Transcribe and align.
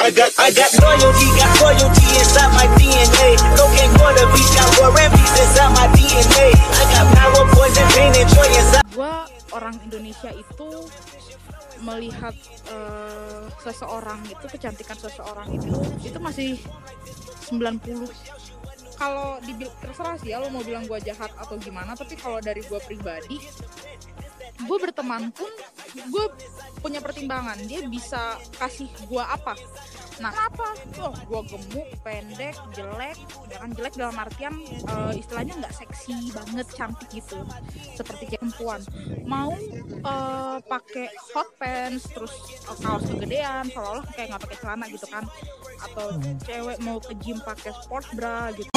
I 0.00 0.08
got, 0.08 0.32
I 0.40 0.48
got 0.48 0.72
loyalty, 0.80 1.28
got 1.36 1.52
royalty 1.60 2.08
inside 2.16 2.48
my 2.56 2.64
DNA. 2.80 3.36
Beach, 4.32 4.52
got 4.56 4.68
war 4.80 4.96
and 4.96 5.12
peace 5.12 5.36
inside 5.36 5.76
my 5.76 5.86
DNA. 5.92 6.56
I 6.56 6.84
got 6.88 7.06
power, 7.12 7.44
poison, 7.52 7.84
pain, 7.92 8.08
and 8.16 8.28
joy 8.32 8.48
inside. 8.48 8.86
Gua 8.96 9.28
orang 9.52 9.76
Indonesia 9.84 10.32
itu 10.32 10.88
melihat 11.84 12.32
uh, 12.72 13.44
seseorang 13.60 14.24
itu 14.24 14.46
kecantikan 14.48 14.96
seseorang 14.96 15.48
itu 15.52 15.72
itu 16.00 16.18
masih 16.20 16.56
90 17.52 18.08
kalau 19.00 19.40
dibil 19.44 19.68
terserah 19.80 20.16
sih 20.20 20.36
ya 20.36 20.44
lo 20.44 20.52
mau 20.52 20.60
bilang 20.60 20.84
gue 20.84 21.00
jahat 21.00 21.32
atau 21.40 21.56
gimana 21.56 21.96
tapi 21.96 22.20
kalau 22.20 22.36
dari 22.36 22.60
gue 22.60 22.80
pribadi 22.84 23.40
gue 24.64 24.76
berteman 24.80 25.32
pun 25.32 25.50
gue 25.94 26.24
punya 26.80 27.00
pertimbangan 27.04 27.60
dia 27.68 27.84
bisa 27.84 28.40
kasih 28.56 28.88
gue 29.08 29.22
apa. 29.22 29.56
Nah 30.20 30.32
apa 30.36 30.76
oh 31.00 31.16
gue 31.16 31.40
gemuk 31.48 31.88
pendek 32.04 32.56
jelek 32.76 33.16
jangan 33.48 33.70
jelek 33.72 33.94
dalam 33.96 34.16
artian 34.20 34.54
uh, 34.88 35.12
istilahnya 35.16 35.56
nggak 35.64 35.74
seksi 35.76 36.32
banget 36.32 36.66
cantik 36.76 37.08
gitu 37.08 37.40
seperti 37.96 38.28
kayak 38.28 38.40
perempuan. 38.44 38.80
Mau 39.24 39.56
uh, 40.04 40.60
pakai 40.64 41.08
hot 41.32 41.48
pants 41.56 42.08
terus 42.12 42.32
uh, 42.68 42.76
kaos 42.80 43.04
kegedean 43.08 43.68
seolah-olah 43.72 44.04
kayak 44.12 44.36
nggak 44.36 44.42
pakai 44.44 44.58
celana 44.60 44.86
gitu 44.88 45.06
kan 45.08 45.24
atau 45.80 46.12
cewek 46.44 46.78
mau 46.84 47.00
ke 47.00 47.16
gym 47.24 47.40
pakai 47.40 47.72
sport 47.72 48.04
bra 48.12 48.52
gitu 48.52 48.68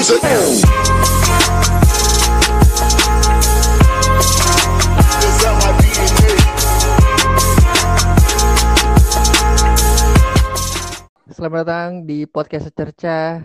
Selamat 11.34 11.66
datang 11.66 12.06
di 12.06 12.30
podcast 12.30 12.70
Secerca, 12.70 13.42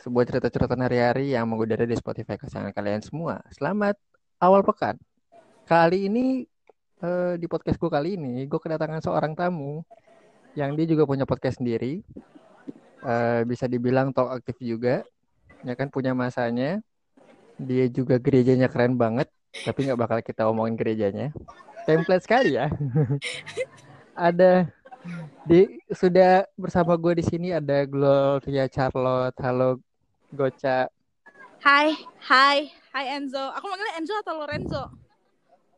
sebuah 0.00 0.24
cerita 0.24 0.48
cerita 0.48 0.72
hari-hari 0.72 1.36
yang 1.36 1.44
mengudara 1.44 1.84
di 1.84 1.92
Spotify 1.92 2.40
kesayangan 2.40 2.72
kalian 2.72 3.04
semua. 3.04 3.44
Selamat 3.52 4.00
awal 4.40 4.64
pekan. 4.64 4.96
Kali 5.68 6.08
ini 6.08 6.48
eh, 7.04 7.34
di 7.36 7.44
podcastku 7.44 7.92
kali 7.92 8.16
ini, 8.16 8.48
gue 8.48 8.56
kedatangan 8.56 9.04
seorang 9.04 9.36
tamu 9.36 9.84
yang 10.56 10.72
dia 10.80 10.88
juga 10.88 11.04
punya 11.04 11.28
podcast 11.28 11.60
sendiri. 11.60 12.00
Eh, 13.04 13.40
bisa 13.44 13.68
dibilang 13.68 14.16
talk 14.16 14.32
aktif 14.40 14.56
juga, 14.56 15.04
ya 15.60 15.76
kan 15.76 15.92
punya 15.92 16.16
masanya. 16.16 16.80
Dia 17.60 17.84
juga 17.92 18.16
gerejanya 18.16 18.72
keren 18.72 18.96
banget, 18.96 19.28
tapi 19.60 19.84
nggak 19.84 20.00
bakal 20.00 20.18
kita 20.24 20.48
omongin 20.48 20.80
gerejanya. 20.80 21.36
Template 21.84 22.24
sekali 22.24 22.56
ya. 22.56 22.72
Ada 24.16 24.72
di 25.44 25.60
sudah 25.88 26.44
bersama 26.54 26.94
gue 26.94 27.18
di 27.18 27.24
sini 27.24 27.48
ada 27.50 27.86
Gloria 27.86 28.66
Charlotte. 28.66 29.36
Halo 29.38 29.78
Goca 30.30 30.90
Hai, 31.58 31.96
hai, 32.26 32.58
hai 32.92 33.04
Enzo. 33.16 33.40
Aku 33.54 33.66
manggilnya 33.66 33.98
Enzo 33.98 34.14
atau 34.22 34.34
Lorenzo? 34.38 34.82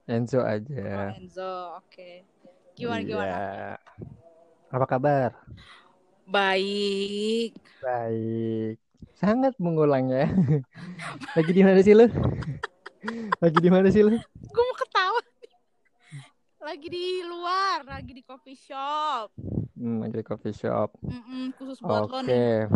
Enzo 0.04 0.40
Oh, 0.40 0.48
aja. 0.48 1.12
Enzo, 1.16 1.52
oke. 1.80 2.24
Gimana 2.74 3.00
Iya. 3.00 3.08
gimana? 3.08 3.36
Apa 4.68 4.84
kabar? 4.84 5.30
Baik. 6.28 7.56
Baik. 7.80 8.76
Sangat 9.16 9.56
mengulang 9.56 10.12
ya. 10.12 10.28
Lagi 11.36 11.52
di 11.52 11.62
mana 11.64 11.80
sih 11.80 11.96
lu? 11.96 12.04
Lagi 13.42 13.58
di 13.58 13.70
mana 13.72 13.88
sih 13.88 14.02
lu? 14.04 14.12
Gue 14.48 14.64
mau 14.64 14.76
ketawa. 14.76 15.20
Lagi 16.68 16.84
di 16.92 17.24
luar, 17.24 17.80
lagi 17.80 18.12
di 18.12 18.20
coffee 18.20 18.52
shop. 18.52 19.32
Hmm, 19.72 20.04
lagi 20.04 20.20
di 20.20 20.26
coffee 20.26 20.52
shop. 20.52 20.92
Mm-mm, 21.00 21.56
khusus 21.56 21.80
buat 21.80 22.12
lo 22.12 22.20
nih. 22.20 22.68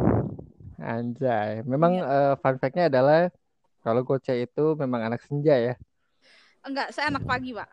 Anjay. 0.80 1.60
Memang 1.68 2.00
Iya. 2.00 2.32
eh, 2.32 2.34
fun 2.40 2.56
fact-nya 2.56 2.88
adalah 2.88 3.28
kalau 3.84 4.00
Goca 4.00 4.32
itu 4.32 4.64
memang 4.80 5.12
anak 5.12 5.20
senja 5.20 5.52
ya. 5.60 5.74
Enggak, 6.64 6.88
saya 6.96 7.12
anak 7.12 7.28
pagi, 7.28 7.52
Pak. 7.52 7.68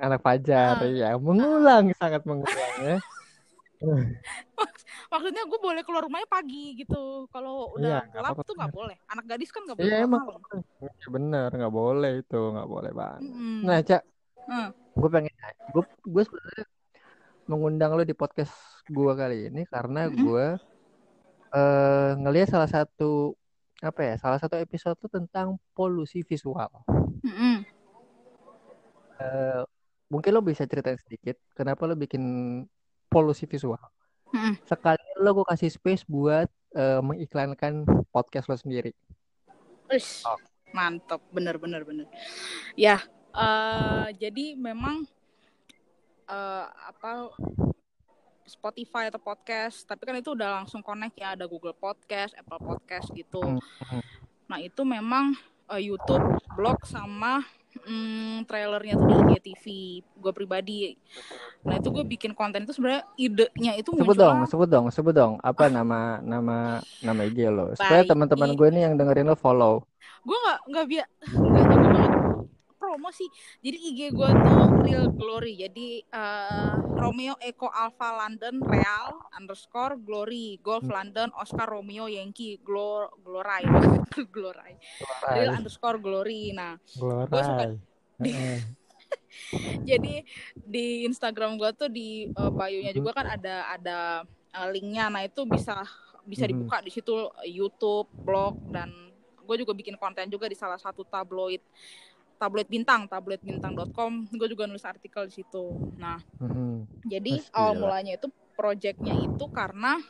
Anak 0.00 0.24
fajar 0.24 0.80
Ah. 0.80 0.88
ya. 0.88 1.20
Mengulang 1.20 1.92
sangat 2.00 2.24
mengulang 2.24 2.72
ya. 2.80 2.96
Maksudnya 5.12 5.42
gue 5.44 5.60
boleh 5.60 5.82
keluar 5.84 6.08
rumahnya 6.08 6.28
pagi 6.32 6.80
gitu. 6.80 7.28
Kalau 7.28 7.76
Iya, 7.76 7.76
udah 7.76 7.88
nggak 8.08 8.08
gelap 8.16 8.36
tuh 8.48 8.54
nggak 8.56 8.70
bener. 8.72 8.80
boleh. 8.80 8.96
Anak 9.12 9.24
gadis 9.28 9.52
kan 9.52 9.68
nggak 9.68 9.76
boleh 9.76 9.92
Iya 9.92 9.96
emang 10.08 10.22
malam. 10.24 10.40
Iya, 10.80 11.06
bener 11.12 11.48
nggak 11.52 11.74
boleh 11.76 12.12
itu 12.24 12.40
nggak 12.40 12.68
boleh 12.72 12.90
banget. 12.96 13.20
Mm-mm. 13.20 13.58
Nah 13.68 13.78
cak, 13.84 14.02
Hmm. 14.48 14.68
Gue 14.92 15.08
pengen 15.08 15.32
gue 15.72 15.82
gue 16.04 16.22
sebenarnya 16.22 16.66
mengundang 17.48 17.96
lo 17.96 18.04
di 18.04 18.14
podcast 18.14 18.52
gue 18.86 19.12
kali 19.12 19.48
ini 19.50 19.62
karena 19.66 20.06
gue 20.08 20.46
eh 21.52 22.10
ngelihat 22.16 22.48
salah 22.48 22.70
satu 22.70 23.36
apa 23.82 24.00
ya 24.00 24.14
salah 24.16 24.38
satu 24.38 24.56
episode 24.56 24.94
tuh 24.94 25.10
tentang 25.10 25.58
polusi 25.74 26.22
visual. 26.22 26.70
Mm-mm. 27.26 27.66
Eh, 29.18 29.62
mungkin 30.06 30.30
lo 30.32 30.40
bisa 30.40 30.64
ceritain 30.70 30.96
sedikit 30.96 31.36
kenapa 31.52 31.84
lo 31.90 31.98
bikin 31.98 32.22
polusi 33.10 33.44
visual. 33.50 33.82
Mm-mm. 34.32 34.54
Sekali 34.64 35.02
lo 35.18 35.34
gue 35.34 35.46
kasih 35.50 35.68
space 35.68 36.06
buat 36.06 36.46
eh, 36.78 37.00
mengiklankan 37.02 37.84
podcast 38.14 38.46
lo 38.46 38.56
sendiri. 38.56 38.94
Uish, 39.90 40.24
Oh. 40.24 40.38
mantap, 40.72 41.20
bener 41.34 41.58
bener 41.60 41.84
bener. 41.84 42.06
Ya, 42.78 43.02
eh, 43.32 44.08
jadi 44.16 44.56
memang 44.56 45.04
eh, 46.28 46.66
apa 46.68 47.32
Spotify 48.46 49.08
atau 49.08 49.22
podcast, 49.22 49.86
tapi 49.86 50.04
kan 50.04 50.18
itu 50.18 50.34
udah 50.34 50.62
langsung 50.62 50.84
connect 50.84 51.16
ya, 51.16 51.32
ada 51.32 51.48
Google 51.48 51.76
Podcast, 51.76 52.36
Apple 52.36 52.60
Podcast 52.60 53.08
gitu. 53.14 53.40
Hmm. 53.40 54.02
Nah 54.50 54.58
itu 54.60 54.82
memang 54.84 55.32
eh, 55.72 55.82
YouTube, 55.88 56.42
blog 56.52 56.84
sama 56.84 57.40
mm, 57.80 58.44
trailernya 58.44 58.94
tuh 59.00 59.06
di 59.08 59.14
IGTV 59.24 59.64
gue 60.20 60.32
pribadi. 60.34 60.92
Nah 61.64 61.78
itu 61.80 61.88
gue 61.88 62.04
bikin 62.04 62.36
konten 62.36 62.68
itu 62.68 62.76
sebenarnya 62.76 63.08
idenya 63.16 63.72
itu 63.78 63.94
Sebut 63.94 64.04
muncul 64.04 64.20
dong, 64.20 64.38
sebut 64.44 64.68
dong, 64.68 64.86
sebut 64.92 65.14
dong. 65.14 65.32
Apa 65.40 65.72
nama 65.72 66.20
nama 66.20 66.82
nama 67.00 67.20
IG 67.24 67.48
lo? 67.48 67.72
Supaya 67.72 68.04
teman-teman 68.04 68.52
gue 68.52 68.68
nih 68.68 68.82
yang 68.90 68.94
dengerin 68.98 69.32
lo 69.32 69.36
follow. 69.38 69.86
gue 70.22 70.38
nggak 70.38 70.60
nggak 70.70 70.86
biar 70.86 71.06
nggak 72.92 73.08
jago 73.08 73.08
banget 73.08 73.08
promo 73.08 73.08
sih. 73.12 73.28
Jadi 73.64 73.76
IG 73.88 74.00
gue 74.12 74.28
tuh 74.28 74.66
real 74.84 75.06
glory. 75.08 75.52
Jadi 75.56 75.88
eh, 76.04 76.74
Romeo 77.00 77.34
Eco 77.40 77.72
Alpha 77.72 78.12
London 78.20 78.60
Real 78.60 79.16
underscore 79.32 79.96
glory. 79.96 80.60
Golf 80.60 80.84
Hmm. 80.84 80.92
London 80.92 81.28
Oscar 81.38 81.68
Romeo 81.68 82.06
Yankee 82.06 82.60
Glor 82.60 83.08
Glorai 83.24 83.64
Glorai 84.34 84.74
real 85.32 85.50
underscore 85.56 85.98
glory. 85.98 86.52
Nah 86.52 86.76
Gua 87.00 87.24
suka-. 87.26 87.80
Heeh. 88.22 88.60
jadi 89.82 90.22
di 90.54 91.02
Instagram 91.08 91.58
gue 91.58 91.70
tuh 91.74 91.88
di 91.90 92.28
eh, 92.28 92.50
bio-nya 92.52 92.92
juga 92.92 93.16
kan 93.16 93.26
ada 93.40 93.72
ada 93.72 93.98
eh, 94.52 94.68
linknya. 94.68 95.08
Nah 95.08 95.24
itu 95.24 95.48
bisa 95.48 95.82
bisa 96.22 96.46
dibuka 96.46 96.78
di 96.78 96.92
situ 96.92 97.26
YouTube 97.50 98.06
blog 98.14 98.54
dan 98.70 99.12
gue 99.42 99.56
juga 99.58 99.74
bikin 99.74 99.98
konten 99.98 100.30
juga 100.30 100.46
di 100.46 100.54
salah 100.54 100.78
satu 100.78 101.02
tabloid 101.02 101.60
tabloid 102.42 102.66
bintang 102.66 103.06
tabloidbintang.com 103.06 104.26
gue 104.34 104.48
juga 104.50 104.66
nulis 104.66 104.82
artikel 104.82 105.30
di 105.30 105.38
situ 105.38 105.78
nah 105.94 106.18
Mhm. 106.42 107.06
jadi 107.06 107.34
Mas, 107.38 107.46
awal 107.54 107.72
gila. 107.74 107.80
mulanya 107.86 108.12
itu 108.18 108.26
proyeknya 108.58 109.14
itu 109.14 109.44
karena 109.54 110.02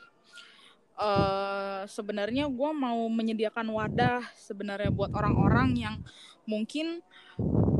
eh 0.93 1.83
sebenarnya 1.89 2.49
gue 2.49 2.71
mau 2.73 3.01
menyediakan 3.09 3.65
wadah 3.69 4.21
sebenarnya 4.37 4.93
buat 4.93 5.13
orang-orang 5.13 5.77
yang 5.77 5.95
mungkin 6.45 7.01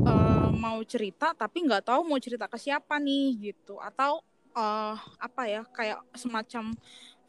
eh, 0.03 0.49
mau 0.51 0.81
cerita 0.83 1.31
tapi 1.33 1.63
nggak 1.63 1.87
tahu 1.87 2.01
mau 2.03 2.19
cerita 2.19 2.49
ke 2.49 2.57
siapa 2.57 2.97
nih 2.99 3.53
gitu 3.53 3.77
atau 3.79 4.21
eh 4.53 4.97
apa 5.17 5.41
ya 5.45 5.61
kayak 5.65 5.99
semacam 6.13 6.73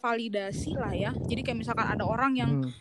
validasi 0.01 0.77
lah 0.77 0.93
ya 0.93 1.11
jadi 1.25 1.41
kayak 1.41 1.59
misalkan 1.65 1.88
ada 1.88 2.05
orang 2.05 2.32
yang 2.37 2.50
Mhm. 2.61 2.73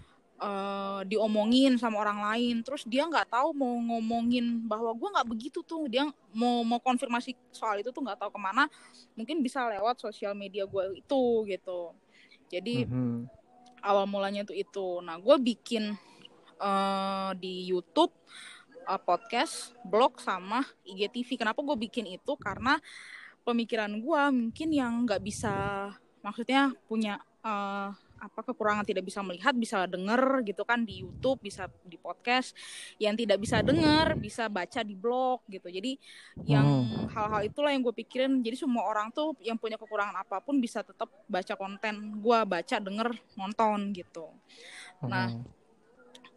Eh, 0.44 1.02
diomongin 1.08 1.80
sama 1.80 2.04
orang 2.04 2.20
lain. 2.20 2.60
Terus 2.68 2.84
dia 2.84 3.08
nggak 3.08 3.32
tahu 3.32 3.56
mau 3.56 3.72
ngomongin 3.80 4.68
bahwa 4.68 4.92
gue 4.92 5.10
nggak 5.16 5.28
begitu 5.32 5.64
tuh. 5.64 5.88
Dia 5.88 6.04
mau 6.36 6.62
mau 6.68 6.84
konfirmasi 6.84 7.32
soal 7.56 7.80
itu 7.80 7.96
tuh 7.96 8.04
nggak 8.04 8.20
tahu 8.20 8.32
ke 8.36 8.40
mana. 8.44 8.68
Mungkin 9.16 9.40
bisa 9.40 9.64
lewat 9.72 10.04
sosial 10.04 10.36
media 10.36 10.68
gue 10.68 11.00
itu 11.00 11.24
gitu. 11.48 11.96
Jadi 12.52 12.84
Mhm. 12.86 13.32
awal 13.82 14.04
mulanya 14.06 14.44
tuh 14.44 14.56
itu. 14.56 15.00
Nah 15.00 15.16
gue 15.18 15.36
bikin 15.40 15.96
eh, 16.60 17.32
di 17.40 17.68
YouTube 17.68 18.12
eh, 18.84 19.02
podcast 19.02 19.72
blog 19.84 20.20
sama 20.20 20.60
IGTV 20.84 21.40
kenapa 21.40 21.60
gue 21.64 21.76
bikin 21.88 22.04
itu? 22.08 22.36
Karena 22.36 22.76
pemikiran 23.44 23.92
gue 23.92 24.22
mungkin 24.32 24.70
yang 24.72 25.04
nggak 25.04 25.20
bisa 25.24 25.56
maksudnya 26.20 26.72
punya 26.88 27.20
eh, 27.44 27.90
apa 28.24 28.40
kekurangan 28.40 28.88
tidak 28.88 29.04
bisa 29.04 29.20
melihat 29.20 29.52
bisa 29.52 29.84
denger 29.84 30.40
gitu 30.48 30.64
kan 30.64 30.88
di 30.88 31.04
YouTube 31.04 31.44
bisa 31.44 31.68
di 31.84 32.00
podcast. 32.00 32.56
Yang 32.96 33.28
tidak 33.28 33.38
bisa 33.44 33.58
denger 33.60 34.16
bisa 34.16 34.48
baca 34.48 34.80
di 34.80 34.96
blog 34.96 35.44
gitu. 35.52 35.68
Jadi 35.68 36.00
yang 36.48 36.64
Hmm. 36.64 37.12
hal-hal 37.12 37.42
itulah 37.44 37.76
yang 37.76 37.84
gue 37.84 37.92
pikirin. 37.92 38.40
Jadi 38.40 38.56
semua 38.56 38.88
orang 38.88 39.12
tuh 39.12 39.36
yang 39.44 39.60
punya 39.60 39.76
kekurangan 39.76 40.16
apa 40.16 40.40
pun 40.40 40.64
bisa 40.64 40.80
tetap 40.82 41.12
baca 41.28 41.54
konten. 41.60 42.24
Gue 42.24 42.40
baca 42.48 42.76
denger 42.80 43.12
nonton 43.36 43.92
gitu. 43.92 44.32
Nah, 45.04 45.28
Hmm. 45.28 45.44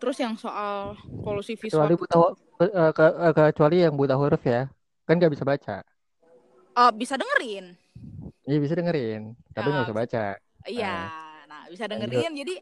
terus 0.02 0.18
yang 0.18 0.34
soal 0.34 0.98
polusi 1.22 1.54
visual 1.54 1.86
kecuali 1.86 1.94
buta 1.96 2.16
eh, 2.56 2.92
ke- 2.92 3.16
eh, 3.20 3.34
kecuali 3.52 3.76
yang 3.86 3.94
buta 3.94 4.18
huruf 4.18 4.42
ya. 4.42 4.66
Kan 5.06 5.22
nggak 5.22 5.32
bisa 5.38 5.46
baca. 5.46 5.86
Eh, 6.76 6.92
bisa 6.98 7.14
dengerin. 7.14 7.78
Iya 8.46 8.58
bisa 8.62 8.74
dengerin 8.78 9.34
tapi 9.50 9.68
nggak 9.70 9.80
Ya, 9.80 9.86
bisa 9.88 9.96
baca. 9.96 10.24
Iya, 10.66 10.94
nah 10.94 11.25
bisa 11.68 11.84
dengerin 11.84 12.32
jadi 12.34 12.54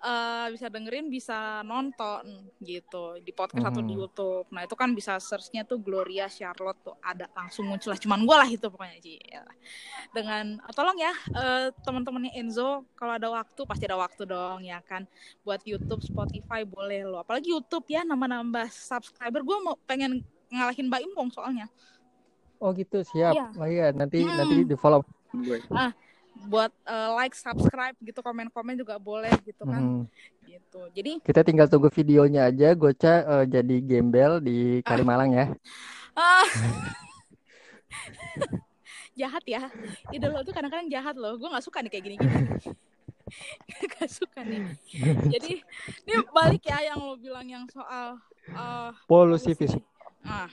eh, 0.00 0.46
bisa 0.50 0.68
dengerin 0.68 1.08
bisa 1.08 1.36
nonton 1.62 2.20
gitu 2.58 3.16
di 3.18 3.32
podcast 3.32 3.64
atau 3.66 3.80
di 3.80 3.90
Hmm. 3.90 4.02
YouTube. 4.02 4.44
Nah 4.48 4.60
itu 4.60 4.74
kan 4.74 4.92
bisa 4.92 5.16
searchnya 5.16 5.62
tuh 5.62 5.78
Gloria 5.78 6.28
Charlotte 6.28 6.76
tuh 6.82 6.96
ada 7.00 7.24
langsung 7.32 7.64
muncul 7.64 7.88
lah. 7.88 7.96
Cuman 7.96 8.20
gue 8.20 8.36
lah 8.36 8.44
itu 8.46 8.66
pokoknya 8.68 9.00
Ci. 9.00 9.16
Ya. 9.24 9.40
Dengan 10.10 10.60
eh, 10.60 10.72
tolong 10.72 10.92
ya 10.94 11.08
eh, 11.32 11.66
teman-temannya 11.80 12.32
Enzo 12.34 12.84
kalau 12.92 13.12
ada 13.12 13.32
waktu 13.32 13.60
pasti 13.64 13.84
ada 13.84 13.96
waktu 13.96 14.22
dong 14.24 14.60
ya 14.60 14.84
kan 14.84 15.08
buat 15.40 15.64
YouTube, 15.64 16.04
Spotify 16.04 16.62
boleh 16.62 17.00
lo. 17.02 17.18
Apalagi 17.18 17.48
YouTube 17.48 17.88
ya 17.88 18.04
nambah-nambah 18.04 18.68
subscriber. 18.68 19.40
Gue 19.40 19.56
mau 19.58 19.80
pengen 19.82 20.20
ngalahin 20.46 20.86
Mbak 20.86 21.00
Impong 21.02 21.28
soalnya. 21.30 21.64
oh 22.56 22.72
gitu 22.72 23.00
siap 23.02 23.34
Iya. 23.34 23.46
oh 23.56 23.66
iya 23.66 23.86
nanti 23.90 24.20
Hmm. 24.20 24.36
nanti 24.36 24.64
di 24.64 24.72
follow 24.74 25.00
gue 25.34 25.58
Buat 26.34 26.72
eh, 26.86 27.10
like, 27.18 27.36
subscribe 27.38 27.96
gitu, 28.02 28.20
komen-komen 28.20 28.78
juga 28.78 28.98
boleh 28.98 29.32
gitu 29.46 29.64
kan. 29.64 29.82
Hmm. 29.82 30.04
Gitu. 30.44 30.80
Jadi 30.94 31.12
kita 31.22 31.40
tinggal 31.46 31.70
tunggu 31.70 31.90
videonya 31.90 32.50
aja 32.50 32.74
Goca 32.74 33.14
eh, 33.22 33.44
jadi 33.48 33.76
gembel 33.82 34.42
di 34.42 34.82
Kalimalang 34.82 35.32
ya 35.34 35.46
Ah. 36.14 36.46
jahat 39.14 39.44
ya 39.46 39.70
ide 40.10 40.26
lo 40.26 40.42
tuh 40.42 40.50
kadang-kadang 40.50 40.90
jahat 40.90 41.14
loh 41.14 41.38
gue 41.38 41.46
nggak 41.46 41.62
suka 41.62 41.78
nih 41.86 41.90
kayak 41.90 42.04
gini-gini 42.10 42.34
gak 43.94 44.10
suka 44.10 44.42
nih 44.42 44.74
jadi 45.30 45.62
ini 46.06 46.14
balik 46.34 46.62
ya 46.66 46.92
yang 46.92 46.98
lo 46.98 47.14
bilang 47.14 47.46
yang 47.46 47.64
soal 47.70 48.18
eh, 48.50 48.90
polusi 49.06 49.54
visual 49.54 49.86
nah 50.26 50.50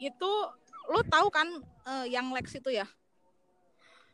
itu 0.00 0.30
lo 0.88 1.00
tahu 1.04 1.28
kan 1.28 1.48
eh, 1.84 2.06
yang 2.08 2.32
Lex 2.32 2.56
itu 2.56 2.72
ya 2.72 2.88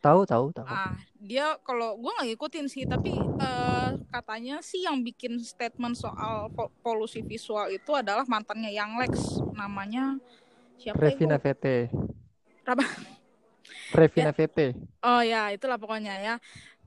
tahu 0.03 0.27
tahu 0.27 0.51
tahu 0.51 0.67
ah 0.67 0.91
dia 1.15 1.55
kalau 1.63 1.95
gue 1.95 2.11
nggak 2.11 2.27
ngikutin 2.35 2.65
sih 2.67 2.83
tapi 2.83 3.15
eh, 3.15 3.89
katanya 4.11 4.59
sih 4.59 4.83
yang 4.83 4.99
bikin 4.99 5.39
statement 5.39 5.95
soal 5.95 6.51
po- 6.51 6.75
polusi 6.83 7.23
visual 7.23 7.71
itu 7.71 7.95
adalah 7.95 8.27
mantannya 8.27 8.75
yang 8.75 8.99
Lex 8.99 9.39
namanya 9.55 10.19
siapa 10.75 10.99
ya? 10.99 10.99
Previna 10.99 11.37
Gua- 11.39 11.43
VT 11.47 11.65
Apa? 12.67 12.85
Previna 13.95 14.31
VT 14.35 14.57
Oh 15.03 15.21
ya, 15.21 15.51
itulah 15.51 15.75
pokoknya 15.77 16.15
ya. 16.19 16.35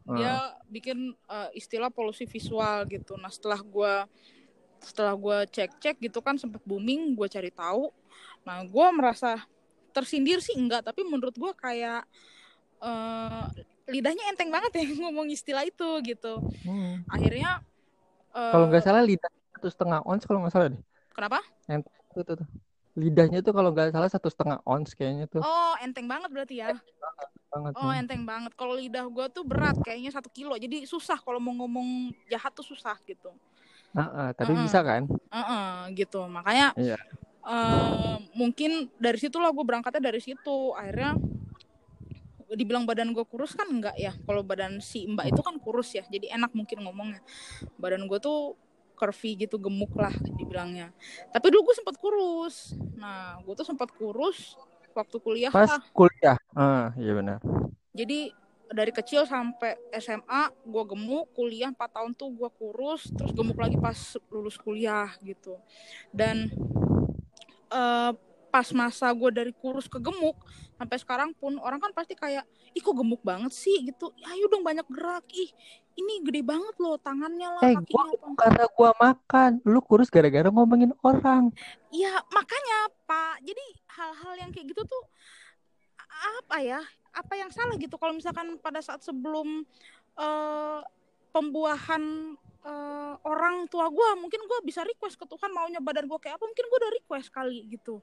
Ah. 0.08 0.16
Dia 0.16 0.34
bikin 0.68 1.12
uh, 1.28 1.48
istilah 1.52 1.92
polusi 1.92 2.24
visual 2.24 2.84
gitu. 2.88 3.14
Nah, 3.20 3.28
setelah 3.28 3.60
gua 3.60 4.08
setelah 4.80 5.14
gua 5.16 5.44
cek-cek 5.44 6.00
gitu 6.00 6.20
kan 6.24 6.40
sempat 6.40 6.64
booming, 6.64 7.12
gua 7.12 7.28
cari 7.28 7.52
tahu. 7.52 7.92
Nah, 8.42 8.64
gua 8.66 8.88
merasa 8.90 9.44
tersindir 9.92 10.40
sih 10.40 10.56
enggak, 10.56 10.84
tapi 10.84 11.04
menurut 11.04 11.36
gua 11.36 11.52
kayak 11.52 12.04
eh, 12.82 13.44
lidahnya 13.90 14.24
enteng 14.32 14.50
banget 14.50 14.72
ya 14.76 14.84
ngomong 15.06 15.30
istilah 15.30 15.64
itu 15.64 15.88
gitu. 16.04 16.42
Hmm. 16.66 17.02
Akhirnya 17.08 17.60
eh, 18.34 18.52
kalau 18.52 18.66
nggak 18.68 18.84
salah 18.84 19.02
lidah 19.02 19.30
satu 19.56 19.68
setengah 19.72 20.00
ons 20.04 20.22
kalau 20.28 20.44
nggak 20.44 20.52
salah 20.52 20.68
deh 20.68 20.82
kenapa? 21.16 21.40
tuh, 22.12 22.22
tuh, 22.24 22.36
tuh. 22.44 22.48
lidahnya 22.96 23.40
tuh 23.44 23.52
kalau 23.52 23.72
nggak 23.72 23.92
salah 23.92 24.08
satu 24.08 24.28
setengah 24.28 24.58
ons 24.64 24.92
kayaknya 24.96 25.28
tuh 25.28 25.44
Oh, 25.44 25.72
enteng 25.84 26.08
banget 26.08 26.28
berarti 26.32 26.60
ya. 26.64 26.76
banget 27.52 27.72
Oh, 27.76 27.92
Hmm. 27.92 28.00
enteng 28.00 28.24
banget. 28.24 28.56
Kalau 28.56 28.72
lidah 28.72 29.04
gua 29.12 29.28
tuh 29.28 29.44
berat, 29.44 29.76
kayaknya 29.84 30.08
satu 30.08 30.32
kilo. 30.32 30.56
Jadi 30.56 30.88
susah 30.88 31.20
kalau 31.20 31.36
mau 31.36 31.52
ngomong 31.52 32.08
jahat 32.32 32.48
tuh 32.56 32.64
susah 32.64 32.96
gitu. 33.04 33.28
Ah, 33.92 34.08
ah, 34.08 34.28
tapi 34.32 34.56
Mm-mm. 34.56 34.64
bisa 34.64 34.80
kan 34.80 35.02
Heeh, 35.32 35.92
gitu. 35.92 36.24
Makanya 36.24 36.72
Iya. 36.76 36.96
eh, 37.46 38.16
mungkin 38.32 38.88
dari 38.96 39.18
situlah 39.20 39.52
gue 39.52 39.64
berangkatnya 39.64 40.08
dari 40.08 40.20
situ. 40.24 40.72
Akhirnya 40.72 41.20
dibilang 42.54 42.86
badan 42.86 43.10
gue 43.10 43.24
kurus 43.26 43.56
kan 43.58 43.66
enggak 43.66 43.96
ya. 43.98 44.14
Kalau 44.22 44.46
badan 44.46 44.78
si 44.78 45.08
Mbak 45.08 45.34
itu 45.34 45.40
kan 45.42 45.56
kurus 45.58 45.90
ya. 45.96 46.06
Jadi 46.06 46.30
enak 46.30 46.54
mungkin 46.54 46.86
ngomongnya. 46.86 47.20
Badan 47.80 48.06
gue 48.06 48.18
tuh 48.22 48.54
curvy 48.96 49.46
gitu 49.46 49.58
gemuk 49.58 49.92
lah 49.98 50.14
dibilangnya. 50.38 50.94
Tapi 51.34 51.46
dulu 51.50 51.72
gue 51.72 51.76
sempat 51.76 51.96
kurus. 51.98 52.76
Nah, 52.96 53.42
gue 53.42 53.54
tuh 53.56 53.66
sempat 53.66 53.90
kurus 53.92 54.54
waktu 54.96 55.16
kuliah 55.20 55.52
pas 55.52 55.68
lah. 55.68 55.84
kuliah 55.92 56.40
ah 56.56 56.88
iya 56.96 57.12
benar 57.12 57.36
Jadi 57.92 58.32
dari 58.66 58.90
kecil 58.90 59.22
sampai 59.22 59.78
SMA 59.94 60.50
gue 60.66 60.84
gemuk, 60.90 61.30
kuliah 61.38 61.70
4 61.70 61.78
tahun 61.86 62.12
tuh 62.18 62.34
gue 62.34 62.50
kurus, 62.58 63.06
terus 63.14 63.30
gemuk 63.30 63.54
lagi 63.54 63.78
pas 63.78 63.94
lulus 64.26 64.58
kuliah 64.58 65.14
gitu. 65.22 65.54
Dan 66.10 66.50
eh, 67.70 68.12
pas 68.56 68.72
masa 68.72 69.12
gue 69.12 69.28
dari 69.36 69.52
kurus 69.52 69.84
ke 69.84 70.00
gemuk 70.00 70.32
sampai 70.80 70.96
sekarang 70.96 71.36
pun 71.36 71.60
orang 71.60 71.76
kan 71.76 71.92
pasti 71.92 72.16
kayak 72.16 72.40
ih 72.72 72.80
kok 72.80 72.96
gemuk 72.96 73.20
banget 73.20 73.52
sih? 73.52 73.84
Gitu. 73.84 74.08
Ayo 74.32 74.48
dong 74.48 74.64
banyak 74.64 74.88
gerak. 74.88 75.28
Ih 75.28 75.52
ini 76.00 76.24
gede 76.24 76.40
banget 76.40 76.72
loh 76.80 76.96
tangannya 76.96 77.52
lah 77.52 77.62
eh 77.68 77.76
gua 77.76 78.04
kakinya 78.08 78.32
karena 78.40 78.64
gua 78.72 78.90
makan. 78.96 79.50
Lu 79.68 79.84
kurus 79.84 80.08
gara-gara 80.08 80.48
ngomongin 80.48 80.96
orang. 81.04 81.52
Ya 81.92 82.16
makanya 82.32 82.88
Pak, 83.04 83.44
jadi 83.44 83.66
hal-hal 83.92 84.32
yang 84.40 84.50
kayak 84.56 84.72
gitu 84.72 84.88
tuh 84.88 85.04
apa 86.40 86.56
ya? 86.64 86.80
Apa 87.12 87.36
yang 87.36 87.52
salah 87.52 87.76
gitu? 87.76 88.00
Kalau 88.00 88.16
misalkan 88.16 88.56
pada 88.56 88.80
saat 88.80 89.04
sebelum 89.04 89.68
eh, 90.16 90.80
pembuahan 91.28 92.36
eh, 92.64 93.14
orang 93.20 93.68
tua 93.68 93.92
gue, 93.92 94.08
mungkin 94.16 94.40
gue 94.48 94.58
bisa 94.64 94.80
request 94.80 95.20
ke 95.20 95.28
Tuhan 95.28 95.52
maunya 95.52 95.80
badan 95.84 96.08
gue 96.08 96.16
kayak 96.16 96.40
apa, 96.40 96.44
mungkin 96.48 96.64
gue 96.72 96.78
udah 96.80 96.92
request 97.04 97.28
kali 97.28 97.68
gitu. 97.68 98.00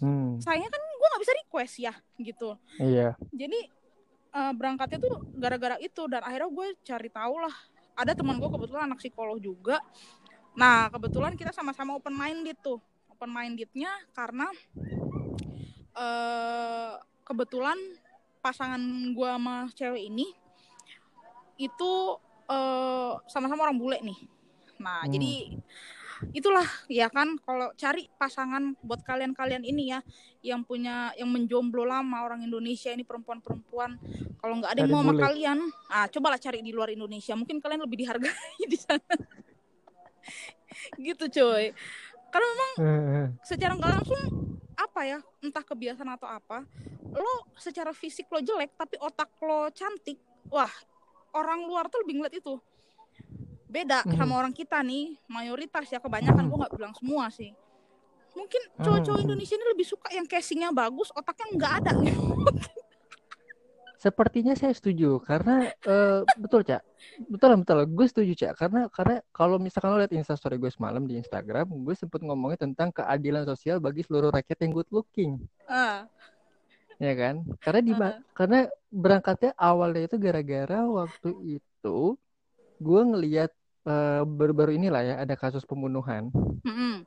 Hmm 0.00 0.42
Sayangnya 0.42 0.68
kan 0.68 0.82
gue 0.82 1.08
nggak 1.08 1.22
bisa 1.22 1.34
request 1.40 1.74
ya 1.80 1.94
gitu. 2.20 2.50
iya 2.76 3.16
Jadi 3.32 3.60
eh, 4.36 4.52
berangkatnya 4.52 4.98
tuh 5.00 5.24
gara-gara 5.36 5.76
itu 5.80 6.02
dan 6.12 6.20
akhirnya 6.24 6.50
gue 6.52 6.66
cari 6.84 7.08
tahu 7.08 7.34
lah. 7.40 7.54
Ada 7.96 8.12
teman 8.12 8.36
gue 8.36 8.50
kebetulan 8.52 8.92
anak 8.92 9.00
psikolog 9.00 9.40
juga. 9.40 9.80
Nah 10.56 10.92
kebetulan 10.92 11.32
kita 11.36 11.52
sama-sama 11.56 11.96
open 11.96 12.12
minded 12.12 12.56
tuh. 12.60 12.80
Open 13.08 13.32
mindednya 13.32 13.88
karena 14.12 14.48
eh 15.96 16.92
kebetulan 17.24 17.76
pasangan 18.44 18.78
gue 19.16 19.28
sama 19.28 19.66
cewek 19.72 20.12
ini 20.12 20.28
itu 21.56 21.92
eh, 22.46 23.12
sama-sama 23.26 23.64
orang 23.66 23.78
bule 23.80 23.98
nih. 24.04 24.18
Nah 24.76 25.08
Hmm. 25.08 25.12
jadi 25.12 25.56
itulah 26.32 26.66
ya 26.88 27.08
kan 27.12 27.36
kalau 27.44 27.72
cari 27.76 28.08
pasangan 28.16 28.76
buat 28.80 29.04
kalian-kalian 29.04 29.64
ini 29.64 29.92
ya 29.96 30.00
yang 30.40 30.62
punya 30.62 31.12
yang 31.18 31.28
menjomblo 31.28 31.84
lama 31.84 32.24
orang 32.24 32.44
Indonesia 32.44 32.92
ini 32.92 33.02
perempuan-perempuan. 33.02 33.98
Kalau 34.38 34.54
nggak 34.60 34.70
ada 34.76 34.80
yang 34.84 34.92
mau 34.92 35.02
sama 35.04 35.14
kalian 35.16 35.58
ah 35.90 36.06
cobalah 36.08 36.38
cari 36.40 36.62
di 36.62 36.72
luar 36.72 36.92
Indonesia. 36.92 37.34
Mungkin 37.34 37.60
kalian 37.60 37.82
lebih 37.84 38.06
dihargai 38.06 38.62
di 38.72 38.78
sana. 38.78 39.14
Gitu 40.96 41.24
coy. 41.28 41.72
Karena 42.30 42.46
memang 42.52 42.72
secara 43.40 43.72
nggak 43.74 43.92
langsung 44.00 44.22
apa 44.76 45.00
ya 45.08 45.18
entah 45.40 45.64
kebiasaan 45.64 46.10
atau 46.20 46.28
apa 46.28 46.68
lo 47.16 47.48
secara 47.56 47.96
fisik 47.96 48.28
lo 48.28 48.44
jelek 48.44 48.76
tapi 48.76 49.00
otak 49.00 49.32
lo 49.40 49.72
cantik 49.72 50.20
wah 50.52 50.68
orang 51.32 51.64
luar 51.64 51.88
tuh 51.88 52.04
lebih 52.04 52.20
ngeliat 52.20 52.36
itu 52.36 52.60
beda 53.66 54.06
Mhm. 54.06 54.14
sama 54.16 54.34
orang 54.38 54.54
kita 54.54 54.78
nih. 54.80 55.18
Mayoritas 55.26 55.86
ya 55.90 55.98
kebanyakan 55.98 56.46
Mhm. 56.46 56.50
gue 56.50 56.58
nggak 56.62 56.74
bilang 56.74 56.94
semua 56.94 57.26
sih. 57.30 57.50
Mungkin 58.36 58.62
cowok-cowok 58.78 59.16
Mhm. 59.16 59.26
Indonesia 59.26 59.54
ini 59.56 59.66
lebih 59.72 59.86
suka 59.86 60.08
yang 60.12 60.26
casingnya 60.26 60.70
bagus 60.70 61.08
otaknya 61.12 61.46
nggak 61.56 61.72
ada. 61.82 61.92
Sepertinya 63.96 64.52
saya 64.52 64.76
setuju 64.76 65.18
karena 65.24 65.72
eh, 65.72 66.20
betul 66.36 66.62
cak. 66.62 66.84
Betul 67.26 67.64
betul. 67.64 67.78
Gue 67.90 68.06
setuju 68.06 68.32
cak. 68.36 68.52
Karena 68.54 68.80
karena 68.92 69.16
kalau 69.32 69.56
misalkan 69.56 69.88
lo 69.88 69.98
lihat 69.98 70.12
instastory 70.12 70.60
gue 70.60 70.68
semalam 70.68 71.02
di 71.02 71.16
Instagram 71.16 71.64
gue 71.64 71.94
sempet 71.96 72.20
ngomongin 72.22 72.60
tentang 72.60 72.92
keadilan 72.92 73.48
sosial 73.48 73.80
bagi 73.80 74.04
seluruh 74.04 74.28
rakyat 74.30 74.62
yang 74.62 74.72
good 74.76 74.86
looking. 74.92 75.40
Ah, 75.64 76.04
ya 77.00 77.12
kan? 77.16 77.40
Karena 77.58 77.80
di 77.82 77.92
Heeh. 77.96 78.14
karena 78.36 78.58
berangkatnya 78.92 79.56
awalnya 79.56 80.06
itu 80.06 80.16
gara-gara 80.20 80.80
waktu 80.84 81.30
itu 81.58 81.98
gue 82.78 83.00
ngelihat 83.02 83.50
eh, 83.86 84.22
baru-baru 84.22 84.76
inilah 84.76 85.02
ya 85.02 85.14
ada 85.22 85.34
kasus 85.34 85.64
pembunuhan 85.64 86.28
mm-mm. 86.62 87.02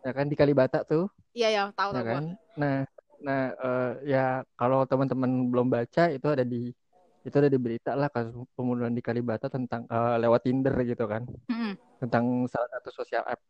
ya 0.00 0.10
kan 0.12 0.26
di 0.26 0.36
Kalibata 0.38 0.82
tuh 0.82 1.08
iya 1.32 1.48
ya 1.52 1.62
tahu 1.72 1.92
ya 1.92 2.02
tahu 2.02 2.06
kan 2.08 2.24
gua. 2.24 2.36
nah 2.56 2.76
nah 3.20 3.42
eh, 3.52 3.92
ya 4.08 4.24
kalau 4.56 4.88
teman-teman 4.88 5.52
belum 5.52 5.68
baca 5.68 6.08
itu 6.08 6.26
ada 6.26 6.44
di 6.44 6.72
itu 7.20 7.36
ada 7.36 7.52
di 7.52 7.60
berita 7.60 7.92
lah 7.92 8.08
kasus 8.08 8.32
pembunuhan 8.56 8.96
di 8.96 9.04
Kalibata 9.04 9.52
tentang 9.52 9.84
eh, 9.84 10.16
lewat 10.24 10.40
Tinder 10.48 10.72
gitu 10.84 11.04
kan 11.04 11.28
Mm-mm. 11.52 11.76
tentang 12.00 12.24
salah 12.48 12.68
satu 12.72 12.88
sosial 12.96 13.24
app 13.28 13.40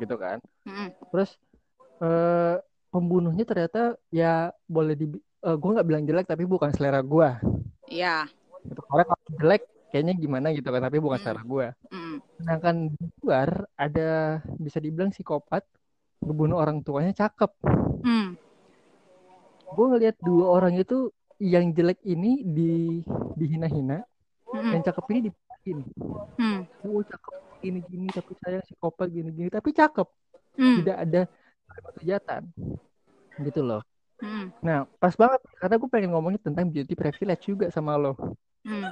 gitu 0.00 0.16
kan 0.16 0.40
Mm-mm. 0.64 0.88
terus 1.12 1.36
eh 2.00 2.56
pembunuhnya 2.88 3.44
ternyata 3.44 3.98
ya 4.08 4.48
boleh 4.64 4.94
di 4.96 5.06
eh, 5.44 5.56
gue 5.60 5.70
nggak 5.76 5.86
bilang 5.86 6.04
jelek 6.08 6.26
tapi 6.26 6.48
bukan 6.48 6.72
selera 6.72 7.04
gue 7.04 7.28
Iya. 7.84 8.24
gitu. 8.64 8.80
orang 8.88 9.06
kalau 9.12 9.28
jelek 9.44 9.62
kayaknya 9.94 10.18
gimana 10.18 10.50
gitu 10.50 10.66
kan 10.66 10.82
tapi 10.82 10.98
bukan 10.98 11.22
Hmm. 11.22 11.26
selera 11.30 11.42
gue 11.46 11.66
Mm. 11.94 12.16
sedangkan 12.34 12.76
di 12.90 13.06
luar 13.22 13.48
ada 13.78 14.10
bisa 14.58 14.82
dibilang 14.82 15.14
psikopat 15.14 15.62
ngebunuh 16.18 16.58
orang 16.58 16.82
tuanya 16.82 17.14
cakep 17.14 17.54
Mm. 18.02 18.34
gue 19.70 19.86
ngelihat 19.86 20.16
dua 20.18 20.50
orang 20.50 20.74
itu 20.74 21.14
yang 21.38 21.70
jelek 21.70 22.02
ini 22.02 22.42
di 22.42 22.98
dihina-hina 23.34 24.02
Mm-mm. 24.50 24.74
yang 24.74 24.82
cakep 24.82 25.04
ini 25.14 25.20
dipakin 25.30 25.78
Mm. 26.34 26.60
oh 26.82 27.02
cakep 27.06 27.32
gini 27.62 27.78
gini 27.86 28.06
tapi 28.10 28.32
saya 28.42 28.58
psikopat 28.60 29.06
gini 29.08 29.30
gini 29.30 29.46
tapi 29.46 29.70
cakep 29.70 30.08
Mm. 30.58 30.76
tidak 30.82 30.96
ada 30.98 31.22
kejahatan 31.98 32.42
gitu 33.40 33.62
loh 33.62 33.82
Mm. 34.18 34.50
nah 34.58 34.90
pas 34.98 35.14
banget 35.14 35.38
karena 35.58 35.74
gue 35.78 35.86
pengen 35.86 36.10
ngomongin 36.10 36.42
tentang 36.42 36.66
beauty 36.66 36.94
privilege 36.94 37.46
juga 37.46 37.70
sama 37.70 37.94
lo 37.94 38.18
Mm. 38.64 38.90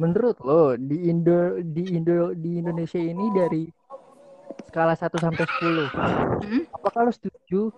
Menurut 0.00 0.36
lo 0.42 0.74
di 0.74 1.06
Indo 1.06 1.62
di 1.62 1.94
Indo 1.94 2.34
di 2.34 2.58
Indonesia 2.58 2.98
ini 2.98 3.26
dari 3.30 3.62
skala 4.70 4.94
1 4.98 5.18
sampai 5.22 5.44
10 5.46 5.90
Mm. 6.44 6.68
apakah 6.76 7.08
lo 7.08 7.12
setuju 7.14 7.72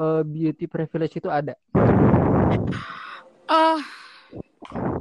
eh, 0.00 0.22
beauty 0.26 0.66
privilege 0.66 1.22
itu 1.22 1.30
ada 1.30 1.54
Ah, 3.50 3.82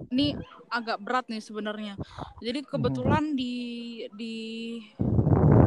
ini 0.09 0.33
agak 0.73 0.97
berat 1.05 1.29
nih 1.29 1.37
sebenarnya. 1.37 1.93
Jadi 2.41 2.65
kebetulan 2.65 3.37
di 3.37 3.53
di 4.17 4.37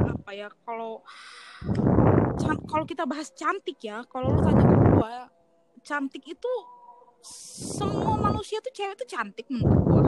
apa 0.03 0.31
ya 0.35 0.51
kalau 0.67 0.99
kalau 2.67 2.83
kita 2.83 3.07
bahas 3.07 3.31
cantik 3.39 3.79
ya, 3.87 4.03
kalau 4.11 4.35
lu 4.35 4.41
tanya 4.43 4.67
ke 4.67 4.77
gua, 4.99 5.31
cantik 5.87 6.27
itu 6.27 6.53
semua 7.23 8.19
manusia 8.19 8.59
tuh 8.59 8.75
cewek 8.75 8.99
tuh 8.99 9.07
cantik 9.07 9.47
menurut 9.47 9.79
gua. 9.87 10.02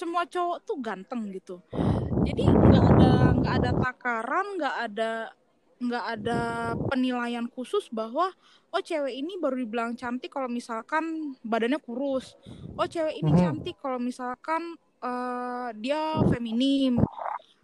Semua 0.00 0.24
cowok 0.24 0.64
tuh 0.64 0.80
ganteng 0.80 1.28
gitu. 1.28 1.60
Jadi 2.24 2.48
nggak 2.48 2.84
ada 2.96 3.12
nggak 3.36 3.54
ada 3.60 3.70
takaran, 3.76 4.46
nggak 4.56 4.76
ada 4.88 5.10
nggak 5.80 6.04
ada 6.16 6.40
penilaian 6.92 7.44
khusus 7.48 7.88
bahwa 7.92 8.32
oh 8.72 8.80
cewek 8.80 9.16
ini 9.16 9.36
baru 9.40 9.60
dibilang 9.60 9.92
cantik 9.96 10.32
kalau 10.32 10.48
misalkan 10.48 11.36
badannya 11.44 11.76
kurus. 11.80 12.32
Oh 12.80 12.88
cewek 12.88 13.20
ini 13.20 13.28
Mhm. 13.28 13.40
cantik 13.44 13.76
kalau 13.76 14.00
misalkan 14.00 14.80
eh, 15.00 15.68
dia 15.80 16.20
feminim. 16.28 17.00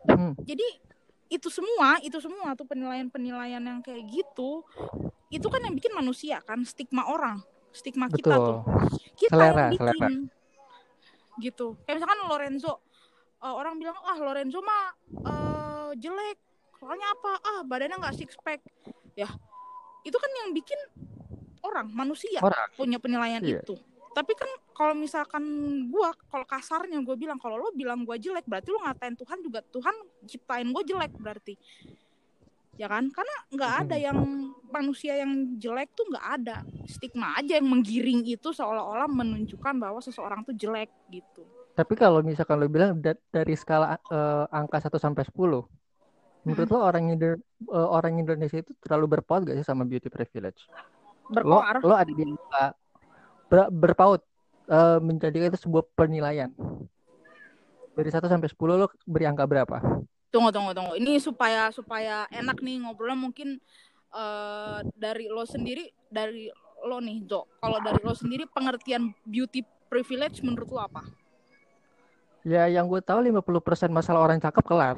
Hmm. 0.08 0.32
Jadi 0.44 0.64
itu 1.28 1.52
semua, 1.52 2.00
itu 2.00 2.16
semua 2.16 2.56
tuh 2.56 2.64
penilaian-penilaian 2.64 3.60
yang 3.60 3.84
kayak 3.84 4.08
gitu, 4.08 4.64
itu 5.28 5.46
kan 5.50 5.60
yang 5.60 5.74
bikin 5.76 5.92
manusia 5.92 6.40
kan 6.46 6.64
stigma 6.64 7.04
orang, 7.04 7.42
stigma 7.76 8.08
kita 8.08 8.40
tuh. 8.40 8.62
betul 8.64 9.04
Kita 9.20 9.32
Selera, 9.36 9.52
yang 9.52 9.72
bikin 9.76 10.00
selera. 10.00 10.08
Gitu. 11.38 11.76
Kayak 11.84 12.02
misalkan 12.02 12.20
Lorenzo, 12.28 12.72
eh, 13.40 13.54
orang 13.54 13.76
bilang 13.76 13.96
ah 14.02 14.16
Lorenzo 14.16 14.60
mah 14.60 14.84
eh, 15.26 15.90
jelek, 15.96 16.38
soalnya 16.80 17.06
apa? 17.12 17.30
Ah 17.40 17.60
badannya 17.64 17.96
nggak 18.00 18.16
six 18.16 18.36
pack. 18.40 18.60
Ya, 19.16 19.28
itu 20.04 20.16
kan 20.16 20.30
yang 20.44 20.52
bikin 20.52 20.76
orang 21.64 21.88
manusia 21.90 22.38
orang 22.38 22.68
punya 22.76 23.00
penilaian 23.00 23.42
Iya. 23.42 23.64
itu. 23.64 23.74
Tapi 24.16 24.32
kan 24.32 24.48
kalau 24.72 24.96
misalkan 24.96 25.44
gua, 25.92 26.08
kalau 26.32 26.48
kasarnya 26.48 27.04
gue 27.04 27.16
bilang 27.20 27.36
kalau 27.36 27.60
lo 27.60 27.68
bilang 27.76 28.00
gua 28.00 28.16
jelek, 28.16 28.48
berarti 28.48 28.72
lo 28.72 28.80
ngatain 28.80 29.12
Tuhan 29.12 29.38
juga 29.44 29.60
Tuhan 29.60 29.92
ciptain 30.24 30.68
gue 30.72 30.82
jelek 30.88 31.12
berarti. 31.20 31.52
Ya 32.76 32.86
kan? 32.86 33.08
Karena 33.08 33.34
nggak 33.48 33.72
ada 33.82 33.96
yang 33.96 34.18
manusia 34.68 35.16
yang 35.16 35.32
jelek 35.56 35.92
tuh 35.92 36.04
nggak 36.06 36.26
ada. 36.34 36.56
Stigma 36.84 37.32
aja 37.34 37.56
yang 37.56 37.66
menggiring 37.66 38.20
itu 38.22 38.48
seolah-olah 38.50 39.08
menunjukkan 39.08 39.74
bahwa 39.76 39.98
seseorang 39.98 40.40
tuh 40.42 40.52
jelek 40.52 40.88
gitu. 41.08 41.42
tapi 41.72 41.92
kalau 41.92 42.24
misalkan 42.24 42.56
lo 42.56 42.72
bilang 42.72 42.96
da- 42.96 43.20
dari 43.28 43.52
skala 43.52 44.00
eh, 44.00 44.44
angka 44.48 44.80
1 44.80 44.96
sampai 44.96 45.28
10 45.28 45.68
menurut 46.40 46.72
lo 46.72 46.80
orang 46.80 47.12
Indo- 47.12 47.36
eh, 47.68 47.88
orang 47.92 48.16
Indonesia 48.16 48.56
itu 48.56 48.72
terlalu 48.80 49.12
berpaut 49.12 49.44
gak 49.44 49.52
sih 49.54 49.60
sama 49.60 49.84
beauty 49.84 50.08
privilege 50.08 50.64
lo 51.36 51.60
Berpengaruh. 51.60 51.82
lo 51.84 51.92
ada 51.92 52.08
di 52.08 52.24
angka 52.24 52.64
ber- 53.46 53.68
berpaut 53.68 54.24
eh, 54.66 54.98
menjadikan 55.00 55.52
itu 55.52 55.60
sebuah 55.60 55.84
penilaian 55.92 56.48
dari 57.92 58.08
1 58.08 58.24
sampai 58.24 58.48
10 58.48 58.56
lo 58.72 58.88
beri 59.04 59.28
angka 59.28 59.44
berapa 59.44 59.76
Tunggu 60.30 60.50
tunggu 60.52 60.72
tunggu. 60.76 60.94
Ini 60.98 61.18
supaya 61.22 61.70
supaya 61.70 62.28
enak 62.28 62.60
nih 62.60 62.82
ngobrolnya 62.84 63.18
mungkin 63.18 63.58
eh, 64.14 64.78
dari 64.96 65.26
lo 65.30 65.46
sendiri 65.46 65.88
dari 66.10 66.50
lo 66.84 66.98
nih 67.00 67.24
Jo. 67.24 67.46
Kalau 67.58 67.78
dari 67.80 68.00
lo 68.02 68.12
sendiri 68.12 68.44
pengertian 68.50 69.14
beauty 69.24 69.64
privilege 69.86 70.42
menurut 70.42 70.68
lo 70.70 70.82
apa? 70.82 71.02
ya 72.46 72.70
yang 72.70 72.86
gue 72.86 73.02
tahu 73.02 73.26
50% 73.26 73.90
masalah 73.90 74.22
orang 74.22 74.38
cakep 74.38 74.62
kelar 74.62 74.96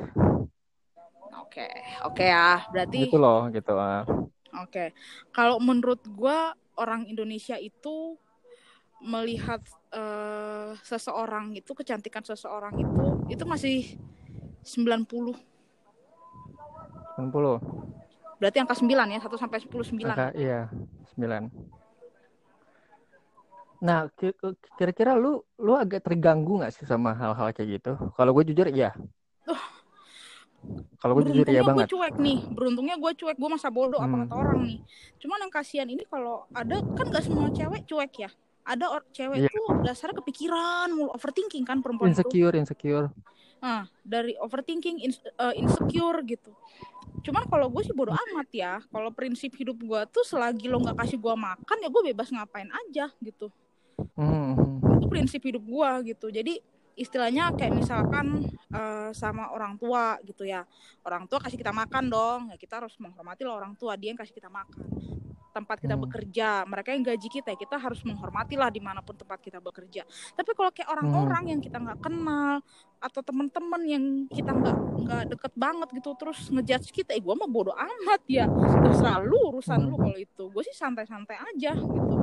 Oke, 1.48 1.64
oke 2.04 2.24
ya. 2.28 2.60
Berarti 2.68 3.08
gitu 3.08 3.16
loh 3.16 3.48
gitu 3.48 3.72
ah. 3.72 4.04
oke. 4.52 4.92
Kalau 5.32 5.56
menurut 5.56 6.04
gua 6.12 6.52
orang 6.76 7.08
Indonesia 7.08 7.56
itu 7.56 8.20
melihat 9.00 9.64
eh, 9.88 10.76
seseorang 10.84 11.56
itu 11.56 11.72
kecantikan 11.72 12.20
seseorang 12.20 12.76
itu 12.76 13.06
itu 13.32 13.44
masih 13.48 13.96
90. 14.68 15.32
90 17.16 17.58
Berarti 18.38 18.58
angka 18.60 18.76
9 18.76 18.86
ya, 19.10 19.18
1 19.18 19.34
sampai 19.34 19.58
10 19.58 19.82
9. 19.82 20.06
Angka, 20.06 20.28
iya, 20.32 20.70
9. 21.16 21.50
Nah, 23.80 24.06
ki- 24.12 24.30
ki- 24.32 24.58
kira-kira 24.74 25.14
lu 25.14 25.38
lu 25.56 25.72
agak 25.72 26.02
terganggu 26.02 26.58
nggak 26.58 26.70
sih 26.72 26.84
sama 26.84 27.10
hal-hal 27.12 27.50
kayak 27.50 27.68
gitu? 27.76 27.92
Kalau 28.12 28.30
gue 28.32 28.44
jujur 28.44 28.66
iya. 28.68 28.94
Kalau 30.98 31.14
gue 31.14 31.24
jujur 31.24 31.46
iya 31.46 31.62
Beruntungnya 31.62 31.62
gue 31.62 31.70
banget. 31.78 31.88
cuek 31.88 32.14
nih, 32.18 32.38
beruntungnya 32.48 32.96
gue 32.96 33.12
cuek, 33.16 33.36
gue 33.36 33.48
masa 33.48 33.68
bodoh 33.68 33.96
apa 33.96 34.10
Hmm. 34.12 34.22
kata 34.24 34.34
orang 34.36 34.58
nih. 34.64 34.78
Cuman 35.16 35.38
yang 35.40 35.52
kasihan 35.52 35.86
ini 35.86 36.02
kalau 36.04 36.46
ada 36.52 36.82
kan 36.92 37.06
gak 37.08 37.22
semua 37.22 37.46
cewek 37.48 37.82
cuek 37.84 38.12
ya. 38.18 38.30
Ada 38.64 38.84
or- 38.88 39.06
cewek 39.08 39.38
Iya. 39.38 39.48
tuh 39.48 39.66
dasarnya 39.80 40.18
kepikiran, 40.18 40.90
mulu 40.90 41.10
overthinking 41.10 41.62
kan 41.62 41.78
perempuan 41.78 42.10
itu. 42.10 42.18
Insecure, 42.20 42.54
insecure. 42.54 43.06
Nah, 43.58 43.90
dari 44.06 44.38
overthinking, 44.38 45.02
eh, 45.02 45.54
insecure 45.58 46.22
gitu. 46.26 46.54
Cuman 47.26 47.44
kalau 47.50 47.66
gue 47.68 47.82
sih 47.82 47.94
bodo 47.94 48.14
amat 48.14 48.48
ya. 48.54 48.78
Kalau 48.88 49.10
prinsip 49.10 49.54
hidup 49.58 49.78
gue 49.78 50.00
tuh 50.10 50.24
selagi 50.24 50.70
lo 50.70 50.78
nggak 50.82 50.98
kasih 50.98 51.18
gue 51.18 51.34
makan 51.34 51.76
ya 51.82 51.88
gue 51.90 52.02
bebas 52.14 52.28
ngapain 52.30 52.70
aja 52.70 53.10
gitu. 53.18 53.50
Hmm. 54.14 54.54
Itu 55.02 55.06
prinsip 55.10 55.42
hidup 55.42 55.64
gue 55.66 55.90
gitu. 56.14 56.30
Jadi 56.30 56.62
istilahnya 56.98 57.54
kayak 57.54 57.74
misalkan 57.74 58.46
eh, 58.70 59.10
sama 59.14 59.50
orang 59.50 59.74
tua 59.78 60.18
gitu 60.22 60.46
ya. 60.46 60.62
Orang 61.02 61.26
tua 61.26 61.42
kasih 61.42 61.58
kita 61.58 61.74
makan 61.74 62.06
dong. 62.06 62.40
Ya 62.54 62.56
kita 62.56 62.78
harus 62.78 62.94
menghormati 63.02 63.42
lah 63.42 63.58
orang 63.58 63.74
tua. 63.74 63.98
Dia 63.98 64.14
yang 64.14 64.20
kasih 64.20 64.34
kita 64.34 64.50
makan. 64.50 64.86
Tempat 65.58 65.82
kita 65.82 65.98
Hmm. 65.98 66.06
bekerja, 66.06 66.48
mereka 66.70 66.94
yang 66.94 67.02
gaji 67.02 67.28
kita, 67.28 67.50
ya 67.50 67.58
kita 67.58 67.76
harus 67.76 67.98
menghormati 68.06 68.54
lah 68.54 68.70
di 68.70 68.78
mana 68.78 69.02
pun 69.02 69.18
tempat 69.18 69.42
kita 69.42 69.58
bekerja. 69.58 70.06
Tapi 70.38 70.50
kalau 70.54 70.70
kayak 70.70 70.86
orang-orang 70.86 71.44
yang 71.50 71.60
kita 71.60 71.82
nggak 71.82 71.98
kenal 71.98 72.62
atau 72.98 73.20
teman-teman 73.26 73.82
yang 73.82 74.04
kita 74.30 74.54
nggak 74.54 74.76
nggak 75.02 75.22
deket 75.34 75.52
banget 75.58 75.88
gitu 75.98 76.14
terus 76.14 76.46
ngejudge 76.46 76.94
kita, 76.94 77.10
eh 77.10 77.18
gue 77.18 77.34
mah 77.34 77.50
bodoh 77.50 77.74
amat 77.74 78.22
ya. 78.30 78.46
Terserah 78.86 79.18
lu 79.18 79.50
urusan 79.50 79.82
lu 79.82 79.98
Hmm. 79.98 80.02
kalau 80.06 80.18
itu. 80.18 80.44
Gue 80.46 80.62
sih 80.62 80.76
santai-santai 80.78 81.36
aja 81.42 81.74
gitu. 81.74 82.14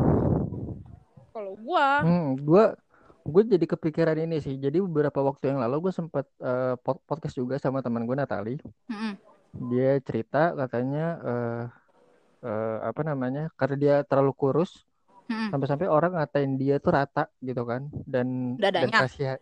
Kalau 1.35 1.53
gue, 1.59 1.87
Hmm, 1.99 2.39
gue 2.39 2.63
gue 3.25 3.41
jadi 3.43 3.65
kepikiran 3.67 4.15
ini 4.15 4.39
sih. 4.39 4.55
Jadi 4.55 4.79
beberapa 4.79 5.19
waktu 5.19 5.51
yang 5.51 5.59
lalu 5.59 5.89
gue 5.89 5.93
sempat 5.93 6.23
eh, 6.39 6.79
pod- 6.79 7.03
podcast 7.03 7.35
juga 7.35 7.59
sama 7.59 7.83
teman 7.83 8.07
gue 8.07 8.15
Natali. 8.15 8.55
mm-mm, 8.87 9.13
Dia 9.67 9.99
cerita 9.99 10.55
katanya 10.55 11.05
eh 11.19 11.63
eh, 12.45 12.77
apa 12.89 13.01
namanya? 13.09 13.41
Karena 13.59 13.75
dia 13.83 13.95
terlalu 14.09 14.31
kurus, 14.41 14.71
mm-mm. 15.29 15.49
sampai-sampai 15.51 15.87
orang 15.97 16.11
ngatain 16.17 16.51
dia 16.61 16.75
tuh 16.83 16.91
rata 16.97 17.23
gitu 17.47 17.63
kan 17.69 17.81
dan 18.13 18.27
dan 18.79 18.89
Dadanya? 18.89 18.99
kasihan 19.01 19.39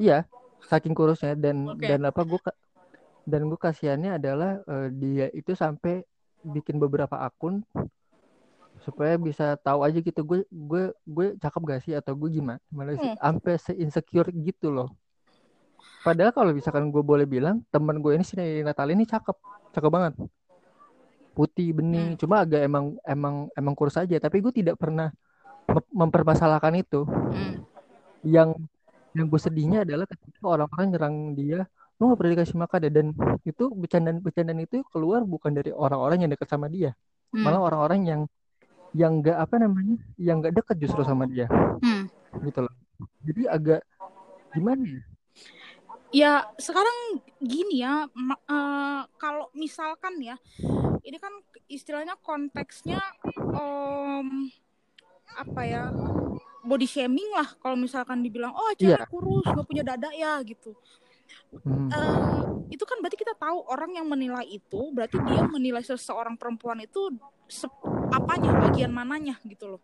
iya 0.00 0.24
saking 0.70 0.94
kurusnya 0.98 1.32
dan 1.44 1.56
Oke. 1.72 1.86
dan 1.88 2.00
apa 2.10 2.22
gue 2.30 2.40
dan 3.26 3.42
gue 3.50 3.58
kasihannya 3.58 4.10
adalah 4.18 4.50
eh, 4.64 4.88
dia 5.02 5.26
itu 5.34 5.52
sampai 5.54 6.02
bikin 6.54 6.76
beberapa 6.82 7.16
akun 7.26 7.62
supaya 8.84 9.14
bisa 9.18 9.56
tahu 9.66 9.80
aja 9.86 9.98
gitu 9.98 10.20
gue 10.22 10.38
gue 10.52 10.82
gue 11.08 11.26
cakep 11.42 11.62
gak 11.70 11.80
sih 11.84 11.94
atau 11.96 12.12
gue 12.20 12.28
gimana 12.38 12.60
gimana 12.70 12.92
sih 13.02 13.10
Hmm. 13.10 13.18
sampai 13.18 13.52
se 13.58 13.72
insecure 13.84 14.28
gitu 14.46 14.68
loh 14.70 14.88
padahal 16.06 16.32
kalau 16.36 16.50
misalkan 16.54 16.84
gue 16.94 17.02
boleh 17.10 17.26
bilang 17.26 17.56
temen 17.72 17.96
gue 18.02 18.12
ini 18.16 18.24
si 18.24 18.34
Natali 18.66 18.92
ini 18.96 19.04
cakep 19.08 19.36
cakep 19.74 19.90
banget 19.90 20.14
putih 21.36 21.76
bening 21.76 22.16
Hmm. 22.16 22.18
cuma 22.18 22.40
agak 22.40 22.64
emang 22.64 22.96
emang 23.04 23.52
emang 23.52 23.74
kurus 23.76 24.00
aja 24.00 24.16
tapi 24.16 24.40
gue 24.40 24.56
tidak 24.56 24.80
pernah 24.80 25.12
mem- 25.68 25.92
mempermasalahkan 25.92 26.72
itu. 26.80 27.04
Hmm. 27.04 27.60
Yang 28.24 28.56
yang 29.12 29.26
gue 29.28 29.40
sedihnya 29.40 29.78
adalah 29.84 30.08
ketika 30.08 30.40
orang-orang 30.44 30.86
nyerang 30.92 31.16
dia, 31.36 31.68
lu 31.96 32.08
nggak 32.08 32.18
pernah 32.20 32.32
dikasih 32.36 32.56
makan 32.56 32.80
ya 32.80 32.90
dan 32.92 33.06
itu 33.44 33.64
bercandaan-bercandaan 33.68 34.60
itu 34.64 34.80
keluar 34.88 35.20
bukan 35.24 35.52
dari 35.52 35.72
orang-orang 35.72 36.24
yang 36.24 36.30
dekat 36.32 36.48
sama 36.48 36.72
dia, 36.72 36.96
Hmm. 37.32 37.44
malah 37.44 37.60
orang-orang 37.60 38.00
yang 38.04 38.20
yang 38.96 39.20
nggak 39.20 39.36
apa 39.36 39.60
namanya, 39.60 40.00
yang 40.16 40.40
nggak 40.40 40.56
dekat 40.56 40.76
justru 40.80 41.04
sama 41.04 41.28
dia, 41.28 41.48
Hmm. 41.84 42.08
gitu 42.40 42.64
loh. 42.64 42.72
Jadi 43.28 43.44
agak 43.44 43.80
gimana 44.56 44.84
ya? 44.88 45.02
Ya 46.14 46.32
sekarang 46.56 47.20
gini 47.42 47.84
ya, 47.84 48.08
eh, 48.48 49.00
kalau 49.20 49.52
misalkan 49.52 50.16
ya, 50.22 50.40
ini 51.06 51.16
kan 51.16 51.30
istilahnya 51.66 52.18
konteksnya 52.18 52.98
em, 53.54 54.50
apa 55.38 55.62
ya, 55.62 55.94
body 56.60 56.84
shaming 56.84 57.30
lah. 57.30 57.46
Kalau 57.56 57.78
misalkan 57.78 58.20
dibilang, 58.20 58.50
oh 58.50 58.74
cewek 58.74 58.98
Iya. 58.98 59.06
kurus 59.06 59.46
nggak 59.46 59.66
punya 59.66 59.82
dada 59.86 60.10
ya 60.10 60.42
gitu. 60.42 60.74
Hmm. 61.62 61.88
Eh, 61.88 62.40
itu 62.74 62.82
kan 62.82 62.98
berarti 62.98 63.16
kita 63.16 63.38
tahu 63.38 63.62
orang 63.70 63.94
yang 63.94 64.06
menilai 64.06 64.44
itu, 64.44 64.90
berarti 64.90 65.14
dia 65.30 65.46
menilai 65.46 65.80
seseorang 65.80 66.34
perempuan 66.34 66.82
itu 66.82 67.14
se- 67.46 67.70
apanya, 68.10 68.50
bagian 68.66 68.90
mananya 68.90 69.38
gitu 69.46 69.78
loh. 69.78 69.82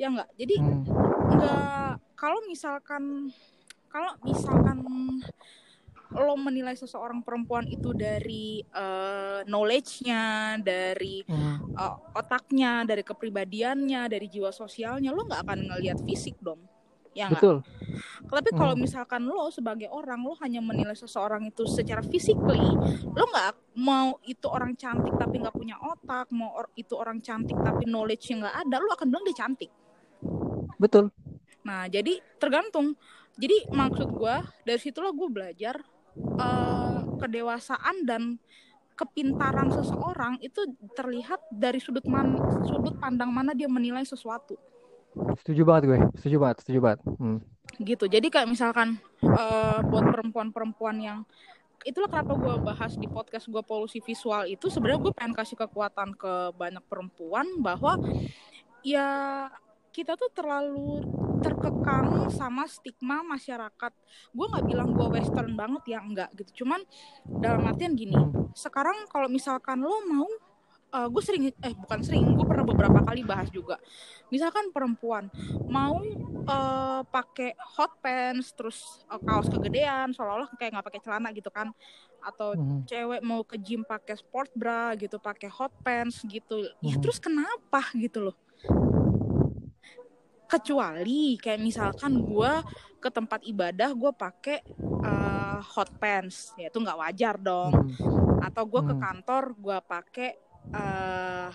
Ya 0.00 0.08
enggak. 0.08 0.28
Jadi 0.36 0.56
Hmm. 0.56 0.84
nggak 1.36 1.90
kalau 2.16 2.40
misalkan 2.48 3.28
kalau 3.88 4.12
misalkan 4.20 4.80
lo 6.14 6.38
menilai 6.38 6.78
seseorang 6.78 7.24
perempuan 7.26 7.66
itu 7.66 7.90
dari 7.96 8.62
eh, 8.62 9.40
knowledge-nya, 9.48 10.56
dari 10.62 11.24
Hmm. 11.26 11.58
eh, 11.76 11.94
otaknya, 12.14 12.86
dari 12.86 13.02
kepribadiannya, 13.02 14.06
dari 14.06 14.26
jiwa 14.30 14.54
sosialnya, 14.54 15.10
lo 15.10 15.26
nggak 15.26 15.42
akan 15.42 15.58
ngelihat 15.74 15.98
fisik 16.06 16.38
dong, 16.38 16.62
ya? 17.12 17.28
Betul. 17.32 17.66
Tapi 18.26 18.50
kalau 18.52 18.74
Hmm. 18.74 18.82
misalkan 18.82 19.22
lo 19.24 19.48
sebagai 19.54 19.88
orang 19.88 20.20
lo 20.24 20.34
hanya 20.42 20.58
menilai 20.60 20.96
seseorang 20.98 21.46
itu 21.46 21.64
secara 21.68 22.02
physically, 22.02 22.64
lo 23.14 23.24
nggak 23.28 23.76
mau 23.78 24.18
itu 24.26 24.46
orang 24.50 24.74
cantik 24.74 25.14
tapi 25.14 25.40
nggak 25.40 25.54
punya 25.54 25.76
otak, 25.78 26.28
mau 26.34 26.52
or- 26.56 26.72
itu 26.76 26.92
orang 26.96 27.22
cantik 27.22 27.56
tapi 27.60 27.86
knowledge-nya 27.86 28.46
nggak 28.46 28.56
ada, 28.66 28.76
lo 28.82 28.90
akan 28.92 29.06
bilang 29.08 29.24
dia 29.24 29.36
cantik. 29.46 29.70
Betul. 30.76 31.08
Nah, 31.64 31.88
jadi 31.88 32.20
tergantung. 32.38 32.94
Jadi 33.36 33.68
maksud 33.68 34.16
gue 34.16 34.36
dari 34.64 34.80
situlah 34.80 35.12
gue 35.12 35.28
belajar 35.28 35.76
eh, 36.16 36.96
kedewasaan 37.20 38.08
dan 38.08 38.22
kepintaran 38.96 39.68
seseorang 39.68 40.40
itu 40.40 40.64
terlihat 40.96 41.44
dari 41.52 41.76
sudut 41.76 42.04
man 42.08 42.40
sudut 42.64 42.96
pandang 42.96 43.28
mana 43.28 43.52
dia 43.52 43.68
menilai 43.68 44.02
sesuatu. 44.08 44.56
Setuju 45.44 45.62
banget 45.64 45.82
gue. 45.88 45.98
Setuju 46.20 46.36
banget. 46.40 46.56
Setuju 46.64 46.78
banget. 46.80 47.00
Hmm. 47.20 47.38
Gitu. 47.76 48.04
Jadi 48.08 48.26
kayak 48.32 48.48
misalkan 48.48 48.96
eh, 49.20 49.78
buat 49.84 50.04
perempuan-perempuan 50.12 50.96
yang 51.00 51.18
itulah 51.84 52.10
kenapa 52.10 52.34
gue 52.34 52.54
bahas 52.66 52.98
di 52.98 53.06
podcast 53.06 53.46
gue 53.46 53.62
polusi 53.62 54.02
visual 54.02 54.42
itu 54.48 54.66
sebenarnya 54.66 55.06
gue 55.06 55.12
pengen 55.14 55.34
kasih 55.38 55.54
kekuatan 55.54 56.18
ke 56.18 56.50
banyak 56.58 56.82
perempuan 56.90 57.46
bahwa 57.62 58.00
ya 58.82 59.46
kita 59.94 60.18
tuh 60.18 60.28
terlalu 60.34 61.06
terkekang 61.40 62.28
sama 62.30 62.64
stigma 62.66 63.20
masyarakat. 63.22 63.92
Gue 64.30 64.46
nggak 64.48 64.64
bilang 64.66 64.92
gue 64.92 65.06
western 65.10 65.52
banget 65.54 65.82
ya 65.96 65.98
enggak 66.00 66.30
gitu. 66.34 66.64
Cuman 66.64 66.80
dalam 67.24 67.64
artian 67.66 67.92
gini, 67.92 68.16
Hmm. 68.16 68.50
sekarang 68.52 69.08
kalau 69.08 69.28
misalkan 69.28 69.80
lo 69.80 70.00
mau 70.06 70.28
gue 70.96 71.20
sering 71.20 71.52
eh 71.52 71.76
bukan 71.76 72.00
sering 72.00 72.24
gue 72.24 72.46
pernah 72.48 72.64
beberapa 72.64 73.04
kali 73.04 73.20
bahas 73.20 73.52
juga 73.52 73.76
misalkan 74.32 74.72
perempuan 74.72 75.28
mau 75.68 76.00
eh, 76.46 77.02
pakai 77.04 77.52
hot 77.76 78.00
pants 78.00 78.56
terus 78.56 79.04
eh, 79.04 79.20
kaos 79.20 79.52
kegedean 79.52 80.16
seolah-olah 80.16 80.48
kayak 80.56 80.72
nggak 80.72 80.86
pakai 80.88 81.00
celana 81.04 81.28
gitu 81.36 81.52
kan 81.52 81.68
atau 82.24 82.56
Hmm. 82.56 82.80
cewek 82.88 83.20
mau 83.20 83.44
ke 83.44 83.60
gym 83.60 83.84
pakai 83.84 84.16
sport 84.16 84.48
bra 84.56 84.96
gitu 84.96 85.20
pakai 85.20 85.52
hot 85.52 85.74
pants 85.84 86.24
gitu 86.24 86.64
ya 86.80 86.96
Mhm. 86.96 87.02
terus 87.04 87.20
kenapa 87.20 87.92
gitu 87.92 88.32
loh 88.32 88.36
kecuali 90.46 91.34
kayak 91.36 91.60
misalkan 91.60 92.22
gue 92.22 92.52
ke 93.02 93.08
tempat 93.10 93.42
ibadah 93.44 93.90
gue 93.92 94.12
pakai 94.14 94.58
eh, 95.02 95.58
hot 95.62 95.90
pants 95.98 96.54
ya 96.56 96.70
itu 96.70 96.78
nggak 96.78 96.98
wajar 96.98 97.34
dong 97.38 97.72
Hmm. 97.96 98.42
atau 98.42 98.62
gue 98.68 98.82
ke 98.86 98.94
Hmm. 98.94 99.02
kantor 99.02 99.44
gue 99.58 99.78
pakai 99.82 100.30
eh 100.66 101.50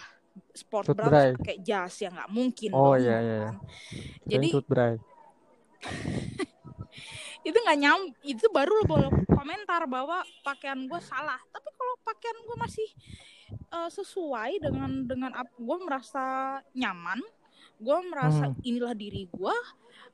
sport 0.55 0.95
bra 0.95 1.07
pakai 1.35 1.59
jas 1.59 1.99
ya 1.99 2.07
nggak 2.07 2.31
mungkin 2.31 2.69
Oh, 2.71 2.95
dong, 2.95 3.03
iya, 3.03 3.15
ya 3.15 3.19
iya, 3.19 3.35
iya. 3.35 3.39
kan? 3.51 3.55
jadi 4.27 4.47
itu 7.47 7.57
nggak 7.57 7.79
nyam 7.79 7.99
itu 8.21 8.45
baru 8.53 8.71
lo 8.81 8.83
boleh 8.85 9.09
komentar 9.27 9.81
bahwa 9.89 10.21
pakaian 10.45 10.77
gue 10.85 11.01
salah 11.01 11.39
tapi 11.49 11.69
kalau 11.73 11.95
pakaian 12.05 12.37
gue 12.37 12.57
masih 12.59 12.89
eh, 13.51 13.89
sesuai 13.89 14.61
dengan 14.61 14.91
dengan 15.07 15.31
gue 15.41 15.77
merasa 15.81 16.23
nyaman 16.71 17.19
gue 17.81 17.97
merasa 18.05 18.53
Hmm. 18.53 18.61
inilah 18.61 18.93
diri 18.93 19.25
gue 19.25 19.55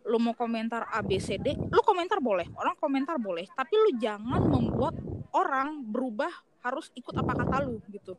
lo 0.07 0.17
mau 0.17 0.31
komentar 0.31 0.87
A 0.87 1.03
B 1.03 1.19
C 1.19 1.35
D 1.35 1.51
lo 1.53 1.83
komentar 1.83 2.23
boleh 2.23 2.47
orang 2.55 2.79
komentar 2.79 3.19
boleh 3.19 3.43
tapi 3.51 3.75
lu 3.75 3.99
jangan 3.99 4.39
membuat 4.39 4.95
orang 5.35 5.83
berubah 5.83 6.31
harus 6.63 6.87
ikut 6.95 7.11
apa 7.11 7.35
kata 7.35 7.67
lu 7.67 7.83
gitu 7.91 8.15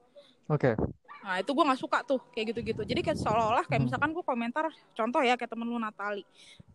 Oke. 0.48 0.72
Nah 1.20 1.44
itu 1.44 1.52
gue 1.52 1.60
nggak 1.60 1.76
suka 1.76 2.00
tuh 2.08 2.24
kayak 2.32 2.56
gitu-gitu. 2.56 2.80
Jadi 2.80 3.04
kayak 3.04 3.20
seolah-olah 3.20 3.68
kayak 3.68 3.84
Hmm. 3.84 3.92
misalkan 3.92 4.16
gue 4.16 4.24
komentar 4.24 4.64
contoh 4.96 5.20
ya 5.20 5.36
kayak 5.36 5.52
temen 5.52 5.68
lu 5.68 5.76
Natali. 5.76 6.24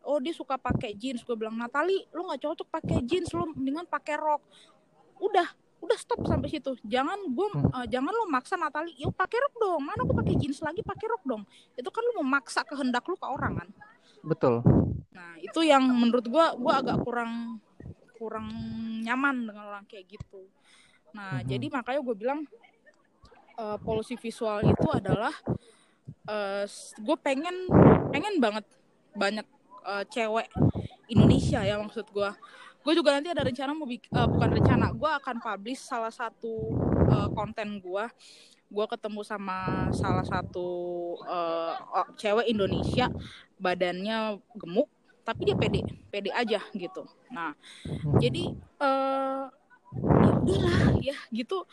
Oh 0.05 0.21
dia 0.21 0.29
suka 0.29 0.61
pakai 0.61 0.93
jeans. 0.93 1.25
Gue 1.25 1.33
bilang 1.33 1.57
Natali 1.57 2.05
lu 2.13 2.21
nggak 2.21 2.37
cocok 2.37 2.69
pakai 2.69 3.01
jeans. 3.01 3.33
Lu 3.33 3.49
mendingan 3.49 3.89
pakai 3.89 4.13
rok. 4.13 4.45
Udah 5.17 5.49
udah 5.83 5.97
stop 5.99 6.23
sampai 6.23 6.47
situ. 6.47 6.79
Jangan 6.83 7.19
gue 7.27 7.47
Hmm. 7.51 7.67
eh, 7.75 7.87
jangan 7.91 8.09
lu 8.09 8.25
maksa 8.27 8.55
Natali. 8.55 8.95
Yuk 8.95 9.11
pakai 9.11 9.37
rok 9.37 9.55
dong. 9.59 9.81
Mana 9.83 10.01
gue 10.01 10.15
pakai 10.15 10.35
jeans 10.39 10.63
lagi 10.63 10.79
pakai 10.79 11.05
rok 11.11 11.23
dong. 11.23 11.43
Itu 11.75 11.91
kan 11.91 12.01
lu 12.01 12.23
memaksa 12.23 12.63
kehendak 12.63 13.03
lu 13.05 13.15
ke 13.15 13.27
orang 13.27 13.59
kan. 13.59 13.69
Betul. 14.23 14.63
Nah 15.11 15.35
itu 15.37 15.59
yang 15.61 15.83
menurut 15.83 16.23
gue 16.23 16.45
gue 16.55 16.73
agak 16.73 17.03
kurang 17.03 17.59
kurang 18.15 18.47
nyaman 19.03 19.43
dengan 19.43 19.63
orang 19.67 19.83
kayak 19.83 20.07
gitu. 20.07 20.47
Nah 21.11 21.43
Mhm. 21.43 21.47
jadi 21.51 21.65
makanya 21.69 22.01
gue 22.01 22.15
bilang 22.15 22.39
eh, 23.53 23.77
polusi 23.77 24.15
visual 24.15 24.63
itu 24.63 24.87
adalah 24.89 25.35
gue 26.97 27.17
pengen 27.19 27.67
pengen 28.09 28.39
banget 28.39 28.65
banyak 29.13 29.45
eh, 29.83 30.03
cewek 30.07 30.47
Indonesia 31.05 31.59
ya 31.61 31.75
maksud 31.77 32.07
gue. 32.09 32.29
Gue 32.83 32.93
juga 32.93 33.15
nanti 33.15 33.31
ada 33.31 33.47
rencana 33.47 33.71
mau 33.71 33.87
eh, 33.87 33.99
bukan 34.27 34.49
rencana, 34.59 34.91
gue 34.91 35.11
akan 35.23 35.35
publish 35.39 35.81
salah 35.81 36.11
satu 36.11 36.53
eh, 37.07 37.29
konten 37.31 37.79
gue. 37.79 38.05
Gue 38.73 38.85
ketemu 38.89 39.21
sama 39.21 39.87
salah 39.93 40.25
satu 40.25 40.67
oh, 41.21 42.07
cewek 42.17 42.49
Indonesia, 42.49 43.05
badannya 43.61 44.41
gemuk, 44.57 44.89
tapi 45.21 45.45
dia 45.45 45.55
pede, 45.55 45.85
pede 46.09 46.33
aja 46.33 46.57
gitu. 46.73 47.05
Nah, 47.29 47.53
Hmm. 47.85 48.17
jadi 48.17 48.43
eh 48.81 49.43
ya 49.93 50.31
udahlah 50.41 50.79
ya 51.05 51.17
gitu 51.29 51.67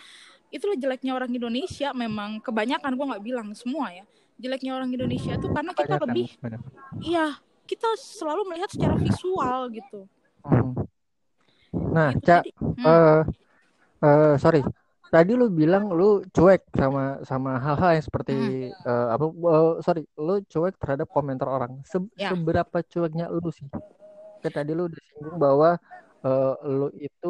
itulah 0.50 0.76
jeleknya 0.76 1.14
orang 1.16 1.30
Indonesia 1.32 1.94
memang 1.94 2.42
kebanyakan 2.42 2.92
gue 2.98 3.06
nggak 3.14 3.24
bilang 3.24 3.48
semua 3.54 3.94
ya 3.94 4.04
jeleknya 4.36 4.76
orang 4.76 4.90
Indonesia 4.92 5.38
itu 5.38 5.46
karena 5.48 5.72
kita 5.72 5.96
lebih 6.02 6.26
iya 7.00 7.38
kita 7.64 7.86
selalu 7.96 8.50
melihat 8.50 8.70
secara 8.70 8.94
visual 8.98 9.70
gitu 9.72 10.04
Hmm. 10.40 10.72
Nah, 11.72 12.10
Cak, 12.26 12.42
jadi, 12.42 12.50
hmm, 12.76 12.96
eh 12.96 13.18
eh, 14.04 14.24
sorry. 14.44 14.60
Tadi 15.12 15.32
lu 15.40 15.46
bilang 15.60 15.84
lu 15.98 16.04
cuek 16.36 16.60
sama 16.80 17.00
sama 17.30 17.50
hal-hal 17.64 17.90
yang 17.98 18.06
seperti 18.08 18.32
eh, 18.88 19.06
apa 19.14 19.24
eh, 19.56 19.68
sorry, 19.86 20.00
lu 20.26 20.32
cuek 20.52 20.74
terhadap 20.82 21.08
komentar 21.16 21.48
orang. 21.56 21.72
Se- 21.92 22.12
Ya. 22.16 22.30
Seberapa 22.30 22.78
cueknya 22.92 23.26
lu 23.34 23.48
sih? 23.58 23.66
Kan 24.42 24.52
tadi 24.58 24.70
lu 24.78 24.82
udah 24.90 25.02
singgung 25.08 25.38
bahwa 25.46 25.68
eh, 26.26 26.50
lu 26.78 26.86
itu 27.06 27.28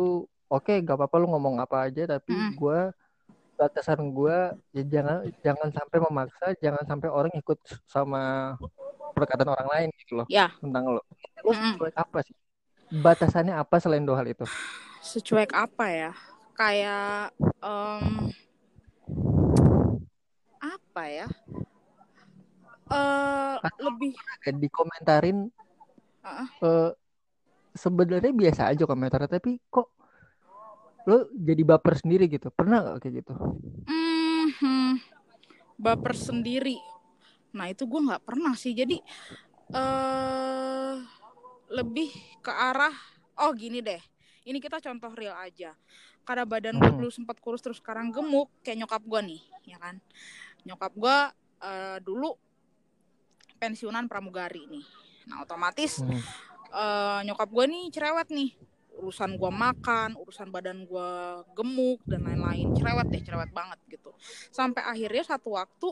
oke, 0.52 0.72
gak 0.88 0.96
apa-apa 0.98 1.16
lu 1.22 1.26
ngomong 1.32 1.56
apa 1.64 1.76
aja 1.86 2.02
tapi 2.14 2.32
Mm. 2.32 2.56
gua 2.60 2.78
batasan 3.60 4.00
gua 4.16 4.36
ya 4.76 4.82
jangan 4.94 5.16
jangan 5.46 5.68
sampai 5.78 5.98
memaksa, 6.06 6.44
jangan 6.64 6.84
sampai 6.90 7.08
orang 7.18 7.32
ikut 7.40 7.58
sama 7.94 8.20
perkataan 9.16 9.50
orang 9.54 9.68
lain 9.74 9.88
gitu 10.00 10.12
loh 10.20 10.28
ya 10.28 10.50
tentang 10.62 10.84
lu. 10.94 11.00
Lu 11.44 11.52
Mm-mm. 11.52 11.76
cuek 11.76 11.94
apa 12.02 12.18
sih? 12.26 12.34
Batasannya 12.90 13.54
apa 13.54 13.78
selain 13.78 14.02
dua 14.02 14.18
hal 14.18 14.28
itu? 14.28 14.42
secuek 15.00 15.56
apa 15.56 15.86
ya 15.88 16.12
kayak 16.52 17.32
em, 17.64 18.28
apa 20.60 21.02
ya 21.08 21.26
eh 22.92 23.56
lebih 23.80 24.12
kayak 24.44 24.60
dikomentarin 24.60 25.48
Heeh. 26.20 26.48
eh, 26.60 26.90
sebenarnya 27.72 28.28
biasa 28.28 28.68
aja 28.68 28.84
komentarnya 28.84 29.40
tapi 29.40 29.56
kok 29.72 29.88
lo 31.08 31.32
jadi 31.32 31.62
baper 31.64 31.96
sendiri 31.96 32.28
gitu 32.28 32.52
pernah 32.52 32.84
nggak 32.84 33.00
kayak 33.00 33.14
gitu 33.24 33.32
Mhm. 33.88 35.00
baper 35.80 36.12
sendiri 36.12 36.76
nah 37.56 37.72
itu 37.72 37.88
gue 37.88 38.00
nggak 38.04 38.20
pernah 38.20 38.52
sih 38.52 38.76
jadi 38.76 39.00
eh 39.72 40.96
lebih 41.70 42.10
ke 42.42 42.50
arah 42.50 42.92
oh 43.40 43.54
gini 43.54 43.80
deh. 43.80 44.00
Ini 44.44 44.58
kita 44.58 44.82
contoh 44.82 45.14
real 45.14 45.36
aja. 45.38 45.72
Karena 46.26 46.44
badan 46.44 46.76
gue 46.76 46.90
Hmm. 46.90 46.98
dulu 47.00 47.10
sempat 47.10 47.38
kurus 47.38 47.62
terus 47.62 47.78
sekarang 47.78 48.10
gemuk 48.10 48.50
kayak 48.60 48.84
nyokap 48.84 49.02
gue 49.06 49.20
nih, 49.34 49.40
ya 49.64 49.78
kan. 49.78 49.96
Nyokap 50.66 50.92
gue 50.94 51.16
eh, 51.60 51.98
dulu 52.00 52.32
pensiunan 53.60 54.08
pramugari 54.08 54.64
nih. 54.64 54.86
Nah, 55.28 55.44
otomatis 55.44 56.00
Hmm. 56.00 56.16
eh, 56.72 57.20
nyokap 57.28 57.48
gue 57.50 57.64
nih 57.66 57.84
cerewet 57.90 58.28
nih 58.30 58.50
urusan 59.00 59.40
gue 59.40 59.48
makan 59.48 60.12
urusan 60.12 60.52
badan 60.52 60.84
gue 60.84 61.10
gemuk 61.56 62.04
dan 62.04 62.20
lain-lain 62.20 62.68
cerewet 62.76 63.08
deh 63.08 63.22
cerewet 63.24 63.48
banget 63.48 63.80
gitu 63.88 64.12
sampai 64.52 64.84
akhirnya 64.84 65.24
satu 65.24 65.56
waktu 65.56 65.88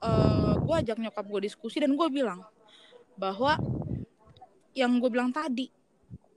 eh 0.00 0.54
gue 0.56 0.74
ajak 0.80 0.96
nyokap 0.96 1.24
gue 1.28 1.40
diskusi 1.44 1.76
dan 1.78 1.92
gue 1.92 2.08
bilang 2.08 2.40
bahwa 3.20 3.60
yang 4.78 5.02
gue 5.02 5.10
bilang 5.10 5.34
tadi 5.34 5.66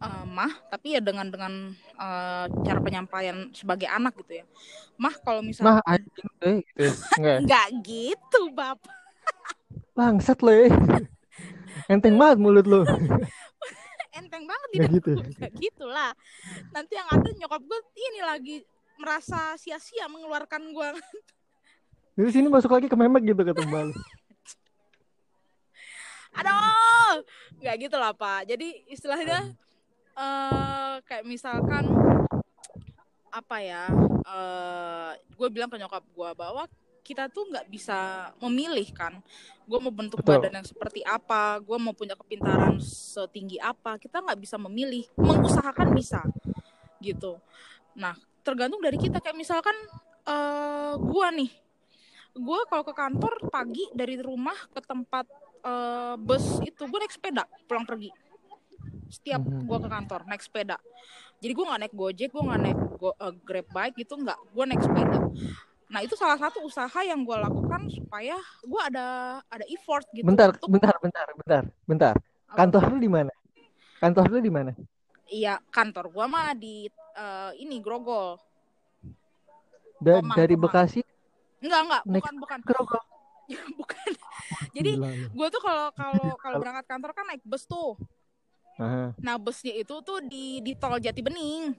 eh, 0.02 0.26
mah 0.26 0.50
tapi 0.74 0.98
ya 0.98 1.02
dengan 1.02 1.30
dengan 1.30 1.54
eh, 1.78 2.46
cara 2.66 2.80
penyampaian 2.82 3.54
sebagai 3.54 3.86
anak 3.86 4.18
gitu 4.26 4.42
ya 4.42 4.46
mah 4.98 5.14
kalau 5.22 5.46
misalnya 5.46 5.78
Mah 5.78 5.86
anjing 5.86 6.30
deh 6.42 6.58
gitu. 6.66 6.82
ya. 7.22 7.38
Nggak 7.46 7.68
gitu 7.86 8.42
bapak 8.54 8.98
Bangsat 9.92 10.40
ya. 10.40 10.72
Enteng 11.92 12.16
banget 12.16 12.38
mulut 12.40 12.66
lo. 12.66 12.82
enteng 14.18 14.44
banget 14.44 14.70
tidak 14.74 14.90
gitu. 14.98 15.12
Nggak 15.38 15.52
gitu 15.62 15.86
lah 15.88 16.12
nanti 16.74 16.94
yang 16.98 17.08
ada 17.08 17.30
nyokap 17.32 17.62
gue 17.64 17.80
ini 17.96 18.20
lagi 18.26 18.58
merasa 19.00 19.56
sia-sia 19.58 20.06
mengeluarkan 20.12 20.74
gue 20.74 20.90
Terus 22.12 22.36
ini 22.36 22.48
masuk 22.52 22.76
lagi 22.76 22.92
ke 22.92 22.98
memek 23.00 23.34
gitu 23.34 23.42
kata 23.42 23.64
Mbak. 23.66 23.96
Aduh! 26.36 27.24
Nggak 27.62 27.76
gitu 27.88 27.96
lah 28.00 28.12
pak. 28.16 28.48
Jadi 28.48 28.88
istilahnya 28.90 29.54
eh 30.12 30.96
kayak 31.08 31.24
misalkan 31.24 31.88
apa 33.32 33.58
ya 33.64 33.88
eh 34.28 35.12
gue 35.24 35.48
bilang 35.48 35.72
ke 35.72 35.80
nyokap 35.80 36.04
gue 36.04 36.30
bahwa 36.36 36.68
kita 37.02 37.32
tuh 37.32 37.48
nggak 37.50 37.68
bisa 37.72 38.32
memilih 38.44 38.88
kan. 38.94 39.20
Gue 39.66 39.80
mau 39.80 39.94
bentuk 39.94 40.20
Betul. 40.22 40.44
badan 40.44 40.62
yang 40.62 40.68
seperti 40.68 41.02
apa 41.02 41.60
gue 41.64 41.78
mau 41.80 41.96
punya 41.96 42.14
kepintaran 42.20 42.78
setinggi 42.84 43.58
apa 43.58 43.98
kita 43.98 44.20
nggak 44.20 44.40
bisa 44.40 44.56
memilih. 44.60 45.08
Mengusahakan 45.18 45.96
bisa 45.96 46.22
gitu. 47.00 47.40
Nah 47.98 48.16
tergantung 48.44 48.84
dari 48.84 49.00
kita. 49.00 49.24
Kayak 49.24 49.38
misalkan 49.40 49.76
eh 50.28 50.94
gue 51.00 51.28
nih 51.40 51.52
gue 52.32 52.60
kalau 52.72 52.88
ke 52.88 52.96
kantor 52.96 53.52
pagi 53.52 53.84
dari 53.92 54.16
rumah 54.16 54.56
ke 54.72 54.80
tempat 54.80 55.28
eh, 55.62 56.14
bus 56.18 56.46
itu 56.62 56.82
gue 56.82 57.00
naik 57.00 57.14
sepeda 57.14 57.44
pulang 57.66 57.86
pergi 57.86 58.10
setiap 59.08 59.42
Mhm. 59.42 59.68
gue 59.68 59.78
ke 59.78 59.90
kantor 59.90 60.22
naik 60.26 60.42
sepeda 60.42 60.78
jadi 61.38 61.52
gue 61.52 61.66
nggak 61.66 61.82
naik 61.82 61.94
gojek 61.94 62.30
gue 62.30 62.44
nggak 62.44 62.62
naik 62.62 62.80
go, 62.96 63.10
eh, 63.12 63.34
grab 63.42 63.68
bike 63.70 63.96
gitu 63.98 64.14
nggak 64.16 64.40
gue 64.48 64.64
naik 64.66 64.82
sepeda 64.82 65.18
nah 65.92 66.00
itu 66.00 66.16
salah 66.16 66.40
satu 66.40 66.64
usaha 66.64 67.00
yang 67.04 67.20
gue 67.22 67.36
lakukan 67.36 67.82
supaya 67.88 68.40
gue 68.64 68.82
ada 68.82 69.06
ada 69.46 69.66
effort 69.68 70.08
gitu 70.12 70.24
Bentar, 70.24 70.56
untuk 70.56 70.70
bentar, 70.72 70.96
bentar, 70.98 71.28
bentar, 71.36 71.64
bentar. 71.84 72.16
Kantor 72.52 72.96
lu 72.96 72.98
di 73.00 73.08
mana? 73.08 73.32
Kantor 74.00 74.26
lu 74.28 74.40
di 74.40 74.52
mana? 74.52 74.72
iya 75.28 75.60
kantor 75.68 76.12
gue 76.12 76.26
mah 76.28 76.52
di 76.52 76.88
eh, 77.14 77.52
ini 77.60 77.80
grogol 77.80 78.40
Da- 80.02 80.18
Kemang, 80.18 80.38
dari 80.40 80.56
Kemang. 80.56 80.72
Bekasi 80.72 81.00
enggak 81.62 81.82
enggak 81.86 82.02
bukan 82.08 82.34
bukan 82.40 82.60
Grogol. 82.66 83.04
bukan 83.80 84.10
jadi 84.76 84.92
gue 85.32 85.48
tuh 85.52 85.62
kalau 85.62 85.88
kalau 85.96 86.26
kalau 86.44 86.58
berangkat 86.60 86.86
kantor 86.88 87.12
kan 87.16 87.26
naik 87.30 87.44
bus 87.44 87.64
tuh 87.66 87.98
Aha. 88.80 89.14
nah 89.20 89.36
busnya 89.38 89.76
itu 89.76 89.96
tuh 90.02 90.20
di 90.26 90.64
di 90.64 90.74
tol 90.76 90.98
Jati 91.00 91.22
Bening 91.22 91.76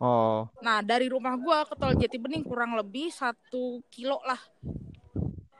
Oh, 0.00 0.48
nah 0.64 0.80
dari 0.80 1.12
rumah 1.12 1.36
gue 1.36 1.58
ke 1.68 1.74
tol 1.76 1.92
Jati 1.92 2.16
Bening 2.16 2.40
kurang 2.40 2.72
lebih 2.72 3.12
satu 3.12 3.84
kilo 3.92 4.16
lah 4.24 4.40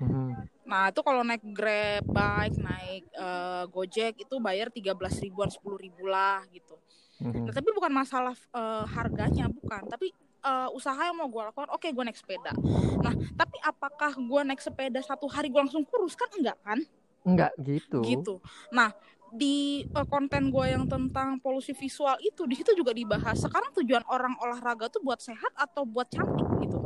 mhm. 0.00 0.48
Nah, 0.70 0.86
itu 0.86 1.02
kalau 1.02 1.26
naik 1.26 1.42
Grab, 1.50 2.06
bike, 2.06 2.62
naik 2.62 3.04
eh, 3.10 3.64
Gojek 3.74 4.22
itu 4.22 4.38
bayar 4.38 4.70
13 4.70 5.18
ribuan, 5.18 5.50
10 5.50 5.74
ribu 5.74 6.06
lah 6.06 6.46
gitu. 6.54 6.78
Mhm. 7.18 7.50
Nah, 7.50 7.52
tapi 7.52 7.74
bukan 7.74 7.90
masalah 7.90 8.38
eh, 8.54 8.84
harganya, 8.94 9.50
bukan. 9.50 9.90
Tapi 9.90 10.14
eh, 10.40 10.68
usaha 10.72 11.00
yang 11.00 11.16
mau 11.16 11.28
gue 11.28 11.42
lakukan, 11.52 11.70
oke 11.72 11.88
gue 11.88 12.04
naik 12.04 12.18
sepeda. 12.18 12.52
Nah, 13.00 13.14
tapi 13.36 13.56
apakah 13.62 14.12
gue 14.16 14.40
naik 14.46 14.60
sepeda 14.60 15.00
satu 15.04 15.28
hari 15.28 15.52
gue 15.52 15.60
langsung 15.60 15.84
kurus? 15.84 16.16
Kan 16.16 16.28
enggak 16.36 16.58
kan? 16.64 16.78
Enggak 17.24 17.52
gitu. 17.60 18.00
Gitu. 18.00 18.34
Nah, 18.72 18.92
di 19.30 19.86
eh, 19.86 20.06
konten 20.10 20.50
gue 20.50 20.66
yang 20.66 20.84
tentang 20.90 21.38
polusi 21.38 21.76
visual 21.76 22.18
itu, 22.24 22.42
di 22.48 22.54
situ 22.58 22.74
juga 22.74 22.90
dibahas. 22.90 23.38
Sekarang 23.38 23.70
tujuan 23.76 24.02
orang 24.10 24.34
olahraga 24.42 24.90
tuh 24.90 25.04
buat 25.04 25.22
sehat 25.22 25.52
atau 25.54 25.86
buat 25.86 26.10
cantik 26.10 26.48
gitu. 26.66 26.78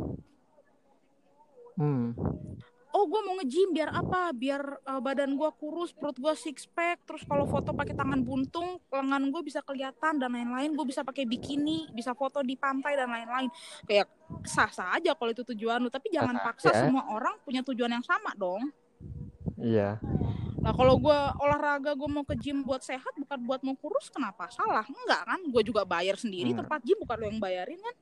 Hmm. 1.75 2.15
Oh 2.95 3.03
gue 3.05 3.21
mau 3.21 3.35
nge-gym 3.37 3.75
biar 3.75 3.91
apa 3.91 4.31
biar 4.31 4.63
uh, 4.87 5.03
badan 5.03 5.35
gue 5.35 5.49
kurus 5.59 5.91
perut 5.91 6.15
gue 6.15 6.31
six 6.33 6.63
pack 6.63 7.03
terus 7.03 7.27
kalau 7.27 7.43
foto 7.43 7.75
pakai 7.75 7.91
tangan 7.91 8.23
buntung 8.23 8.79
lengan 8.87 9.23
gue 9.27 9.41
bisa 9.43 9.59
kelihatan 9.59 10.15
dan 10.15 10.31
lain-lain 10.31 10.71
gue 10.71 10.85
bisa 10.87 11.03
pakai 11.03 11.27
bikini 11.27 11.91
bisa 11.91 12.15
foto 12.15 12.39
di 12.39 12.55
pantai 12.55 12.95
dan 12.95 13.11
lain-lain 13.11 13.51
kayak 13.83 14.07
sah 14.47 14.71
sah 14.71 14.95
aja 14.95 15.11
kalau 15.11 15.35
itu 15.35 15.43
tujuan 15.43 15.83
lu 15.83 15.91
tapi 15.91 16.07
jangan 16.07 16.39
paksa 16.39 16.71
aja. 16.71 16.87
semua 16.87 17.03
orang 17.11 17.35
punya 17.43 17.59
tujuan 17.61 17.91
yang 17.91 18.05
sama 18.05 18.31
dong 18.33 18.71
Iya. 19.55 19.99
nah 20.59 20.73
kalau 20.73 20.95
gue 20.97 21.19
olahraga 21.39 21.93
gue 21.93 22.09
mau 22.09 22.23
ke 22.23 22.35
gym 22.35 22.63
buat 22.63 22.81
sehat 22.81 23.13
bukan 23.15 23.39
buat 23.43 23.61
mau 23.61 23.75
kurus 23.75 24.07
kenapa 24.09 24.47
salah 24.49 24.83
enggak 24.83 25.21
kan 25.23 25.39
gue 25.43 25.61
juga 25.63 25.83
bayar 25.83 26.15
sendiri 26.15 26.51
Hmm. 26.51 26.63
tempat 26.63 26.79
gym 26.81 26.97
bukan 27.03 27.15
lo 27.19 27.25
yang 27.27 27.39
bayarin 27.39 27.79
kan 27.79 27.95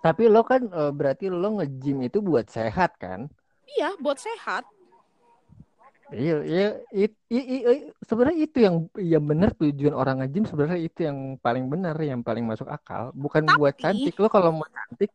Tapi 0.00 0.32
lo 0.32 0.40
kan 0.40 0.64
eh, 0.64 0.92
berarti 0.96 1.28
lo 1.28 1.60
nge-gym 1.60 2.00
itu 2.00 2.24
buat 2.24 2.48
sehat 2.48 2.96
kan? 2.96 3.28
Iya 3.76 3.94
buat 3.98 4.18
sehat 4.18 4.64
Iya, 6.10 6.42
iya, 6.42 6.68
it, 6.90 7.14
i- 7.30 7.38
i- 7.54 7.64
i- 7.70 7.86
sebenarnya 8.02 8.42
itu 8.42 8.58
yang 8.58 8.82
yang 8.98 9.22
benar 9.22 9.54
tujuan 9.54 9.94
orang 9.94 10.18
nge-gym 10.18 10.42
sebenarnya 10.42 10.82
itu 10.82 11.06
yang 11.06 11.38
paling 11.38 11.70
benar, 11.70 11.94
yang 12.02 12.18
paling 12.18 12.42
masuk 12.42 12.66
akal. 12.66 13.14
Bukan 13.14 13.46
buat 13.54 13.78
Tapi- 13.78 14.10
cantik. 14.10 14.18
Lo 14.18 14.26
kalau 14.26 14.50
mau 14.50 14.66
cantik, 14.66 15.06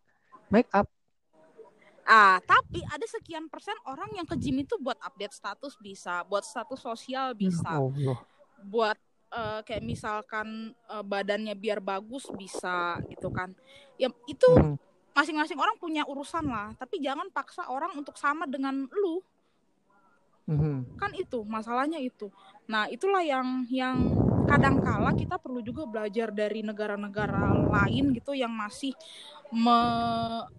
make 0.47 0.71
up. 0.71 0.87
Ah, 2.07 2.39
tapi 2.39 2.79
ada 2.87 3.03
sekian 3.11 3.51
persen 3.51 3.75
orang 3.83 4.07
yang 4.15 4.23
ke 4.23 4.39
gym 4.39 4.63
itu 4.63 4.79
buat 4.79 4.95
update 5.03 5.35
status 5.35 5.75
bisa, 5.75 6.23
buat 6.23 6.47
status 6.47 6.79
sosial 6.79 7.35
bisa, 7.35 7.67
Ya 7.67 7.75
Allah. 7.75 8.17
buat 8.63 8.95
eh, 9.35 9.59
kayak 9.67 9.83
misalkan 9.83 10.47
eh, 10.71 11.03
badannya 11.03 11.59
biar 11.59 11.83
bagus 11.83 12.23
bisa 12.31 13.03
gitu 13.11 13.27
kan. 13.35 13.51
Ya 13.99 14.07
itu 14.31 14.47
Hmm. 14.47 14.79
Masing-masing 15.15 15.55
orang 15.55 15.79
punya 15.79 16.03
urusan 16.03 16.43
lah, 16.43 16.75
tapi 16.75 16.99
jangan 16.99 17.31
paksa 17.31 17.71
orang 17.71 17.95
untuk 17.95 18.19
sama 18.19 18.43
dengan 18.43 18.83
lu. 18.91 19.23
Mhm. 20.45 20.99
Kan 21.01 21.11
itu 21.17 21.41
masalahnya 21.47 21.97
itu. 21.97 22.29
Nah, 22.69 22.85
itulah 22.91 23.23
yang 23.25 23.65
yang 23.71 24.13
kadangkala 24.45 25.17
kita 25.17 25.41
perlu 25.41 25.57
juga 25.65 25.89
belajar 25.89 26.29
dari 26.29 26.61
negara-negara 26.61 27.65
lain 27.65 28.13
gitu 28.13 28.37
yang 28.37 28.53
masih 28.53 28.93
me, 29.49 29.79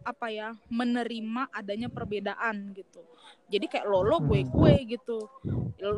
apa 0.02 0.26
ya 0.32 0.48
menerima 0.66 1.54
adanya 1.54 1.86
perbedaan 1.86 2.74
gitu. 2.74 2.98
Jadi 3.46 3.70
kayak 3.70 3.86
lo 3.86 4.02
lo 4.02 4.18
gue 4.26 4.42
gue 4.42 4.74
gitu. 4.90 5.30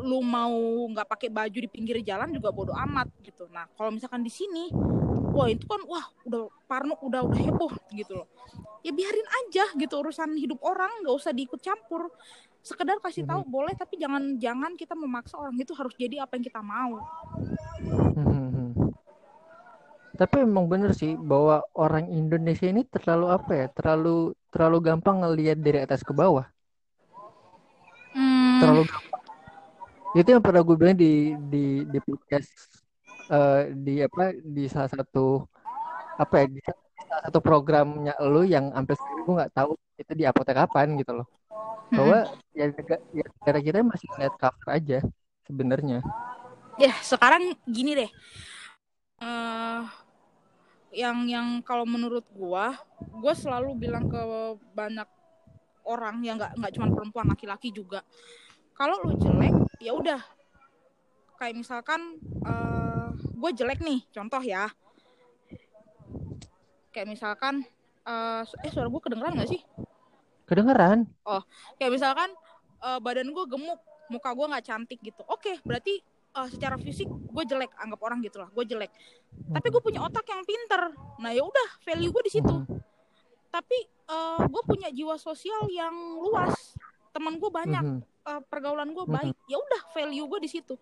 Lu 0.05 0.21
mau 0.21 0.53
nggak 0.93 1.09
pakai 1.09 1.29
baju 1.33 1.57
di 1.57 1.69
pinggir 1.69 1.97
jalan 2.05 2.29
juga 2.29 2.53
bodo 2.53 2.77
amat 2.77 3.09
gitu. 3.25 3.49
Nah 3.49 3.65
kalau 3.73 3.89
misalkan 3.89 4.21
di 4.21 4.29
sini, 4.29 4.69
wah 5.39 5.47
itu 5.47 5.63
kan 5.63 5.81
wah 5.87 6.05
udah 6.27 6.51
parno 6.67 6.99
udah 6.99 7.23
udah 7.23 7.39
heboh 7.39 7.71
gitu 7.95 8.19
loh. 8.19 8.27
Ya 8.83 8.91
biarin 8.91 9.27
aja 9.47 9.71
gitu 9.79 9.95
urusan 10.03 10.35
hidup 10.35 10.59
orang 10.67 10.91
nggak 11.07 11.15
usah 11.15 11.31
diikut 11.31 11.63
campur. 11.63 12.11
Sekedar 12.59 12.99
kasih 12.99 13.23
tahu 13.23 13.47
boleh 13.47 13.71
tapi 13.79 13.95
jangan 13.95 14.35
jangan 14.35 14.75
kita 14.75 14.91
memaksa 14.99 15.39
orang 15.39 15.55
itu 15.55 15.71
harus 15.71 15.95
jadi 15.95 16.27
apa 16.27 16.35
yang 16.35 16.43
kita 16.43 16.59
mau. 16.59 16.99
Mhm. 18.19 18.91
Tapi 20.19 20.43
emang 20.43 20.67
bener 20.67 20.91
sih 20.91 21.15
bahwa 21.15 21.63
orang 21.79 22.11
Indonesia 22.11 22.67
ini 22.67 22.83
terlalu 22.83 23.31
apa 23.31 23.51
ya? 23.55 23.67
Terlalu 23.71 24.35
terlalu 24.51 24.77
gampang 24.83 25.23
ngelihat 25.23 25.63
dari 25.63 25.79
atas 25.79 26.03
ke 26.03 26.11
bawah. 26.11 26.43
Hmm, 28.11 28.59
Terlalu 28.59 28.83
gampang. 28.91 29.23
Itu 30.19 30.27
yang 30.35 30.43
pernah 30.43 30.59
gue 30.59 30.75
bilang 30.75 30.99
di 30.99 31.39
di 31.47 31.87
di 31.87 31.99
podcast 32.03 32.78
eh, 33.29 33.61
di 33.77 34.01
apa 34.01 34.33
di 34.35 34.65
salah 34.65 34.89
satu 34.89 35.45
apa 36.19 36.43
ya 36.43 36.45
di 36.51 36.59
salah 37.07 37.23
satu 37.29 37.39
programnya 37.39 38.13
lu 38.21 38.43
yang 38.43 38.73
sampai 38.75 38.93
sekarang 38.97 39.21
gue 39.25 39.35
nggak 39.39 39.53
tahu 39.55 39.71
itu 39.99 40.11
di 40.15 40.23
apotek 40.27 40.55
kapan 40.57 40.97
gitu 40.99 41.11
loh. 41.23 41.27
Bahwa 41.89 42.21
ya, 42.53 42.65
nega- 42.69 43.05
ya 43.13 43.25
negara 43.25 43.59
kita 43.59 43.77
masih 43.81 44.07
lihat 44.21 44.33
cover 44.37 44.67
aja 44.69 44.99
sebenarnya. 45.49 45.99
Ya, 46.79 46.93
sekarang 47.03 47.57
gini 47.65 47.97
deh. 47.97 48.11
eh 49.19 49.83
yang 50.89 51.27
yang 51.29 51.47
kalau 51.61 51.85
menurut 51.85 52.25
gua, 52.33 52.73
gua 53.19 53.33
selalu 53.35 53.77
bilang 53.77 54.09
ke 54.09 54.21
banyak 54.73 55.05
orang 55.85 56.23
yang 56.23 56.39
nggak 56.39 56.55
nggak 56.55 56.73
cuma 56.77 56.87
perempuan, 56.93 57.27
laki-laki 57.29 57.69
juga. 57.69 58.01
Kalau 58.73 59.03
lu 59.03 59.13
jelek, 59.19 59.53
ya 59.83 59.91
udah 59.91 60.21
kayak 61.35 61.55
misalkan 61.55 62.19
uh, 62.47 62.88
gue 63.39 63.51
jelek 63.55 63.79
nih 63.79 63.99
contoh 64.11 64.43
ya. 64.43 64.67
Kayak 66.91 67.07
misalkan 67.07 67.63
uh, 68.03 68.43
eh 68.43 68.71
suara 68.71 68.91
gue 68.91 69.01
kedengeran 69.01 69.39
gak 69.39 69.49
sih? 69.49 69.61
Kedengeran. 70.43 71.07
Oh 71.23 71.41
kayak 71.79 71.95
misalkan 71.95 72.29
uh, 72.83 72.99
badan 72.99 73.31
gue 73.31 73.45
gemuk 73.47 73.79
muka 74.09 74.29
gue 74.33 74.45
nggak 74.51 74.65
cantik 74.65 74.99
gitu. 74.99 75.21
Oke 75.29 75.53
okay, 75.53 75.55
berarti 75.63 76.01
uh, 76.35 76.49
secara 76.49 76.75
fisik 76.81 77.07
gue 77.07 77.43
jelek 77.47 77.71
anggap 77.79 78.01
orang 78.03 78.19
gitulah 78.19 78.49
gue 78.51 78.65
jelek. 78.67 78.91
Tapi 79.31 79.67
gue 79.71 79.81
punya 79.81 80.03
otak 80.03 80.27
yang 80.27 80.43
pinter. 80.43 80.91
Nah 81.21 81.31
ya 81.31 81.45
udah 81.45 81.69
value 81.85 82.11
gue 82.11 82.23
di 82.27 82.31
situ. 82.33 82.55
Tapi 83.49 83.77
uh, 84.09 84.43
gue 84.49 84.63
punya 84.65 84.89
jiwa 84.91 85.15
sosial 85.15 85.69
yang 85.71 85.93
luas. 86.19 86.75
Teman 87.13 87.37
gue 87.37 87.49
banyak 87.49 87.85
uh, 88.25 88.41
pergaulan 88.49 88.89
gue 88.93 89.05
baik. 89.05 89.37
Ya 89.45 89.57
udah 89.61 89.81
value 89.93 90.25
gue 90.25 90.39
di 90.43 90.49
situ 90.49 90.75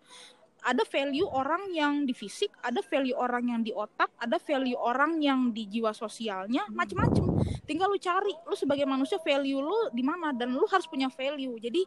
ada 0.62 0.82
value 0.82 1.26
orang 1.26 1.70
yang 1.70 2.02
di 2.02 2.14
fisik, 2.14 2.50
ada 2.62 2.82
value 2.82 3.14
orang 3.14 3.54
yang 3.54 3.60
di 3.62 3.70
otak, 3.70 4.10
ada 4.18 4.36
value 4.42 4.78
orang 4.78 5.22
yang 5.22 5.54
di 5.54 5.70
jiwa 5.70 5.94
sosialnya, 5.94 6.66
macem-macem. 6.74 7.24
Tinggal 7.62 7.88
lu 7.90 7.98
cari, 8.00 8.34
lu 8.46 8.56
sebagai 8.58 8.84
manusia 8.88 9.22
value 9.22 9.62
lu 9.62 9.92
di 9.94 10.02
mana 10.02 10.34
dan 10.34 10.50
lu 10.50 10.66
harus 10.66 10.90
punya 10.90 11.06
value. 11.12 11.56
Jadi 11.62 11.86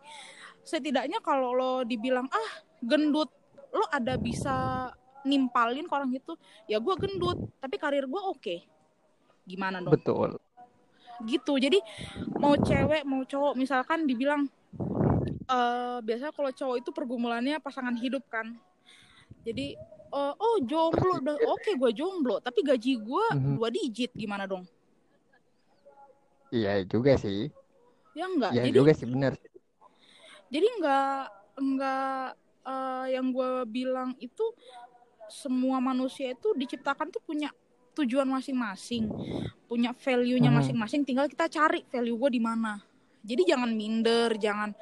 setidaknya 0.63 1.19
kalau 1.19 1.51
lo 1.51 1.73
dibilang 1.83 2.29
ah 2.31 2.51
gendut, 2.79 3.29
lo 3.75 3.85
ada 3.91 4.15
bisa 4.15 4.87
nimpalin 5.27 5.85
ke 5.85 5.93
orang 5.93 6.11
itu, 6.15 6.33
ya 6.65 6.81
gue 6.81 6.95
gendut, 6.97 7.37
tapi 7.59 7.75
karir 7.75 8.07
gue 8.07 8.21
oke. 8.21 8.39
Okay. 8.39 8.59
Gimana 9.45 9.81
dong? 9.83 9.93
Betul. 9.93 10.39
Gitu. 11.27 11.53
Jadi 11.59 11.79
mau 12.39 12.57
cewek 12.57 13.05
mau 13.05 13.21
cowok 13.25 13.53
misalkan 13.53 14.09
dibilang 14.09 14.49
uh, 15.51 15.99
biasanya 15.99 16.31
kalau 16.31 16.51
cowok 16.55 16.75
itu 16.79 16.89
pergumulannya 16.95 17.59
pasangan 17.59 17.93
hidup 17.99 18.23
kan. 18.31 18.55
Jadi 19.43 19.75
uh, 20.15 20.33
oh 20.39 20.63
jomblo 20.63 21.19
udah 21.19 21.35
oke 21.51 21.59
okay, 21.59 21.75
gue 21.75 21.91
jomblo. 21.91 22.39
Tapi 22.39 22.63
gaji 22.63 22.95
gue 22.95 23.25
mm-hmm. 23.35 23.55
dua 23.59 23.67
digit 23.67 24.11
gimana 24.15 24.47
dong? 24.47 24.63
Iya 26.55 26.87
juga 26.87 27.19
sih. 27.19 27.51
Ya 28.15 28.27
enggak. 28.27 28.51
Ya 28.55 28.63
jadi, 28.67 28.75
juga 28.75 28.91
sih 28.95 29.07
benar 29.07 29.35
jadi 30.51 30.67
enggak 30.67 31.23
enggak 31.55 32.25
uh, 32.67 33.07
yang 33.07 33.31
gue 33.31 33.51
bilang 33.71 34.11
itu 34.19 34.43
semua 35.31 35.79
manusia 35.79 36.35
itu 36.35 36.51
diciptakan 36.59 37.07
tuh 37.07 37.23
punya 37.23 37.47
tujuan 37.95 38.27
masing-masing 38.27 39.07
punya 39.71 39.95
value-nya 39.95 40.51
masing-masing. 40.51 41.07
Tinggal 41.07 41.31
kita 41.31 41.47
cari 41.47 41.87
value 41.87 42.19
gue 42.19 42.29
di 42.35 42.41
mana. 42.43 42.75
Jadi 43.23 43.47
jangan 43.47 43.71
minder 43.71 44.35
jangan 44.35 44.75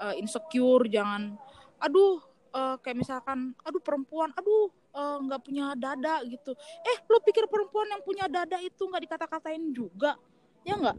uh, 0.00 0.14
insecure 0.16 0.86
jangan 0.88 1.36
aduh 1.82 2.22
uh, 2.54 2.76
kayak 2.80 3.02
misalkan 3.02 3.56
aduh 3.66 3.82
perempuan 3.82 4.30
aduh 4.36 4.70
eh, 4.92 5.16
nggak 5.24 5.40
uh, 5.40 5.44
punya 5.44 5.66
dada 5.74 6.20
gitu. 6.28 6.52
Eh 6.84 6.96
lu 7.08 7.18
pikir 7.24 7.48
perempuan 7.48 7.88
yang 7.88 8.02
punya 8.04 8.24
dada 8.28 8.60
itu 8.60 8.84
nggak 8.84 9.02
dikata-katain 9.08 9.72
juga? 9.72 10.20
Ya 10.62 10.76
nggak? 10.78 10.96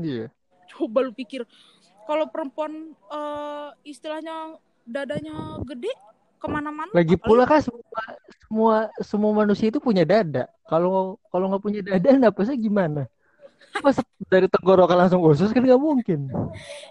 Iya. 0.00 0.26
Yeah. 0.26 0.28
coba 0.68 1.04
lu 1.04 1.12
pikir. 1.12 1.44
Kalau 2.08 2.28
perempuan 2.32 2.96
uh, 3.12 3.72
istilahnya 3.84 4.56
dadanya 4.88 5.60
gede 5.68 5.92
ke 6.38 6.46
mana-mana 6.48 6.88
lagi 6.96 7.18
pula 7.18 7.44
kan 7.44 7.60
semua 7.60 8.02
semua 8.40 8.76
semua 9.04 9.32
manusia 9.36 9.68
itu 9.68 9.80
punya 9.80 10.08
dada. 10.08 10.48
Kalau 10.64 11.20
kalau 11.28 11.52
nggak 11.52 11.62
punya 11.64 11.80
dada 11.84 12.08
napasnya 12.24 12.56
gimana 12.56 13.04
Masa 13.84 14.02
dari 14.26 14.50
tenggorokan 14.50 15.06
langsung 15.06 15.22
usus 15.22 15.54
kan 15.54 15.62
nggak 15.62 15.80
mungkin. 15.80 16.26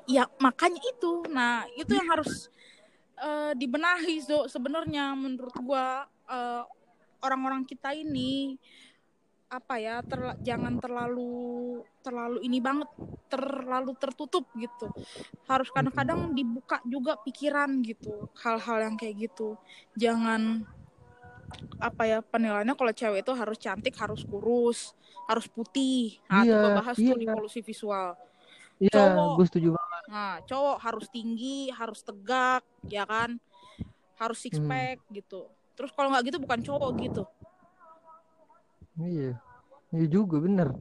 Ya 0.08 0.30
makanya 0.40 0.82
itu. 0.84 1.26
Nah 1.32 1.68
itu 1.76 1.92
yang 1.94 2.08
harus 2.08 2.48
uh, 3.20 3.52
dibenahi 3.58 4.22
so 4.24 4.46
sebenarnya 4.48 5.14
menurut 5.18 5.54
gua 5.62 6.06
uh, 6.30 6.64
orang-orang 7.22 7.66
kita 7.66 7.94
ini 7.98 8.56
apa 9.48 9.80
ya 9.80 10.04
ter, 10.04 10.20
jangan 10.44 10.76
terlalu 10.76 11.80
terlalu 12.04 12.44
ini 12.44 12.60
banget 12.60 12.92
terlalu 13.32 13.96
tertutup 13.96 14.44
gitu 14.60 14.92
harus 15.48 15.72
kadang-kadang 15.72 16.36
dibuka 16.36 16.84
juga 16.84 17.16
pikiran 17.24 17.80
gitu 17.80 18.28
hal-hal 18.44 18.92
yang 18.92 18.96
kayak 19.00 19.32
gitu 19.32 19.56
jangan 19.96 20.68
apa 21.78 22.04
ya 22.10 22.20
penilaiannya 22.26 22.74
kalau 22.74 22.92
cewek 22.92 23.22
itu 23.22 23.34
harus 23.38 23.58
cantik 23.62 23.96
harus 23.96 24.22
kurus 24.26 24.98
harus 25.28 25.46
putih. 25.52 26.18
Nah 26.32 26.42
iya, 26.48 26.56
itu 26.56 26.68
bahas 26.72 26.96
iya. 26.98 27.12
tuh 27.12 27.20
di 27.20 27.28
polusi 27.28 27.60
visual. 27.60 28.16
Iya 28.80 28.94
cowok, 28.96 29.30
gue 29.36 29.46
setuju 29.52 29.70
banget. 29.76 30.04
Nah 30.08 30.34
cowok 30.48 30.78
harus 30.80 31.06
tinggi 31.12 31.60
harus 31.76 32.00
tegak 32.02 32.64
ya 32.88 33.04
kan? 33.04 33.36
Harus 34.18 34.40
six 34.40 34.58
hmm. 34.58 34.70
pack 34.72 34.98
hmm. 35.04 35.12
gitu. 35.20 35.42
Terus 35.78 35.92
kalau 35.94 36.10
nggak 36.16 36.32
gitu 36.32 36.38
bukan 36.40 36.60
cowok 36.64 36.90
gitu. 37.04 37.24
Iya. 38.98 39.38
Iya 39.94 40.06
juga 40.08 40.40
bener. 40.40 40.72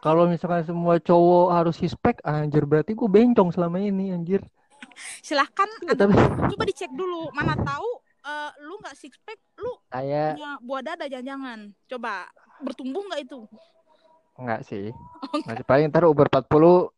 Kalau 0.00 0.24
misalkan 0.24 0.64
semua 0.64 0.96
cowok 0.96 1.46
harus 1.52 1.76
six 1.76 1.92
pack 1.92 2.24
anjir 2.24 2.64
berarti 2.64 2.96
gue 2.96 3.08
bencong 3.10 3.52
selama 3.52 3.82
ini 3.82 4.16
anjir. 4.16 4.40
Silahkan 5.26 5.68
ya, 5.84 5.92
tapi... 5.92 6.16
coba 6.16 6.64
dicek 6.64 6.88
dulu. 6.94 7.28
Mana 7.36 7.52
tahu 7.58 8.00
uh, 8.24 8.50
lu 8.64 8.74
nggak 8.80 8.96
six 8.96 9.16
pack, 9.22 9.38
lu 9.60 9.72
saya 9.88 10.34
punya 10.36 10.52
buah 10.60 10.82
dada 10.84 11.04
jangan-jangan. 11.08 11.58
Coba 11.88 12.28
bertumbuh 12.60 13.02
nggak 13.08 13.22
itu? 13.24 13.40
Enggak 14.40 14.60
sih. 14.64 14.88
Oh, 15.30 15.38
Masih 15.46 15.62
paling 15.62 15.86
ntar 15.92 16.08
Uber 16.08 16.26
40 16.26 16.90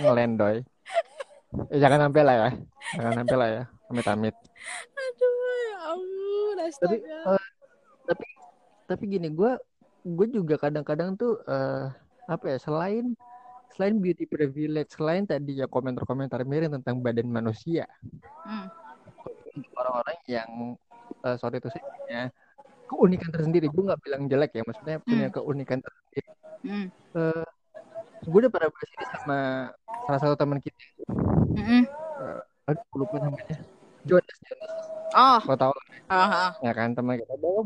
ngelendoy. 0.00 0.64
eh, 1.68 1.78
jangan 1.82 2.08
sampai 2.08 2.22
lah 2.24 2.34
ya. 2.38 2.48
Jangan 2.96 3.14
sampai 3.20 3.36
lah 3.36 3.48
ya. 3.50 3.62
Amit-amit. 3.92 4.34
Aduh, 4.96 5.34
ya 5.68 5.76
ampun, 5.92 6.56
Tapi 6.56 6.96
uh, 7.28 7.44
tapi 8.08 8.24
tapi 8.88 9.04
gini, 9.04 9.28
gue 9.28 9.52
gue 10.06 10.26
juga 10.32 10.56
kadang-kadang 10.56 11.18
tuh 11.18 11.42
uh, 11.44 11.92
apa 12.24 12.56
ya 12.56 12.58
selain 12.62 13.12
selain 13.74 14.00
beauty 14.00 14.24
privilege 14.24 14.96
selain 14.96 15.28
tadi 15.28 15.60
ya 15.60 15.68
komentar-komentar 15.68 16.40
miring 16.48 16.80
tentang 16.80 17.04
badan 17.04 17.28
manusia 17.28 17.84
hmm 18.48 18.87
orang-orang 19.76 20.18
yang 20.26 20.50
uh, 21.24 21.36
sorry 21.38 21.58
itu 21.58 21.70
sih 21.72 21.82
punya 21.82 22.30
keunikan 22.88 23.30
tersendiri. 23.30 23.66
Gue 23.68 23.82
nggak 23.88 24.00
bilang 24.02 24.22
jelek 24.26 24.52
ya 24.56 24.62
maksudnya 24.64 24.96
punya 25.02 25.26
hmm. 25.28 25.34
keunikan 25.34 25.78
tersendiri. 25.80 26.30
Hmm. 26.58 26.86
uh, 27.14 27.46
gue 28.18 28.38
udah 28.42 28.50
pernah 28.50 28.68
bahas 28.74 28.90
ini 28.90 29.06
sama 29.14 29.38
salah 30.08 30.20
satu 30.20 30.34
teman 30.34 30.58
kita. 30.58 30.84
Hmm. 31.54 31.84
uh, 32.18 32.40
aduh 32.70 32.84
lupa 32.96 33.16
namanya. 33.20 33.58
Jonas 34.06 34.38
Jonas. 34.46 34.72
Oh. 35.16 35.40
Lo 35.44 35.54
tau 35.56 35.72
uh-huh. 35.72 36.50
ya 36.64 36.72
kan 36.72 36.96
teman 36.96 37.20
kita. 37.20 37.34
Bahwa 37.38 37.62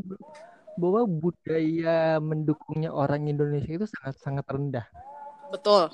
bahwa 0.73 1.03
budaya 1.05 2.17
mendukungnya 2.19 2.89
orang 2.89 3.29
Indonesia 3.29 3.73
itu 3.77 3.87
sangat 3.89 4.17
sangat 4.21 4.47
rendah. 4.49 4.87
Betul 5.53 5.93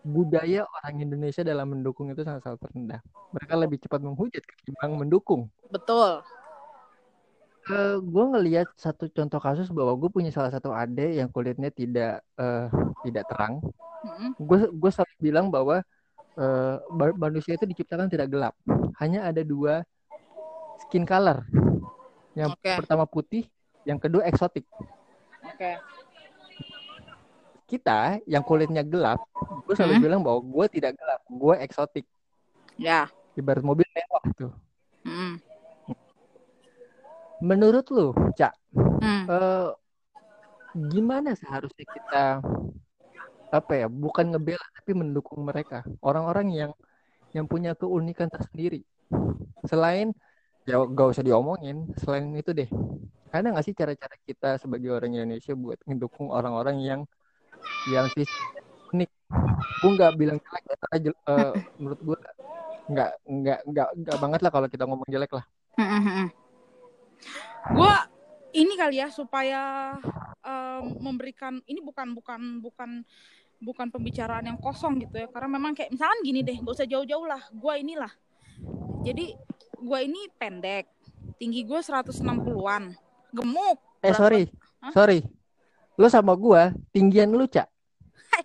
budaya 0.00 0.64
orang 0.64 1.04
Indonesia 1.04 1.44
dalam 1.44 1.76
mendukung 1.76 2.08
itu 2.08 2.24
sangat-sangat 2.24 2.72
rendah. 2.72 3.00
Mereka 3.36 3.54
lebih 3.56 3.78
cepat 3.84 4.00
menghujat 4.00 4.42
ketimbang 4.44 4.96
mendukung. 4.96 5.52
Betul. 5.68 6.24
Uh, 7.68 8.00
gue 8.00 8.24
ngelihat 8.34 8.68
satu 8.74 9.06
contoh 9.12 9.36
kasus 9.36 9.68
bahwa 9.68 9.92
gue 10.00 10.08
punya 10.08 10.32
salah 10.32 10.48
satu 10.48 10.72
adik 10.72 11.20
yang 11.20 11.28
kulitnya 11.28 11.68
tidak 11.68 12.24
uh, 12.40 12.72
tidak 13.04 13.28
terang. 13.28 13.60
Gue 14.40 14.58
mm-hmm. 14.64 14.80
gue 14.80 14.90
selalu 14.90 15.16
bilang 15.20 15.46
bahwa 15.52 15.84
uh, 16.40 16.76
manusia 17.20 17.60
itu 17.60 17.68
diciptakan 17.68 18.08
tidak 18.08 18.32
gelap. 18.32 18.56
Hanya 18.96 19.28
ada 19.28 19.44
dua 19.44 19.84
skin 20.88 21.04
color. 21.04 21.44
Yang 22.32 22.56
okay. 22.56 22.80
pertama 22.80 23.04
putih, 23.04 23.44
yang 23.84 24.00
kedua 24.00 24.24
eksotik. 24.24 24.64
Oke. 25.44 25.76
Okay 25.76 25.76
kita 27.70 28.18
yang 28.26 28.42
kulitnya 28.42 28.82
gelap, 28.82 29.22
gue 29.62 29.74
selalu 29.78 29.94
hmm? 29.94 30.04
bilang 30.04 30.20
bahwa 30.26 30.42
gue 30.42 30.66
tidak 30.74 30.98
gelap, 30.98 31.22
gue 31.30 31.54
eksotik. 31.62 32.06
Ya. 32.74 33.06
Ibarat 33.38 33.62
mobil 33.62 33.86
mewah 33.94 34.24
tuh. 34.34 34.52
Hmm. 35.06 35.38
Menurut 37.38 37.86
lu, 37.94 38.10
Cak, 38.34 38.52
hmm. 38.74 39.24
uh, 39.30 39.70
gimana 40.90 41.38
seharusnya 41.38 41.86
kita 41.86 42.42
apa 43.50 43.72
ya, 43.72 43.86
bukan 43.86 44.34
ngebela 44.34 44.66
tapi 44.76 44.92
mendukung 44.92 45.46
mereka, 45.46 45.86
orang-orang 46.02 46.50
yang 46.50 46.72
yang 47.30 47.46
punya 47.46 47.78
keunikan 47.78 48.26
tersendiri. 48.26 48.82
Selain 49.64 50.10
ya 50.66 50.82
gak 50.84 51.16
usah 51.16 51.24
diomongin, 51.24 51.88
selain 51.96 52.28
itu 52.36 52.52
deh, 52.52 52.68
ada 53.30 53.46
nggak 53.46 53.64
sih 53.64 53.74
cara-cara 53.74 54.16
kita 54.26 54.58
sebagai 54.58 54.90
orang 54.90 55.14
Indonesia 55.14 55.54
buat 55.54 55.78
mendukung 55.86 56.34
orang-orang 56.34 56.82
yang 56.82 57.00
yang 57.88 58.06
sih 58.12 58.26
unik 58.94 59.10
gue 59.80 59.90
nggak 59.96 60.12
bilang 60.18 60.38
jelek 60.42 60.64
ya 60.66 60.76
karena 60.76 60.96
uh, 61.30 61.52
menurut 61.78 62.00
gue 62.02 62.16
nggak 62.90 63.10
nggak 63.26 63.60
nggak 63.70 63.88
nggak 64.02 64.16
banget 64.18 64.40
lah 64.42 64.50
kalau 64.50 64.66
kita 64.66 64.84
ngomong 64.84 65.08
jelek 65.08 65.32
lah 65.34 65.44
gue 67.76 67.94
ini 68.50 68.72
kali 68.74 68.98
ya 68.98 69.08
supaya 69.12 69.94
um, 70.42 70.98
memberikan 70.98 71.62
ini 71.70 71.78
bukan 71.84 72.12
bukan 72.16 72.58
bukan 72.58 72.90
bukan 73.60 73.86
pembicaraan 73.92 74.48
yang 74.48 74.58
kosong 74.58 74.98
gitu 74.98 75.20
ya 75.20 75.28
karena 75.30 75.60
memang 75.60 75.76
kayak 75.76 75.92
misalkan 75.92 76.18
gini 76.24 76.40
deh 76.40 76.58
gak 76.58 76.74
usah 76.74 76.88
jauh-jauh 76.88 77.28
lah 77.28 77.44
gue 77.52 77.74
inilah 77.76 78.10
jadi 79.00 79.32
gua 79.80 80.04
ini 80.04 80.28
pendek. 80.36 80.88
Tinggi 81.40 81.64
gua 81.64 81.80
160-an. 81.80 82.92
Gemuk. 83.32 83.78
Eh 84.04 84.12
Berat 84.12 84.20
sorry, 84.20 84.42
Hah? 84.80 84.92
sorry. 84.92 85.18
Lu 86.00 86.08
sama 86.08 86.32
gua 86.32 86.72
tinggian 86.96 87.28
lu 87.28 87.44
cak. 87.44 87.68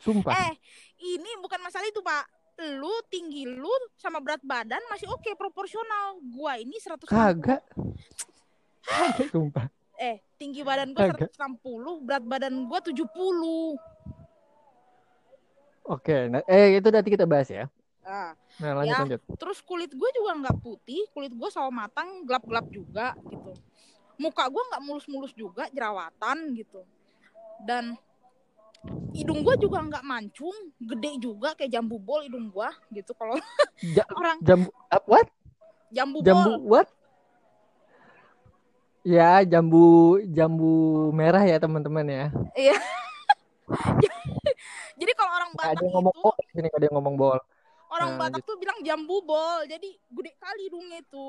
Sumpah. 0.03 0.35
Eh, 0.51 0.53
ini 1.15 1.39
bukan 1.39 1.55
masalah 1.63 1.87
itu, 1.87 2.03
Pak. 2.03 2.27
Lu 2.75 2.91
tinggi 3.07 3.47
lu 3.47 3.71
sama 3.95 4.19
berat 4.19 4.43
badan 4.43 4.83
masih 4.91 5.07
oke 5.07 5.31
proporsional. 5.39 6.19
Gua 6.35 6.59
ini 6.59 6.75
160. 6.75 7.07
Kagak. 7.07 7.63
Kagak 8.83 9.27
sumpah. 9.31 9.71
Eh, 9.95 10.19
tinggi 10.35 10.67
badan 10.67 10.91
gua 10.91 11.15
Kagak. 11.15 11.31
160, 11.31 12.03
berat 12.03 12.23
badan 12.27 12.67
gua 12.67 12.83
70. 12.83 13.79
Oke, 15.85 16.27
nah, 16.27 16.43
eh 16.49 16.75
itu 16.81 16.89
nanti 16.91 17.07
kita 17.13 17.23
bahas 17.23 17.47
ya. 17.47 17.71
Nah, 18.03 18.35
Nah, 18.55 18.71
lanjut 18.81 18.95
Ya. 18.95 18.99
lanjut. 19.03 19.21
terus 19.35 19.59
kulit 19.61 19.91
gue 19.91 20.09
juga 20.15 20.31
nggak 20.39 20.57
putih, 20.63 21.03
kulit 21.11 21.33
gue 21.33 21.49
sawo 21.51 21.67
matang, 21.69 22.23
gelap-gelap 22.23 22.65
juga 22.71 23.11
gitu. 23.27 23.51
Muka 24.15 24.47
gue 24.47 24.63
nggak 24.71 24.83
mulus-mulus 24.85 25.33
juga, 25.35 25.67
jerawatan 25.69 26.55
gitu. 26.55 26.81
Dan 27.63 27.95
hidung 29.15 29.41
gue 29.41 29.55
juga 29.63 29.79
nggak 29.81 30.03
mancung, 30.05 30.53
gede 30.77 31.11
juga 31.23 31.55
kayak 31.55 31.71
jambu 31.71 31.95
bol 31.97 32.21
hidung 32.23 32.51
gue 32.51 32.69
gitu. 32.99 33.15
Kalau 33.15 33.39
Ja- 33.95 34.07
orang 34.19 34.37
jambu 34.43 34.69
ah, 34.91 35.01
what? 35.07 35.27
jambu, 35.91 36.19
Jambu 36.21 36.51
bol, 36.59 36.67
what? 36.67 36.87
Ya, 39.05 39.45
jambu 39.45 40.17
jambu 40.33 40.73
merah 41.13 41.45
ya 41.45 41.61
teman-teman 41.61 42.05
ya. 42.09 42.25
iya. 42.57 42.73
Jadi 44.99 45.11
kalau 45.13 45.31
orang 45.35 45.51
Nggak 45.53 45.69
ada 45.69 45.75
Batak 45.75 45.83
yang 45.85 45.93
ngomong 45.93 46.15
itu, 46.15 46.23
bol, 46.25 46.35
sini 46.55 46.69
ada 46.73 46.85
yang 46.85 46.95
ngomong 46.97 47.15
bol. 47.19 47.39
orang 47.93 48.09
Nah, 48.09 48.17
Batak 48.17 48.41
tuh 48.43 48.55
bilang 48.57 48.77
jambu 48.81 49.21
bol, 49.21 49.59
jadi 49.69 49.89
gede 49.93 50.31
kali 50.41 50.61
hidungnya 50.67 50.97
itu. 51.05 51.27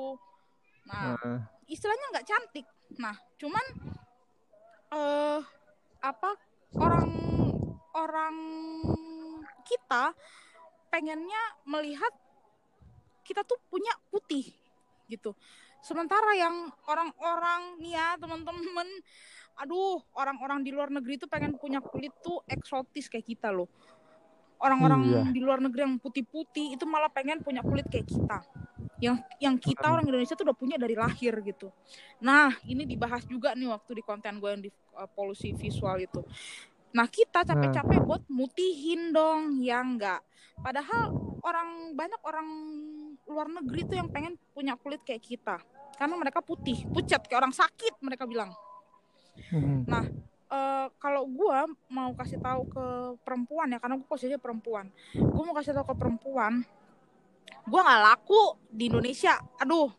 Nah, 0.89 1.13
Nah, 1.13 1.37
istilahnya 1.69 2.05
nggak 2.17 2.27
cantik. 2.27 2.65
Nah, 2.97 3.15
cuman 3.37 3.65
eh 4.87 5.39
orang 5.43 5.56
orang 7.97 8.35
kita 9.65 10.13
pengennya 10.93 11.41
melihat 11.67 12.13
kita 13.25 13.43
tuh 13.43 13.59
punya 13.67 13.91
putih 14.07 14.55
gitu. 15.11 15.35
Sementara 15.83 16.35
yang 16.35 16.71
orang-orang 16.87 17.79
nih 17.79 17.95
ya 17.95 18.15
teman-teman, 18.19 18.87
aduh 19.59 19.99
orang-orang 20.15 20.63
di 20.63 20.71
luar 20.71 20.91
negeri 20.91 21.19
tuh 21.19 21.29
pengen 21.31 21.55
punya 21.59 21.83
kulit 21.83 22.11
tuh 22.23 22.43
eksotis 22.47 23.11
kayak 23.11 23.27
kita 23.27 23.51
loh. 23.51 23.67
Orang-orang 24.57 25.01
Iya. 25.05 25.21
di 25.29 25.39
luar 25.43 25.61
negeri 25.61 25.85
yang 25.85 26.01
putih-putih 26.01 26.73
itu 26.73 26.85
malah 26.89 27.13
pengen 27.13 27.45
punya 27.45 27.61
kulit 27.61 27.85
kayak 27.93 28.09
kita. 28.09 28.41
Yang 28.97 29.21
yang 29.37 29.55
kita 29.61 29.85
orang 29.85 30.09
Indonesia 30.09 30.33
tuh 30.33 30.49
udah 30.49 30.57
punya 30.57 30.81
dari 30.81 30.97
lahir 30.97 31.37
gitu. 31.45 31.69
Nah, 32.25 32.49
ini 32.65 32.89
dibahas 32.89 33.21
juga 33.29 33.53
nih 33.53 33.69
waktu 33.69 34.01
di 34.01 34.03
konten 34.03 34.41
gue 34.41 34.49
yang 34.49 34.63
di 34.65 34.73
uh, 34.97 35.05
polusi 35.13 35.53
visual 35.53 36.01
itu. 36.01 36.25
Nah, 36.95 37.05
kita 37.09 37.43
capek-capek 37.43 37.99
buat 38.03 38.23
mutihin 38.31 39.11
dong, 39.11 39.59
ya 39.59 39.83
enggak. 39.83 40.23
Padahal 40.57 41.13
orang 41.43 41.93
banyak 41.93 42.21
orang 42.25 42.47
luar 43.27 43.47
negeri 43.51 43.81
tuh 43.85 43.97
yang 43.99 44.09
pengen 44.09 44.39
punya 44.55 44.73
kulit 44.79 45.03
kayak 45.05 45.21
kita. 45.21 45.59
Karena 45.97 46.15
mereka 46.17 46.41
putih, 46.41 46.87
pucat 46.89 47.25
kayak 47.25 47.41
orang 47.45 47.55
sakit 47.55 47.99
mereka 48.01 48.25
bilang. 48.25 48.53
mhm. 49.53 49.85
Eh, 50.47 50.87
kalau 51.03 51.27
gua 51.27 51.67
mau 51.91 52.15
kasih 52.15 52.39
tahu 52.39 52.71
ke 52.71 52.85
perempuan 53.27 53.67
ya, 53.67 53.83
karena 53.83 53.99
gue 53.99 54.07
posisinya 54.07 54.39
perempuan. 54.39 54.87
Gue 55.11 55.43
mau 55.43 55.51
kasih 55.51 55.75
tahu 55.75 55.91
ke 55.91 55.95
perempuan, 55.99 56.63
gua 57.67 57.81
nggak 57.83 58.03
laku 58.07 58.55
di 58.71 58.87
Indonesia. 58.87 59.35
Aduh, 59.59 59.91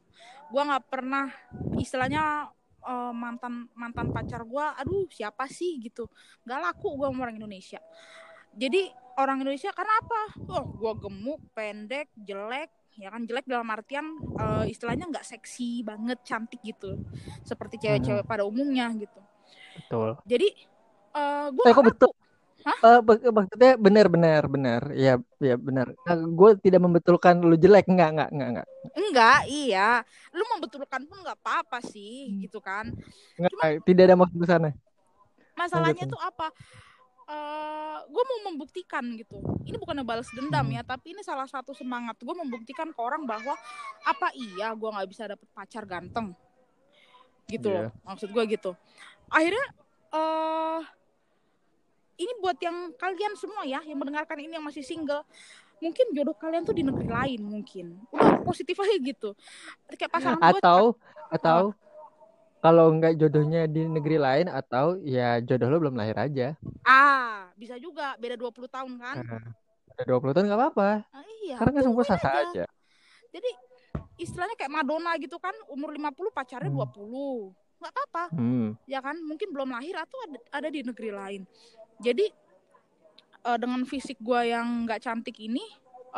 gua 0.49 0.63
nggak 0.73 0.85
pernah 0.89 1.29
istilahnya 1.77 2.49
eh, 2.85 3.13
mantan 3.15 3.67
mantan 3.75 4.13
pacar 4.15 4.43
gua. 4.47 4.75
Aduh, 4.79 5.09
siapa 5.11 5.47
sih 5.51 5.79
gitu? 5.83 6.07
Nggak 6.47 6.59
laku 6.71 6.95
gua 6.99 7.11
sama 7.11 7.29
orang 7.29 7.39
Indonesia. 7.41 7.81
Jadi 8.55 8.91
orang 9.19 9.43
Indonesia 9.43 9.71
karena 9.75 9.95
apa? 9.99 10.23
Oh, 10.51 10.65
gua 10.77 10.93
gemuk, 10.99 11.41
pendek, 11.55 12.11
jelek. 12.15 12.71
Ya 12.99 13.15
kan 13.15 13.23
jelek 13.31 13.47
dalam 13.47 13.71
artian 13.71 14.19
eh, 14.39 14.65
istilahnya 14.71 15.07
nggak 15.07 15.27
seksi 15.27 15.87
banget, 15.87 16.19
cantik 16.27 16.59
gitu. 16.67 16.99
Seperti 17.47 17.79
cewek-cewek 17.79 18.27
pada 18.27 18.43
umumnya 18.43 18.91
gitu. 18.99 19.21
Betul. 19.79 20.19
Jadi 20.27 20.49
eh 21.15 21.47
gue 21.55 21.65
Eh 21.65 21.73
kok 21.73 21.87
betul? 21.87 22.13
Hah? 22.59 22.75
Eh, 22.81 23.01
be- 23.01 23.31
maksudnya 23.31 23.73
benar 23.77 24.07
benar 24.07 24.43
benar. 24.45 24.83
Ya, 24.91 25.15
ya 25.39 25.55
benar. 25.55 25.95
gue 26.29 26.51
tidak 26.59 26.81
membetulkan 26.81 27.39
lu 27.39 27.55
jelek 27.55 27.87
enggak 27.87 28.11
enggak 28.11 28.29
enggak 28.31 28.49
enggak. 28.51 28.67
enggak 28.91 29.39
iya 29.47 29.91
lu 30.31 30.43
membetulkan 30.49 31.03
pun 31.05 31.19
nggak 31.19 31.39
apa-apa 31.39 31.79
sih 31.83 32.29
Hmm. 32.29 32.39
gitu 32.41 32.59
kan 32.59 32.91
Enggak, 33.35 33.83
tidak 33.85 34.03
ada 34.05 34.17
maksud 34.17 34.37
ke 34.37 34.47
sana. 34.47 34.71
masalahnya 35.55 36.05
tuh 36.05 36.19
apa 36.19 36.51
eh 37.29 37.99
gue 38.07 38.25
mau 38.25 38.41
membuktikan 38.49 39.05
gitu 39.15 39.37
ini 39.63 39.77
bukan 39.77 40.01
balas 40.01 40.27
dendam 40.31 40.65
Hmm. 40.65 40.75
ya 40.75 40.83
tapi 40.83 41.13
ini 41.13 41.21
salah 41.21 41.45
satu 41.45 41.71
semangat 41.73 42.17
gue 42.17 42.33
membuktikan 42.33 42.89
ke 42.89 42.99
orang 42.99 43.23
bahwa 43.23 43.53
apa 44.03 44.33
iya 44.33 44.73
gue 44.73 44.89
nggak 44.89 45.09
bisa 45.09 45.27
dapet 45.27 45.45
pacar 45.53 45.85
ganteng 45.85 46.33
gitu 47.47 47.69
Iya. 47.69 47.87
loh 47.87 47.91
maksud 48.03 48.29
gue 48.29 48.45
gitu 48.49 48.73
akhirnya 49.29 49.67
eh 50.11 50.81
ini 52.19 52.33
buat 52.39 52.59
yang 52.59 52.93
kalian 52.95 53.33
semua 53.35 53.63
ya 53.63 53.81
yang 53.81 53.97
mendengarkan 53.97 54.39
ini 54.39 54.53
yang 54.53 54.63
masih 54.63 54.83
single 54.83 55.23
mungkin 55.79 56.11
jodoh 56.11 56.35
kalian 56.35 56.63
tuh 56.63 56.75
di 56.75 56.83
negeri 56.83 57.07
lain 57.07 57.41
mungkin 57.41 57.87
udah 58.11 58.43
positif 58.43 58.75
aja 58.77 58.99
gitu 58.99 59.31
kayak 59.89 60.11
pasangan 60.11 60.37
gue 60.37 60.59
Atau 60.59 60.99
atau 61.31 61.61
kalau 62.59 62.91
enggak 62.91 63.15
jodohnya 63.15 63.65
di 63.65 63.87
negeri 63.87 64.19
lain 64.19 64.47
atau 64.51 64.99
ya 64.99 65.39
jodoh 65.39 65.71
lu 65.71 65.79
belum 65.79 65.95
lahir 65.95 66.19
aja. 66.19 66.59
ah 66.83 67.47
bisa 67.55 67.79
juga 67.79 68.19
beda 68.19 68.35
20 68.35 68.67
tahun 68.67 68.93
kan 68.99 69.17
Nah, 69.23 69.43
udah 69.95 70.05
20 70.05 70.35
tahun 70.35 70.45
enggak 70.51 70.61
apa-apa. 70.63 70.91
Ah, 71.11 71.23
iya 71.41 71.55
Karena 71.55 71.71
kan 71.73 71.83
semua 71.87 72.03
sah 72.03 72.19
aja. 72.19 72.43
aja. 72.45 72.65
jadi 73.31 73.51
istilahnya 74.19 74.59
kayak 74.59 74.75
Madonna 74.75 75.15
gitu 75.17 75.39
kan 75.39 75.55
umur 75.71 75.95
50 75.95 76.35
pacarnya 76.35 76.67
Hmm. 76.67 76.83
20 76.83 77.55
nggak 77.79 77.93
apa-apa 77.95 78.25
Hmm. 78.35 78.75
ya 78.85 78.99
kan 78.99 79.15
mungkin 79.23 79.55
belum 79.55 79.71
lahir 79.71 79.95
atau 79.95 80.19
ada, 80.27 80.39
ada 80.51 80.69
di 80.69 80.83
negeri 80.83 81.15
lain 81.15 81.43
jadi 81.99 82.27
eh, 83.45 83.59
dengan 83.59 83.83
fisik 83.85 84.19
gue 84.19 84.41
yang 84.49 84.87
nggak 84.87 85.03
cantik 85.03 85.39
ini 85.39 85.63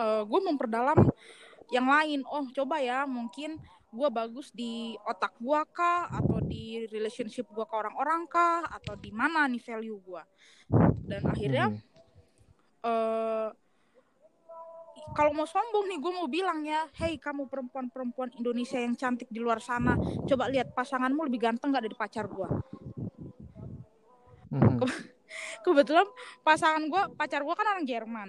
gue 0.01 0.41
memperdalam 0.41 0.97
yang 1.69 1.85
lain 1.85 2.25
oh 2.25 2.49
coba 2.51 2.81
ya 2.81 3.05
mungkin 3.05 3.61
gue 3.91 4.09
bagus 4.09 4.49
di 4.49 4.97
otak 5.03 5.37
gue 5.37 5.61
kah 5.75 6.09
atau 6.09 6.41
di 6.41 6.89
relationship 6.89 7.45
gue 7.51 7.67
ke 7.67 7.75
orang-orang 7.75 8.25
kah 8.25 8.65
atau 8.65 8.97
di 8.97 9.13
mana 9.13 9.45
nih 9.45 9.61
value 9.61 10.01
gue 10.01 10.23
dan 11.05 11.21
akhirnya 11.27 11.67
Mhm. 11.69 11.79
eh 12.81 13.49
kalau 15.11 15.35
mau 15.35 15.45
sombong 15.45 15.91
nih 15.91 15.99
gue 15.99 16.13
mau 16.15 16.31
bilang 16.31 16.65
ya 16.65 16.87
hey 16.97 17.19
kamu 17.19 17.51
perempuan-perempuan 17.51 18.31
Indonesia 18.39 18.79
yang 18.79 18.95
cantik 18.95 19.29
di 19.29 19.43
luar 19.43 19.61
sana 19.61 19.99
coba 20.25 20.49
lihat 20.49 20.73
pasanganmu 20.73 21.29
lebih 21.29 21.45
ganteng 21.45 21.75
gak 21.75 21.85
dari 21.85 21.99
pacar 21.99 22.25
gue 22.25 22.49
Mhm. 24.49 24.81
Kebetulan 25.61 26.07
pasangan 26.41 26.83
gue 26.83 27.03
pacar 27.15 27.41
gue 27.41 27.55
kan 27.55 27.67
orang 27.69 27.85
Jerman 27.85 28.29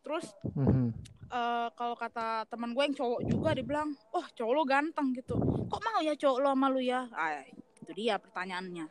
terus 0.00 0.24
Mhm. 0.54 0.94
eh, 1.28 1.68
kalau 1.72 1.92
kata 1.92 2.46
teman 2.46 2.72
gue 2.72 2.82
yang 2.82 2.94
cowok 2.94 3.20
juga 3.22 3.52
dia 3.52 3.62
bilang 3.62 3.88
oh 4.10 4.24
cowok 4.28 4.52
lo 4.52 4.62
ganteng 4.62 5.12
gitu 5.12 5.36
kok 5.66 5.80
mau 5.80 6.00
ya 6.00 6.14
cowok 6.14 6.38
lo 6.38 6.48
sama 6.48 6.66
lu 6.66 6.80
ya 6.80 7.04
ah, 7.10 7.44
itu 7.76 7.92
dia 7.92 8.16
pertanyaannya 8.16 8.86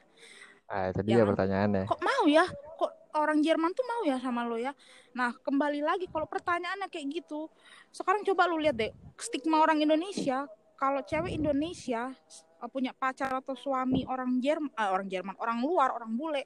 Ah, 0.68 0.92
itu 0.92 1.00
Ya 1.00 1.08
dia 1.08 1.18
kan? 1.18 1.28
pertanyaannya. 1.32 1.84
kok 1.86 2.02
mau 2.02 2.24
ya 2.28 2.44
kok 2.76 2.92
orang 3.16 3.40
Jerman 3.40 3.72
tuh 3.72 3.88
mau 3.88 4.02
ya 4.04 4.20
sama 4.20 4.44
lo 4.44 4.56
ya 4.56 4.76
nah 5.12 5.32
kembali 5.34 5.80
lagi 5.80 6.06
kalau 6.06 6.28
pertanyaannya 6.28 6.86
kayak 6.88 7.08
gitu 7.16 7.48
sekarang 7.90 8.22
coba 8.24 8.46
lu 8.46 8.60
lihat 8.60 8.76
deh 8.76 8.92
stigma 9.16 9.58
orang 9.58 9.80
Indonesia 9.80 10.44
kalau 10.76 11.02
cewek 11.02 11.34
Indonesia 11.34 12.12
eh, 12.36 12.70
punya 12.70 12.92
pacar 12.92 13.32
atau 13.34 13.56
suami 13.56 14.04
orang 14.04 14.38
Jerman 14.38 14.70
orang 14.76 15.08
Jerman 15.08 15.36
orang 15.38 15.58
luar 15.60 15.90
orang 15.90 16.12
bule 16.14 16.44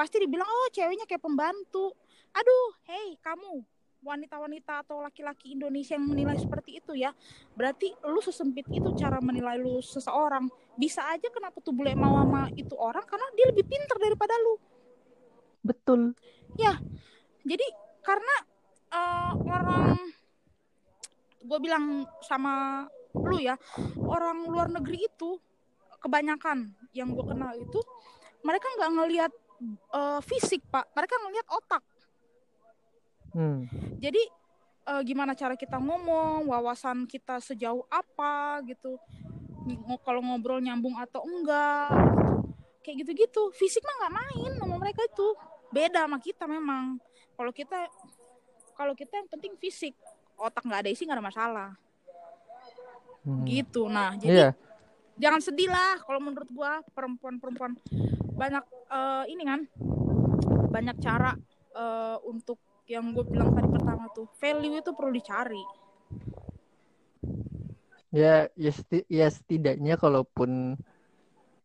pasti 0.00 0.16
dibilang 0.16 0.48
oh 0.48 0.68
ceweknya 0.72 1.04
kayak 1.04 1.20
pembantu. 1.20 1.92
Aduh 2.32 2.72
hey 2.88 3.20
kamu 3.20 3.60
wanita-wanita 4.00 4.88
atau 4.88 5.04
laki-laki 5.04 5.52
Indonesia 5.52 5.92
yang 5.92 6.08
menilai 6.08 6.40
seperti 6.40 6.80
itu 6.80 6.96
ya 6.96 7.12
berarti 7.52 7.92
lu 8.08 8.16
sesempit 8.24 8.64
itu 8.72 8.96
cara 8.96 9.20
menilai 9.20 9.60
lu 9.60 9.84
seseorang. 9.84 10.48
Bisa 10.80 11.04
aja 11.12 11.28
kenapa 11.28 11.60
tuh 11.60 11.76
bule 11.76 11.92
mau 11.92 12.16
sama 12.24 12.48
itu 12.56 12.72
orang 12.80 13.04
karena 13.04 13.28
dia 13.36 13.52
lebih 13.52 13.68
pinter 13.68 13.96
daripada 14.00 14.32
lu. 14.40 14.56
Betul. 15.60 16.16
jadi 17.44 17.66
karena 18.00 18.36
eh, 18.88 19.32
orang 19.36 20.00
gue 21.44 21.58
bilang 21.60 22.08
sama 22.24 22.84
lu 23.12 23.36
ya 23.36 23.56
orang 24.00 24.48
luar 24.48 24.72
negeri 24.72 25.04
itu 25.04 25.36
kebanyakan 26.00 26.72
yang 26.96 27.12
gue 27.12 27.24
kenal 27.26 27.52
itu 27.58 27.80
mereka 28.40 28.66
nggak 28.80 28.92
ngelihat 28.96 29.32
eh, 29.68 30.20
fisik 30.24 30.64
pak 30.68 30.88
mereka 30.92 31.14
ngelihat 31.20 31.48
otak 31.48 31.82
Hmm. 33.30 33.62
jadi 34.02 34.18
eh, 34.90 35.02
gimana 35.06 35.38
cara 35.38 35.54
kita 35.54 35.78
ngomong, 35.78 36.50
wawasan 36.50 37.06
kita 37.06 37.38
sejauh 37.38 37.86
apa 37.86 38.58
gitu. 38.66 38.98
Kalau 40.02 40.18
ngobrol 40.24 40.58
nyambung 40.58 40.98
atau 40.98 41.22
enggak. 41.22 41.94
gitu. 41.94 42.42
Kayak 42.82 42.96
gitu-gitu. 43.06 43.42
Fisik 43.54 43.86
mah 43.86 43.94
nggak 44.02 44.14
main 44.18 44.52
sama 44.58 44.76
mereka 44.82 45.06
itu. 45.06 45.28
Beda 45.70 46.08
sama 46.08 46.18
kita 46.18 46.44
memang. 46.50 46.98
Kalau 47.38 47.52
kita 47.54 47.78
kalau 48.74 48.98
kita 48.98 49.20
yang 49.20 49.28
penting 49.30 49.54
fisik. 49.60 49.94
Otak 50.34 50.64
nggak 50.66 50.80
ada 50.82 50.90
isi 50.90 51.04
nggak 51.06 51.20
ada 51.20 51.26
masalah. 51.30 51.70
Hmm. 53.22 53.44
Gitu. 53.44 53.84
Nah, 53.86 54.16
jadi 54.16 54.32
Iya, 54.32 54.48
jangan 55.20 55.38
sedih 55.44 55.68
lah 55.68 56.00
kalau 56.02 56.18
menurut 56.18 56.48
gua 56.50 56.80
perempuan-perempuan 56.96 57.76
banyak 58.34 58.64
eh, 58.90 59.24
ini 59.30 59.42
kan 59.46 59.60
banyak 60.70 60.96
cara 61.02 61.34
eh, 61.74 62.16
untuk 62.26 62.58
yang 62.90 63.14
gue 63.14 63.22
bilang 63.22 63.54
tadi 63.54 63.68
pertama 63.70 64.10
tuh 64.10 64.26
value 64.42 64.82
itu 64.82 64.90
perlu 64.94 65.12
dicari 65.14 65.62
ya, 68.10 68.50
ya, 68.58 68.70
seti- 68.74 69.06
ya 69.06 69.30
setidaknya 69.30 69.94
kalaupun 69.94 70.74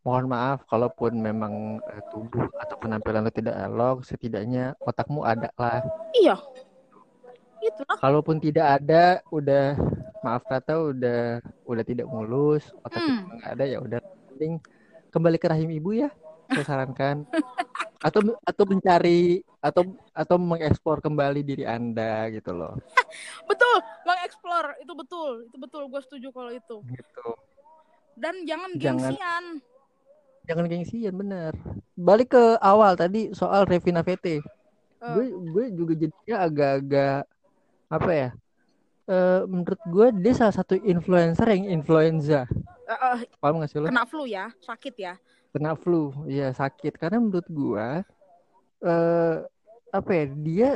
mohon 0.05 0.25
maaf, 0.29 0.61
kalaupun 0.69 1.17
memang 1.17 1.81
eh, 1.81 2.01
tubuh 2.13 2.45
atau 2.61 2.77
penampilan 2.77 3.25
lo 3.25 3.33
tidak 3.33 3.57
elok, 3.57 4.05
setidaknya 4.05 4.77
otakmu 4.85 5.25
ada 5.25 5.49
lah. 5.57 5.81
iya 6.13 6.37
itulah 7.65 7.97
Kalaupun 7.97 8.37
tidak 8.37 8.65
ada, 8.77 9.25
udah 9.33 9.73
maaf 10.21 10.45
kata 10.45 10.77
udah 10.93 11.41
udah 11.65 11.83
tidak 11.85 12.05
mulus, 12.05 12.61
otak 12.85 13.01
Hmm. 13.01 13.41
ada 13.41 13.65
ya 13.65 13.81
udah 13.81 13.97
mending 14.29 14.61
kembali 15.09 15.37
ke 15.41 15.47
rahim 15.49 15.73
ibu 15.73 15.97
ya, 15.97 16.13
saya 16.47 16.63
sarankan. 16.63 17.25
Atau 17.97 18.21
atau 18.39 18.63
mencari 18.63 19.41
atau 19.57 19.81
atau 20.11 20.37
mengeksplor 20.37 20.99
kembali 20.99 21.41
diri 21.41 21.63
Anda 21.63 22.29
gitu 22.29 22.51
loh. 22.51 22.77
betul 23.49 23.75
mengeksplor 24.03 24.77
itu 24.77 24.93
betul 24.93 25.29
itu 25.43 25.57
betul 25.57 25.81
gue 25.87 26.01
setuju 26.01 26.27
kalau 26.29 26.51
itu 26.51 26.77
Gitu. 26.85 27.27
dan 28.13 28.35
jangan 28.43 28.71
Jangan- 28.75 29.09
gengsian 29.09 29.45
Jangan 30.45 30.65
gengsian 30.67 31.13
bener. 31.15 31.51
Balik 31.95 32.29
ke 32.29 32.43
awal 32.59 32.93
tadi 32.93 33.33
soal 33.33 33.65
Revina 33.65 33.99
VT. 33.99 34.37
Eh, 34.37 34.41
Gue 35.01 35.25
gue 35.33 35.65
juga 35.73 35.93
jadinya 35.95 36.35
agak-agak 36.39 37.19
apa 37.87 38.11
ya? 38.11 38.29
Eh 39.05 39.41
menurut 39.43 39.81
gue 39.83 40.07
dia 40.15 40.33
salah 40.33 40.53
satu 40.53 40.77
influencer 40.77 41.49
yang 41.49 41.65
influenza. 41.71 42.45
eh, 42.83 42.93
eh, 42.93 43.19
Paham 43.35 43.57
gak 43.57 43.69
sih 43.69 43.79
lo? 43.79 43.89
kena 43.89 44.05
flu 44.05 44.25
ya 44.25 44.53
sakit 44.59 44.93
ya 44.95 45.17
Kena 45.55 45.71
flu, 45.79 46.11
iya 46.27 46.51
sakit. 46.51 46.99
Karena 46.99 47.23
menurut 47.23 47.47
gue 47.47 47.87
eh 48.83 49.35
apa 49.95 50.11
ya? 50.11 50.25
Dia 50.35 50.69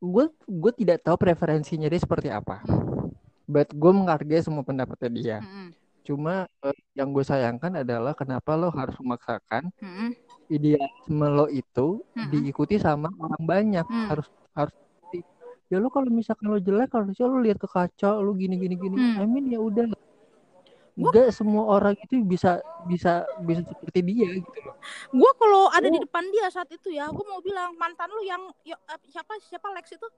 gue 0.00 0.24
gue 0.32 0.72
tidak 0.72 1.04
tahu 1.04 1.20
preferensinya 1.20 1.84
dia 1.84 2.00
seperti 2.00 2.32
apa. 2.32 2.64
But 3.44 3.76
gue 3.76 3.92
menghargai 3.92 4.40
semua 4.40 4.64
pendapatnya 4.64 5.10
dia. 5.12 5.38
hmm, 5.44 5.70
Cuma 6.02 6.48
eh, 6.64 6.78
yang 6.96 7.12
gue 7.12 7.20
sayangkan 7.20 7.84
adalah 7.84 8.16
kenapa 8.16 8.56
lo 8.56 8.72
harus 8.72 8.96
memaksakan 8.96 9.68
hmm, 9.76 9.92
hmm, 9.92 10.10
idealisme 10.46 11.26
lo 11.26 11.46
itu 11.50 12.00
Mm-mm. 12.14 12.30
diikuti 12.32 12.80
sama 12.80 13.10
orang 13.18 13.42
banyak 13.42 13.86
Mm. 13.86 14.06
harus 14.14 14.26
harus 14.54 14.74
ya 15.66 15.82
lo 15.82 15.90
kalau 15.90 16.06
misalkan 16.06 16.46
lo 16.46 16.62
jelek 16.62 16.94
harusnya 16.94 17.26
lo 17.26 17.42
lihat 17.42 17.58
ke 17.58 17.66
kaca 17.66 18.22
lo 18.22 18.30
gini 18.38 18.54
gini 18.54 18.78
gini 18.78 18.96
Mm. 18.96 19.18
I 19.18 19.24
mean 19.26 19.46
ya 19.50 19.58
udah 19.58 19.90
Enggak 20.96 21.28
semua 21.30 21.68
orang 21.70 21.92
itu 21.94 22.20
bisa 22.20 22.56
bisa 22.84 23.20
bisa 23.38 23.60
seperti 23.62 24.00
dia 24.02 24.28
gitu 24.32 24.60
loh 24.64 24.72
gue 25.12 25.30
kalau 25.36 25.68
ada 25.68 25.84
di 25.84 25.98
Oh. 25.98 26.02
depan 26.02 26.24
dia 26.26 26.48
saat 26.48 26.68
itu 26.68 26.88
ya 26.88 27.04
gue 27.06 27.20
mau 27.22 27.38
bilang 27.38 27.76
mantan 27.76 28.08
lu 28.08 28.22
yang 28.22 28.40
ya, 28.62 28.72
eh, 28.74 29.00
siapa 29.06 29.36
siapa 29.38 29.68
Lex 29.70 29.92
itu 29.92 30.08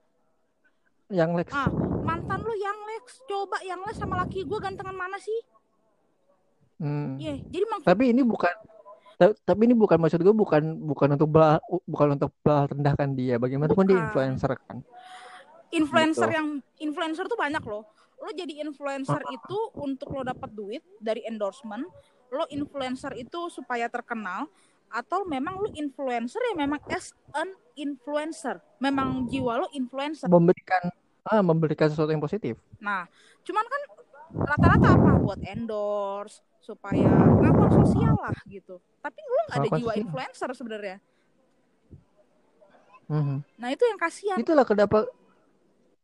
yang 1.09 1.35
Lex 1.35 1.51
ah 1.51 1.67
mantan 1.99 2.39
lu 2.39 2.53
yang 2.53 2.79
Lex 2.87 3.19
coba 3.25 3.59
yang 3.59 3.81
Lex 3.81 3.97
sama 3.97 4.19
laki 4.19 4.41
gue 4.41 4.55
gantengan 4.57 4.93
mana 4.93 5.15
sih 5.17 5.35
Hmm. 6.77 7.19
Iya, 7.19 7.43
jadi 7.43 7.65
maksud 7.67 7.83
tapi 7.85 8.03
ini 8.07 8.23
bukan 8.23 8.55
ta- 9.13 9.35
tapi 9.43 9.67
ini 9.67 9.75
bukan 9.75 9.99
maksud 9.99 10.15
gue 10.17 10.31
bukan 10.31 10.63
bukan 10.79 11.11
untuk 11.11 11.27
belah, 11.27 11.59
bukan 11.83 12.15
untuk 12.15 12.31
belah 12.39 12.71
rendahkan 12.71 13.09
dia 13.13 13.35
bagaimanapun 13.35 13.83
dia 13.83 13.99
Bukan. 13.99 14.05
influencer 14.07 14.51
kan 14.57 14.77
influencer 15.69 16.23
Gitu. 16.25 16.37
yang 16.39 16.47
influencer 16.79 17.27
tuh 17.27 17.35
banyak 17.35 17.59
loh. 17.61 17.83
Lo 18.19 18.29
jadi 18.29 18.59
influencer 18.59 19.17
Ah. 19.17 19.31
itu 19.31 19.57
untuk 19.75 20.11
lo 20.11 20.21
dapat 20.21 20.49
duit 20.49 20.83
dari 20.97 21.23
endorsement, 21.23 21.87
lo 22.29 22.45
influencer 22.49 23.15
itu 23.15 23.47
supaya 23.47 23.87
terkenal 23.87 24.51
atau 24.87 25.21
memang 25.23 25.55
lo 25.55 25.69
influencer 25.71 26.41
ya 26.43 26.55
memang 26.57 26.81
as 26.87 27.09
an 27.31 27.47
influencer. 27.73 28.57
Memang 28.77 29.25
jiwa 29.25 29.59
lo 29.59 29.67
influencer. 29.71 30.27
memberikan 30.27 30.89
ah 31.21 31.39
memberikan 31.39 31.85
sesuatu 31.85 32.09
yang 32.09 32.19
positif 32.19 32.57
Nah, 32.77 33.05
cuman 33.39 33.61
kan 33.63 33.81
rata-rata 34.41 34.87
apa 34.89 35.11
buat 35.19 35.39
endorse 35.43 36.39
supaya 36.59 37.05
ngakuan 37.35 37.71
sosial 37.75 38.15
lah 38.15 38.33
gitu. 38.45 38.77
Tapi 38.99 39.19
lo 39.19 39.41
nggak 39.43 39.49
ada 39.49 39.61
Pengakuan 39.63 39.79
jiwa 39.79 39.91
sosial. 39.91 40.03
influencer 40.03 40.49
sebenarnya. 40.53 40.97
Mhm. 43.07 43.37
Nah, 43.57 43.69
itu 43.69 43.83
yang 43.83 43.97
kasihan. 43.97 44.37
itulah 44.37 44.61
kenapa 44.63 45.05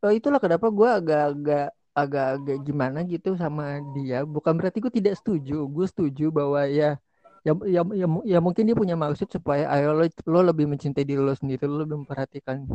eh, 0.02 0.14
itulah 0.14 0.38
kenapa 0.38 0.68
gue 0.68 0.90
agak-agak 0.92 1.70
agak-agak 1.96 2.58
gimana 2.68 3.00
gitu 3.08 3.40
sama 3.40 3.80
dia. 3.96 4.28
Bukan 4.28 4.60
berarti 4.60 4.84
gue 4.84 4.92
tidak 4.92 5.16
setuju. 5.16 5.64
Gue 5.66 5.88
setuju 5.88 6.28
bahwa 6.30 6.68
ya 6.68 7.00
ya, 7.48 7.56
ya 7.64 7.82
ya 7.96 8.08
ya 8.28 8.40
mungkin 8.44 8.68
dia 8.68 8.76
punya 8.76 9.00
maksud 9.00 9.32
supaya 9.32 9.72
ayo 9.72 9.96
lo, 9.96 10.04
lo 10.28 10.40
lebih 10.44 10.68
mencintai 10.68 11.08
diri 11.08 11.24
lo 11.24 11.32
sendiri 11.32 11.64
lo 11.64 11.88
lebih 11.88 12.04
memperhatikan 12.04 12.68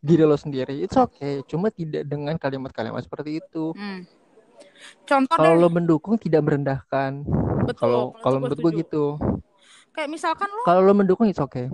diri 0.00 0.24
lo 0.24 0.34
sendiri. 0.40 0.80
It's 0.80 0.96
okay. 0.96 1.44
Cuma 1.44 1.68
tidak 1.68 2.08
dengan 2.08 2.40
kalimat-kalimat 2.40 3.04
seperti 3.04 3.44
itu. 3.44 3.76
Hmm. 3.76 4.08
Contoh 5.04 5.36
kalau 5.36 5.52
lo 5.54 5.68
mendukung 5.68 6.16
tidak 6.16 6.42
merendahkan. 6.42 7.22
Betul. 7.62 7.78
kalau 7.78 8.02
kalau 8.18 8.36
menurut 8.42 8.58
gue 8.58 8.72
gitu. 8.82 9.04
Kayak 9.92 10.08
misalkan 10.08 10.48
lo 10.48 10.64
kalau 10.64 10.80
lo 10.80 10.92
mendukung 10.96 11.28
it's 11.28 11.38
okay. 11.38 11.68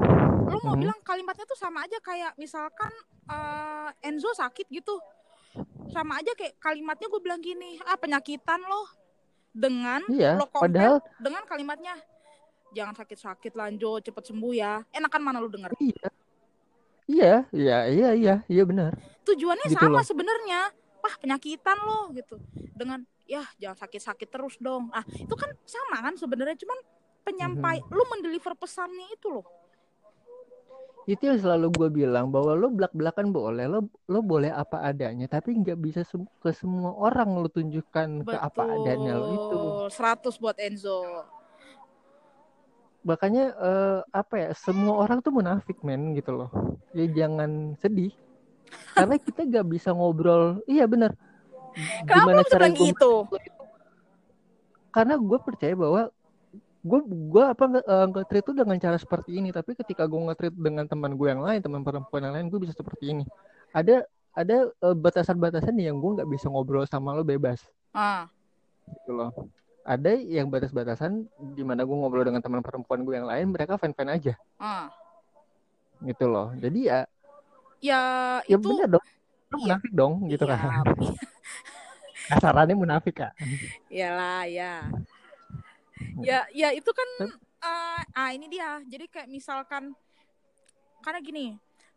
Lu 0.48 0.58
mau 0.64 0.74
Mhm. 0.74 0.82
bilang 0.82 0.98
kalimatnya 1.06 1.46
tuh 1.46 1.56
sama 1.56 1.86
aja 1.86 1.96
kayak 2.02 2.34
misalkan 2.34 2.90
eh, 3.28 4.08
Enzo 4.08 4.32
sakit 4.32 4.66
gitu 4.72 4.96
sama 5.88 6.20
aja 6.20 6.32
kayak 6.32 6.56
kalimatnya 6.58 7.06
gue 7.06 7.20
bilang 7.20 7.40
gini 7.40 7.80
ah 7.82 7.96
penyakitan 7.96 8.60
lo 8.60 8.84
dengan 9.48 10.04
iya 10.08 10.36
lo 10.36 10.46
compare 10.46 10.68
padahal 10.68 10.96
dengan 11.18 11.42
kalimatnya 11.44 11.94
jangan 12.68 12.92
sakit-sakit 12.94 13.52
lanjut 13.56 14.04
cepet 14.04 14.24
sembuh 14.28 14.52
ya. 14.52 14.84
Enakan 14.92 15.22
mana 15.24 15.40
lu 15.40 15.48
denger? 15.48 15.72
Iya. 15.80 16.08
Iya 17.08 17.34
iya 17.48 17.78
iya 17.88 18.08
iya 18.12 18.34
iya 18.44 18.62
benar. 18.68 18.92
Tujuannya 19.24 19.72
Gitu 19.72 19.80
sama 19.80 19.98
loh. 19.98 20.04
sebenarnya. 20.04 20.68
Wah 21.00 21.14
penyakitan 21.16 21.80
lo 21.80 22.12
gitu. 22.12 22.36
Dengan 22.76 23.00
ya 23.24 23.40
jangan 23.56 23.80
sakit-sakit 23.80 24.28
terus 24.28 24.60
dong. 24.60 24.92
Ah 24.92 25.00
itu 25.08 25.32
kan 25.32 25.48
sama 25.64 26.04
kan 26.04 26.20
sebenarnya 26.20 26.60
cuman 26.60 26.76
penyampai 27.24 27.80
Mhm. 27.80 27.88
lu 27.88 28.04
mendeliver 28.12 28.52
pesannya 28.52 29.08
itu 29.08 29.32
loh 29.32 29.48
itu 31.08 31.24
yang 31.24 31.40
selalu 31.40 31.72
gue 31.72 31.88
bilang 32.04 32.28
bahwa 32.28 32.52
lo 32.52 32.68
belak 32.68 32.92
belakan 32.92 33.32
boleh 33.32 33.64
lo 33.64 33.80
lo 34.06 34.20
boleh 34.20 34.52
apa 34.52 34.84
adanya 34.84 35.24
tapi 35.24 35.56
nggak 35.56 35.80
bisa 35.80 36.04
sem- 36.04 36.28
ke 36.38 36.52
semua 36.52 36.92
orang 36.92 37.32
lo 37.32 37.48
tunjukkan 37.48 38.28
ke 38.28 38.36
apa 38.36 38.62
adanya 38.68 39.16
lo 39.16 39.26
itu. 39.32 39.56
Betul, 39.56 39.88
100 39.88 40.36
buat 40.36 40.56
Enzo. 40.60 41.00
Makanya 43.00 43.44
eh, 43.56 44.00
apa 44.12 44.34
ya 44.36 44.50
semua 44.52 45.00
orang 45.00 45.24
tuh 45.24 45.32
munafik 45.32 45.80
men 45.80 46.12
gitu 46.12 46.36
loh. 46.36 46.52
Ya 46.92 47.08
jangan 47.08 47.72
sedih. 47.80 48.12
Karena 48.92 49.16
kita 49.16 49.48
nggak 49.48 49.64
bisa 49.64 49.96
ngobrol 49.96 50.60
iya 50.68 50.84
benar 50.84 51.16
Kenapa 52.04 52.44
bilang 52.44 52.74
gua- 52.76 52.88
gitu? 52.92 53.12
karena 54.88 55.14
gue 55.14 55.38
percaya 55.40 55.72
bahwa 55.72 56.02
gue 56.78 57.00
gue 57.06 57.44
apa 57.44 57.64
eh, 57.82 58.06
nge-treat 58.10 58.44
tuh 58.46 58.56
dengan 58.56 58.76
cara 58.78 58.96
seperti 58.96 59.38
ini. 59.38 59.50
Tapi 59.50 59.74
ketika 59.74 60.06
gue 60.06 60.18
nge-treat 60.18 60.54
dengan 60.54 60.84
teman 60.86 61.14
gue 61.14 61.28
yang 61.28 61.42
lain 61.42 61.60
teman 61.62 61.82
perempuan 61.82 62.28
yang 62.28 62.34
lain 62.34 62.46
gue 62.48 62.60
bisa 62.62 62.74
seperti 62.74 63.18
ini. 63.18 63.24
Ada 63.74 64.06
ada 64.34 64.70
eh, 64.70 64.96
batasan-batasan 64.96 65.74
yang 65.78 65.98
gue 65.98 66.22
nggak 66.22 66.30
bisa 66.30 66.46
ngobrol 66.50 66.86
sama 66.86 67.14
lo 67.14 67.26
bebas. 67.26 67.64
Ah, 67.90 68.30
gitu 68.86 69.14
loh. 69.16 69.30
Ada 69.88 70.20
yang 70.20 70.52
batas-batasan 70.52 71.24
di 71.56 71.64
mana 71.64 71.82
gue 71.82 71.96
ngobrol 71.96 72.22
dengan 72.22 72.44
teman 72.44 72.60
perempuan 72.60 73.02
gue 73.02 73.14
yang 73.16 73.28
lain 73.28 73.50
mereka 73.50 73.80
fan-fan 73.80 74.12
aja. 74.12 74.34
Ah. 74.60 74.92
gitu 75.98 76.30
loh. 76.30 76.54
Jadi 76.54 76.86
ya 76.86 77.02
Ya 77.78 78.00
ya 78.46 78.58
itu 78.58 78.66
bener 78.66 78.90
dong. 78.90 79.06
Lo 79.48 79.56
iya. 79.56 79.64
munafik 79.64 79.92
dong 79.94 80.14
gitu 80.28 80.44
iya, 80.44 80.54
kan. 80.58 80.84
Kasarannya 82.28 82.76
munafik 82.76 83.14
kak. 83.24 83.32
Iyalah, 83.88 84.44
ya. 84.44 84.84
Ya, 86.18 86.46
ya 86.50 86.68
itu 86.74 86.90
kan 86.90 87.08
eh, 87.62 88.02
ah 88.12 88.30
ini 88.30 88.46
dia. 88.46 88.82
Jadi 88.84 89.06
kayak 89.06 89.28
misalkan 89.28 89.94
karena 91.00 91.20
gini, 91.22 91.46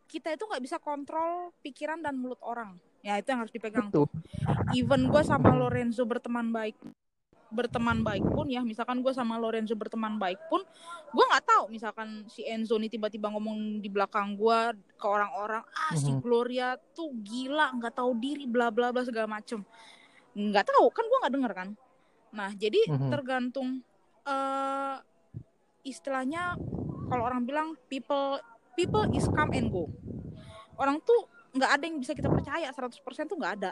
kita 0.05 0.33
itu 0.33 0.45
nggak 0.45 0.63
bisa 0.63 0.77
kontrol 0.77 1.51
pikiran 1.61 1.99
dan 1.99 2.17
mulut 2.17 2.39
orang. 2.41 2.77
Ya 3.01 3.17
itu 3.17 3.33
yang 3.33 3.41
harus 3.41 3.53
dipegang 3.53 3.89
Betul. 3.89 4.05
tuh. 4.05 4.07
Even 4.69 5.09
gue 5.09 5.23
sama 5.25 5.57
Lorenzo 5.57 6.05
berteman 6.05 6.53
baik, 6.53 6.77
berteman 7.51 7.99
baik 7.99 8.23
pun 8.23 8.47
ya 8.47 8.63
misalkan 8.63 9.03
gue 9.03 9.11
sama 9.11 9.35
Lorenzo 9.35 9.75
berteman 9.75 10.15
baik 10.15 10.39
pun 10.47 10.63
gue 11.11 11.25
nggak 11.27 11.43
tahu 11.43 11.67
misalkan 11.67 12.23
si 12.31 12.47
Enzo 12.47 12.79
nih 12.79 12.87
tiba-tiba 12.87 13.27
ngomong 13.27 13.83
di 13.83 13.91
belakang 13.91 14.39
gue 14.39 14.59
ke 14.95 15.03
orang-orang 15.05 15.59
ah 15.75 15.91
si 15.99 16.15
Mhm. 16.15 16.23
Gloria 16.23 16.79
tuh 16.95 17.11
gila 17.19 17.75
nggak 17.75 17.99
tahu 17.99 18.15
diri 18.15 18.47
bla 18.47 18.71
bla 18.71 18.95
bla 18.95 19.03
segala 19.03 19.27
macem 19.27 19.67
nggak 20.31 20.63
tahu 20.63 20.87
kan 20.95 21.03
gue 21.03 21.17
nggak 21.19 21.33
denger 21.35 21.51
kan 21.51 21.69
nah 22.31 22.49
jadi 22.55 22.79
Mhm. 22.87 23.09
tergantung 23.11 23.83
eh 24.21 24.95
istilahnya 25.81 26.53
kalau 27.09 27.23
orang 27.25 27.41
bilang 27.43 27.73
people 27.89 28.37
people 28.77 29.03
is 29.11 29.25
come 29.31 29.51
and 29.51 29.69
go. 29.69 29.89
Orang 30.77 31.01
tuh 31.01 31.25
nggak 31.51 31.71
ada 31.77 31.83
yang 31.83 31.97
bisa 31.99 32.15
kita 32.15 32.31
percaya 32.31 32.71
100% 32.71 33.01
tuh 33.27 33.37
nggak 33.37 33.53
ada. 33.61 33.71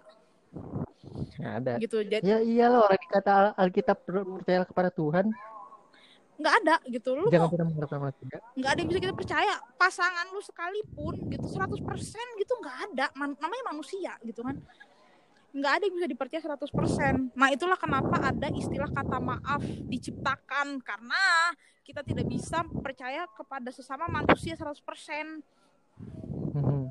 Nggak 1.39 1.54
ada. 1.64 1.74
gitu 1.80 1.97
jadi 2.04 2.24
Ya 2.26 2.38
iyalah 2.43 2.89
orang 2.89 3.00
dikata 3.00 3.32
Al- 3.32 3.56
Alkitab 3.56 3.97
per- 4.04 4.28
percayalah 4.28 4.68
kepada 4.68 4.89
Tuhan, 4.91 5.26
nggak 6.36 6.54
ada 6.64 6.76
gitu. 6.91 7.10
Lu 7.16 7.32
jangan 7.32 7.47
pernah 7.47 7.68
mengharapkan 7.72 8.00
nggak 8.60 8.72
ada 8.76 8.80
yang 8.84 8.89
bisa 8.91 9.00
kita 9.00 9.16
percaya. 9.16 9.56
Pasangan 9.80 10.26
lu 10.36 10.41
sekalipun 10.43 11.16
gitu 11.32 11.45
100% 11.47 12.41
gitu 12.41 12.54
nggak 12.60 12.78
ada. 12.91 13.06
Man- 13.16 13.39
namanya 13.39 13.64
manusia 13.72 14.18
gitu 14.26 14.43
kan 14.43 14.60
nggak 15.50 15.74
ada 15.82 15.84
yang 15.89 15.95
bisa 15.97 16.08
dipercaya 16.08 16.41
100% 16.45 17.34
nah 17.34 17.50
itulah 17.50 17.74
kenapa 17.74 18.22
ada 18.22 18.47
istilah 18.54 18.89
kata 18.89 19.18
maaf 19.18 19.62
diciptakan. 19.89 20.78
Karena 20.80 21.50
kita 21.82 22.06
tidak 22.06 22.30
bisa 22.30 22.62
percaya 22.86 23.26
kepada 23.34 23.74
sesama 23.74 24.06
manusia 24.06 24.54
100% 24.54 25.41
Mhm. 26.54 26.86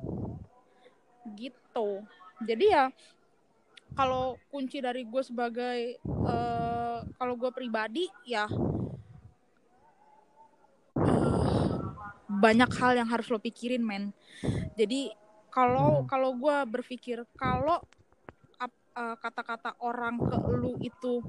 gitu. 1.39 2.03
Jadi 2.43 2.67
ya 2.67 2.91
kalau 3.95 4.39
kunci 4.51 4.79
dari 4.79 5.07
gue 5.07 5.23
sebagai 5.23 5.99
eh, 6.03 6.99
kalau 7.15 7.35
gue 7.39 7.51
pribadi 7.51 8.11
ya 8.27 8.47
eh, 10.99 11.79
banyak 12.29 12.71
hal 12.79 12.99
yang 12.99 13.09
harus 13.11 13.31
lo 13.31 13.39
pikirin 13.39 13.83
men. 13.83 14.11
Jadi 14.75 15.11
kalau 15.51 16.03
Hmm. 16.03 16.07
kalau 16.07 16.31
gue 16.35 16.57
berpikir 16.71 17.23
kalau 17.35 17.83
eh, 18.99 19.17
kata-kata 19.23 19.79
orang 19.79 20.19
ke 20.19 20.37
lu 20.51 20.75
itu 20.83 21.23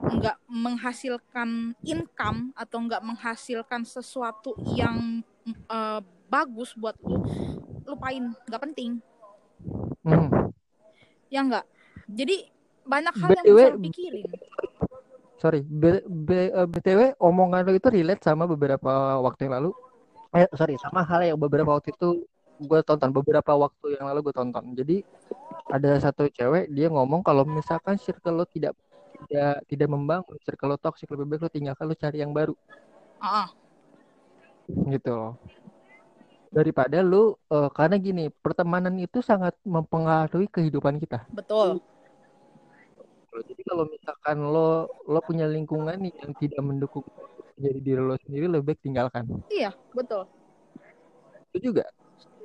nggak 0.00 0.36
menghasilkan 0.48 1.76
income 1.84 2.50
atau 2.56 2.78
nggak 2.80 3.04
menghasilkan 3.04 3.84
sesuatu 3.84 4.56
yang 4.64 5.20
eh, 5.46 6.00
bagus 6.32 6.72
buat 6.74 6.96
lu 7.04 7.20
lupain 7.84 8.32
nggak 8.48 8.62
penting 8.70 8.98
Mhm. 10.00 10.48
ya 11.28 11.44
enggak 11.44 11.66
jadi 12.08 12.48
banyak 12.88 13.14
hal 13.20 13.30
yang 13.36 13.44
BTW 13.44 13.58
bisa 13.60 13.68
lo 13.76 13.78
pikirin 13.84 14.26
sorry, 15.40 15.60
B- 15.64 16.04
B- 16.04 16.52
eh, 16.52 16.68
BTW 16.68 17.16
omongan 17.16 17.64
lo 17.64 17.72
itu 17.72 17.88
relate 17.88 18.20
sama 18.20 18.44
beberapa 18.44 19.16
waktu 19.24 19.48
yang 19.48 19.56
lalu. 19.56 19.70
Eh 20.36 20.46
sorry, 20.52 20.76
sama 20.76 21.00
hal 21.00 21.24
yang 21.24 21.40
beberapa 21.40 21.72
waktu 21.80 21.96
itu 21.96 22.28
gue 22.60 22.80
tonton 22.84 23.08
beberapa 23.08 23.56
waktu 23.56 23.96
yang 23.96 24.04
lalu 24.12 24.28
gue 24.28 24.34
tonton. 24.36 24.64
Jadi 24.76 25.00
ada 25.70 25.90
satu 26.02 26.26
cewek 26.28 26.66
dia 26.74 26.90
ngomong 26.90 27.22
kalau 27.22 27.46
misalkan 27.46 27.94
circle 27.96 28.42
lo 28.42 28.44
tidak 28.44 28.74
tidak 29.26 29.62
tidak 29.70 29.88
membangun, 29.88 30.36
circle 30.42 30.74
lo 30.74 30.78
toxic 30.80 31.06
lebih 31.12 31.36
baik 31.36 31.42
lo 31.46 31.50
tinggalkan 31.52 31.84
lo 31.86 31.94
cari 31.94 32.18
yang 32.22 32.32
baru 32.34 32.54
ah. 33.22 33.48
gitu 34.66 35.10
loh. 35.12 35.34
Daripada 36.50 36.98
lu 36.98 37.38
eh, 37.46 37.70
karena 37.70 37.94
gini, 37.94 38.26
pertemanan 38.26 38.98
itu 38.98 39.22
sangat 39.22 39.54
mempengaruhi 39.62 40.50
kehidupan 40.50 40.98
kita. 40.98 41.22
betul 41.30 41.78
Jadi 43.30 43.62
kalau 43.62 43.86
misalkan 43.86 44.42
lo 44.42 44.90
lo 45.06 45.20
punya 45.22 45.46
lingkungan 45.46 45.94
nih 46.02 46.10
yang 46.18 46.34
tidak 46.34 46.60
mendukung 46.66 47.06
jadi 47.54 47.78
diri 47.78 48.02
lo 48.02 48.18
sendiri 48.26 48.50
lebih 48.50 48.74
baik 48.74 48.80
tinggalkan. 48.82 49.24
iya 49.46 49.70
betul 49.94 50.26
Itu 51.54 51.70
juga. 51.70 51.86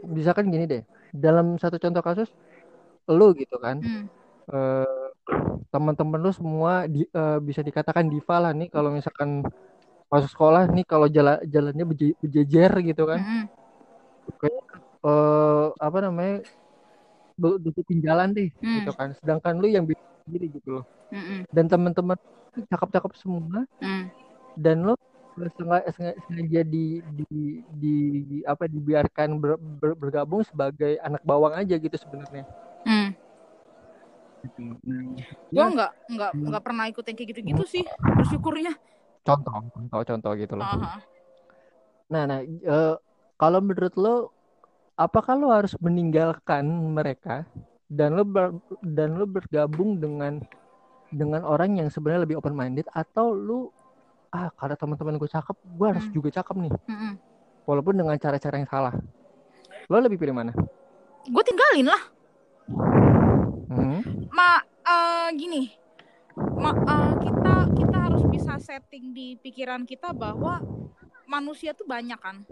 Misalkan 0.06 0.54
gini 0.54 0.70
deh, 0.70 0.84
dalam 1.10 1.58
satu 1.58 1.82
contoh 1.82 2.04
kasus 2.06 2.30
lo 3.18 3.26
gitu 3.42 3.56
kan, 3.66 3.78
Hmm, 3.82 4.08
eh, 4.54 4.86
teman-teman 5.74 6.20
lo 6.26 6.32
semua 6.40 6.74
di- 6.94 7.10
eh, 7.20 7.38
bisa 7.48 7.62
dikatakan 7.68 8.06
diva 8.14 8.36
lah 8.44 8.52
nih 8.60 8.68
kalau 8.76 8.90
misalkan 8.98 9.30
masuk 10.12 10.30
sekolah 10.36 10.64
nih 10.76 10.86
kalau 10.92 11.08
jalan 11.18 11.38
jalannya 11.56 11.86
beje- 11.92 12.18
berjejer 12.24 12.72
gitu 12.90 13.04
kan, 13.12 13.22
mm-mm, 13.22 13.50
kayak 14.40 14.64
eh, 15.06 15.66
apa 15.88 15.98
namanya 16.06 16.36
be- 17.42 17.60
deketin 17.66 18.00
jalan 18.08 18.30
deh 18.38 18.50
Hmm. 18.64 18.76
gitu 18.80 18.92
kan. 19.00 19.10
Sedangkan 19.20 19.54
lu 19.62 19.68
yang 19.76 19.86
sendiri 20.26 20.46
gitu 20.56 20.70
loh. 20.82 20.84
mm-mm, 21.12 21.46
Dan 21.56 21.66
teman-teman 21.72 22.18
cakep-cakep 22.72 23.14
semua 23.20 23.66
mm. 23.82 24.12
dan 24.56 24.78
sengaja, 25.58 25.90
sengaja, 25.96 26.20
sengaja 26.28 26.62
di, 26.64 27.04
di, 27.04 27.26
di, 27.68 27.94
di- 28.30 28.46
apa 28.48 28.66
dibiarkan 28.72 29.30
ber- 29.42 29.60
ber- 29.60 29.98
bergabung 30.00 30.42
sebagai 30.48 30.96
anak 31.04 31.22
bawang 31.28 31.54
aja 31.60 31.76
gitu 31.76 31.96
sebenarnya. 32.00 32.44
Hmm. 34.54 35.18
gue 35.50 35.58
Ya, 35.58 35.66
nggak 35.66 35.92
nggak 36.14 36.32
Hmm. 36.36 36.46
nggak 36.52 36.64
pernah 36.64 36.86
ikut 36.92 37.04
yang 37.08 37.18
kayak 37.18 37.30
gitu-gitu 37.34 37.64
sih 37.66 37.84
bersyukurnya 38.04 38.74
contoh, 39.26 39.58
contoh, 39.74 40.02
contoh 40.06 40.32
gitu 40.38 40.54
loh. 40.54 40.66
Aha. 40.70 41.02
Nah, 42.14 42.24
nah, 42.30 42.40
eh, 42.46 42.96
kalau 43.42 43.60
menurut 43.66 43.94
lo, 43.98 44.16
apakah 44.94 45.34
lo 45.34 45.50
harus 45.50 45.74
meninggalkan 45.82 46.62
mereka 46.94 47.50
dan 47.90 48.14
lo 48.14 48.22
ber- 48.22 48.54
dan 48.86 49.18
lo 49.18 49.26
bergabung 49.26 49.98
dengan 49.98 50.38
dengan 51.10 51.42
orang 51.46 51.82
yang 51.82 51.90
sebenarnya 51.90 52.30
lebih 52.30 52.38
open 52.38 52.54
minded 52.54 52.86
atau 52.94 53.34
lu 53.34 53.72
ah 54.36 54.52
karena 54.60 54.76
teman-teman 54.76 55.16
gue 55.18 55.30
cakep, 55.32 55.56
gue 55.58 55.88
harus 55.88 56.06
Hmm. 56.06 56.16
juga 56.16 56.30
cakep 56.38 56.56
nih, 56.60 56.74
Mm-mm. 56.92 57.14
walaupun 57.64 57.96
dengan 57.96 58.20
cara-cara 58.20 58.60
yang 58.60 58.70
salah. 58.70 58.94
Lo 59.88 59.98
lebih 59.98 60.20
pilih 60.20 60.36
mana? 60.36 60.52
gue 61.26 61.42
tinggalin 61.42 61.90
lah 61.90 62.02
Hmm? 63.66 64.02
ma 64.30 64.62
eh, 64.62 65.30
gini 65.34 65.74
ma 66.56 66.72
eh, 66.72 67.14
kita 67.20 67.54
kita 67.74 67.98
harus 68.10 68.22
bisa 68.28 68.60
setting 68.60 69.12
di 69.12 69.36
pikiran 69.40 69.84
kita 69.84 70.14
bahwa 70.14 70.62
manusia 71.26 71.74
tuh 71.74 71.88
banyak 71.88 72.20
kan 72.22 72.46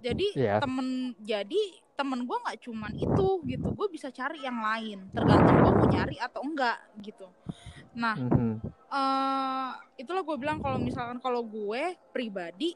jadi 0.00 0.26
Iya. 0.36 0.56
temen 0.62 1.12
jadi 1.18 1.62
temen 1.96 2.24
gue 2.24 2.36
nggak 2.36 2.60
cuman 2.62 2.92
itu 2.94 3.26
gitu 3.48 3.68
gue 3.72 3.88
bisa 3.88 4.12
cari 4.12 4.44
yang 4.44 4.60
lain 4.60 5.08
tergantung 5.12 5.56
gue 5.60 5.72
mau 5.72 5.88
nyari 5.88 6.16
atau 6.20 6.40
enggak 6.44 6.76
gitu 7.00 7.28
nah 7.96 8.16
Mhm. 8.16 8.60
Eh 8.96 9.70
itulah 10.00 10.24
gue 10.24 10.36
bilang 10.40 10.56
kalau 10.60 10.80
misalkan 10.80 11.20
kalau 11.20 11.44
gue 11.44 11.96
pribadi 12.12 12.72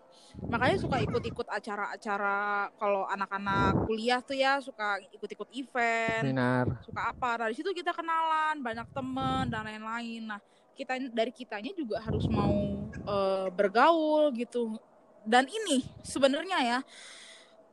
makanya 0.49 0.77
suka 0.77 1.01
ikut-ikut 1.01 1.49
acara-acara 1.49 2.69
kalau 2.77 3.09
anak-anak 3.09 3.89
kuliah 3.89 4.21
tuh 4.21 4.37
ya 4.37 4.61
suka 4.61 5.01
ikut-ikut 5.17 5.49
event 5.53 6.25
Seminar. 6.29 6.67
suka 6.85 7.01
apa 7.13 7.31
nah 7.41 7.49
di 7.49 7.57
situ 7.57 7.73
kita 7.73 7.97
kenalan 7.97 8.61
banyak 8.61 8.89
temen 8.93 9.49
dan 9.49 9.65
lain-lain 9.65 10.29
nah 10.29 10.41
kita 10.77 10.97
dari 11.13 11.33
kitanya 11.33 11.73
juga 11.77 12.01
harus 12.05 12.25
mau 12.29 12.89
eh, 12.89 13.49
bergaul 13.53 14.33
gitu 14.37 14.77
dan 15.25 15.49
ini 15.49 15.85
sebenarnya 16.05 16.59
ya 16.61 16.79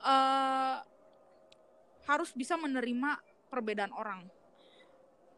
eh 0.08 0.76
harus 2.08 2.32
bisa 2.32 2.56
menerima 2.56 3.20
perbedaan 3.52 3.92
orang 3.92 4.24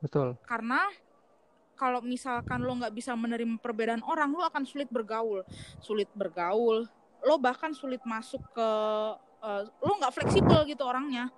Betul. 0.01 0.37
karena 0.45 0.85
kalau 1.79 2.03
misalkan 2.03 2.59
lo 2.59 2.75
nggak 2.75 2.91
bisa 2.91 3.15
menerima 3.15 3.55
perbedaan 3.63 4.03
orang 4.03 4.35
lo 4.35 4.43
akan 4.43 4.67
sulit 4.67 4.91
bergaul. 4.91 5.47
Sulit 5.79 6.11
bergaul. 6.11 6.83
Lo 7.23 7.35
bahkan 7.39 7.71
sulit 7.71 8.03
masuk 8.03 8.43
ke 8.51 8.69
eh, 9.47 9.63
lo 9.63 9.93
nggak 9.95 10.11
fleksibel 10.11 10.67
gitu 10.67 10.83
orangnya. 10.83 11.31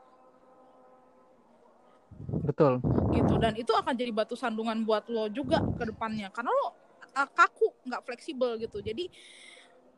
Betul. 2.41 2.81
gitu. 3.13 3.37
Dan 3.37 3.53
itu 3.53 3.69
akan 3.69 3.93
jadi 3.93 4.09
batu 4.09 4.33
sandungan 4.33 4.81
buat 4.81 5.05
lo 5.13 5.29
juga 5.29 5.61
ke 5.77 5.83
depannya. 5.85 6.33
Karena 6.33 6.49
lo 6.49 6.65
uh, 7.13 7.29
kaku 7.37 7.69
nggak 7.85 8.01
fleksibel 8.01 8.57
gitu. 8.57 8.81
Jadi 8.81 9.13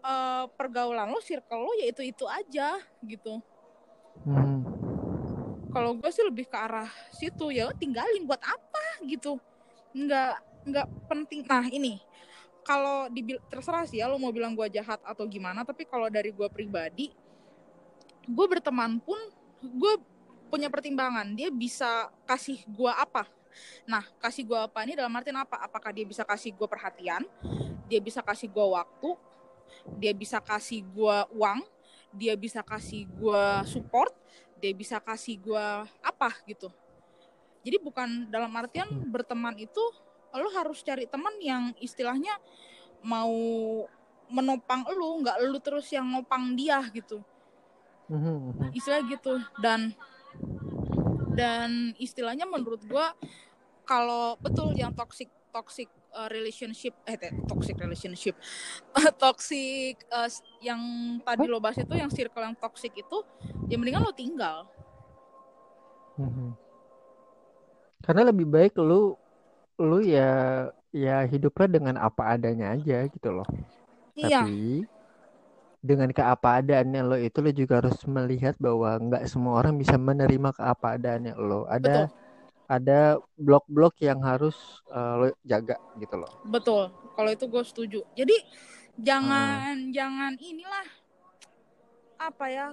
uh, 0.04 0.52
pergaulan 0.52 1.08
lo 1.08 1.24
circle 1.24 1.64
lo 1.64 1.72
ya 1.80 1.88
itu 1.88 2.04
itu 2.04 2.28
aja 2.28 2.84
gitu. 3.08 3.40
Mhm. 4.28 4.62
kalau 5.74 5.98
gue 5.98 6.06
sih 6.14 6.22
lebih 6.22 6.46
ke 6.46 6.54
arah 6.54 6.86
situ. 7.16 7.50
Ya 7.50 7.72
tinggalin 7.74 8.30
buat 8.30 8.38
apa 8.44 9.02
gitu 9.10 9.42
nggak 9.94 10.34
nggak 10.68 10.88
penting. 11.08 11.42
Nah 11.46 11.66
ini. 11.70 12.02
Kalau 12.64 13.12
terserah 13.52 13.84
sih 13.84 14.00
ya 14.00 14.08
lo 14.08 14.16
mau 14.16 14.32
bilang 14.32 14.56
gue 14.56 14.68
jahat 14.72 14.96
atau 15.04 15.28
gimana 15.28 15.68
tapi 15.68 15.84
kalau 15.84 16.08
dari 16.08 16.32
gue 16.32 16.48
pribadi 16.48 17.12
gue 18.24 18.46
berteman 18.48 19.04
pun 19.04 19.20
gue 19.60 19.94
punya 20.48 20.72
pertimbangan. 20.72 21.28
Dia 21.36 21.52
bisa 21.52 22.08
kasih 22.24 22.64
gue 22.64 22.88
apa. 22.88 23.28
Nah 23.84 24.08
kasih 24.24 24.48
gue 24.48 24.56
apa 24.56 24.80
ini 24.88 24.96
dalam 24.96 25.12
artian 25.12 25.44
apa? 25.44 25.60
Apakah 25.60 25.92
dia 25.92 26.08
bisa 26.08 26.24
kasih 26.24 26.56
gue 26.56 26.68
perhatian? 26.68 27.28
Dia 27.92 28.00
bisa 28.00 28.24
kasih 28.24 28.48
gue 28.48 28.64
waktu? 28.64 29.10
Dia 30.00 30.16
bisa 30.16 30.40
kasih 30.40 30.88
gue 30.88 31.18
uang? 31.36 31.60
Dia 32.16 32.40
bisa 32.40 32.64
kasih 32.64 33.04
gue 33.12 33.46
support? 33.68 34.16
Dia 34.64 34.72
bisa 34.72 35.04
kasih 35.04 35.36
gue 35.36 35.66
apa 36.00 36.32
gitu 36.48 36.72
jadi 37.64 37.80
bukan 37.80 38.28
dalam 38.30 38.52
artian 38.54 38.88
berteman 39.10 39.56
itu 39.58 39.82
lu 40.34 40.50
harus 40.54 40.82
cari 40.82 41.06
teman 41.06 41.34
yang 41.40 41.74
istilahnya 41.80 42.36
mau 43.06 43.34
menopang 44.32 44.88
lu 44.96 45.22
nggak 45.22 45.38
lu 45.46 45.60
terus 45.62 45.88
yang 45.94 46.10
ngopang 46.14 46.56
dia 46.58 46.82
gitu 46.94 47.24
Mhm, 48.12 48.36
mhm. 48.52 48.70
istilah 48.76 49.02
gitu 49.08 49.40
dan 49.64 49.96
dan 51.34 51.96
istilahnya 51.98 52.44
menurut 52.44 52.84
gua 52.84 53.16
kalau 53.88 54.36
betul 54.44 54.76
yang 54.76 54.92
toxic 54.92 55.32
toxic 55.56 55.88
uh, 56.12 56.28
relationship 56.28 56.94
eh 57.08 57.16
toxic 57.48 57.80
relationship 57.80 58.36
toxic 59.24 60.04
uh, 60.12 60.28
yang 60.60 60.82
tadi 61.24 61.48
lo 61.48 61.64
bahas 61.64 61.80
itu 61.80 61.96
yang 61.96 62.12
circle 62.12 62.44
yang 62.44 62.58
toxic 62.60 62.92
itu 62.94 63.18
ya 63.72 63.80
mendingan 63.80 64.04
lo 64.04 64.12
tinggal. 64.12 64.68
Karena 68.04 68.22
lebih 68.30 68.48
baik 68.56 68.74
lu 68.80 69.16
lu 69.82 69.98
ya 70.06 70.30
ya 70.94 71.26
hiduplah 71.32 71.68
dengan 71.76 71.96
apa 71.98 72.38
adanya 72.38 72.76
aja 72.78 73.08
gitu 73.10 73.30
loh. 73.34 73.48
iya 74.16 74.42
Tapi 74.46 74.86
dengan 75.84 76.10
keapaadaannya 76.16 77.02
lo 77.04 77.18
itu 77.20 77.38
lo 77.44 77.52
juga 77.52 77.74
harus 77.84 78.00
melihat 78.08 78.56
bahwa 78.56 78.96
nggak 79.04 79.24
semua 79.28 79.60
orang 79.60 79.76
bisa 79.76 79.96
menerima 80.00 80.50
keapaadaannya 80.56 81.34
lo. 81.36 81.68
Ada 81.68 82.08
betul 82.08 82.08
ada 82.68 83.20
blok-blok 83.36 83.96
yang 84.02 84.20
harus 84.24 84.56
eh, 84.92 85.14
lo 85.20 85.28
jaga 85.44 85.76
gitu 86.00 86.16
loh. 86.18 86.32
betul 86.48 86.92
kalau 87.16 87.30
itu 87.32 87.46
gue 87.48 87.64
setuju 87.64 88.00
jadi 88.16 88.36
jangan 89.00 89.92
jangan 89.92 90.34
inilah 90.40 90.88
apa 92.20 92.46
ya 92.48 92.68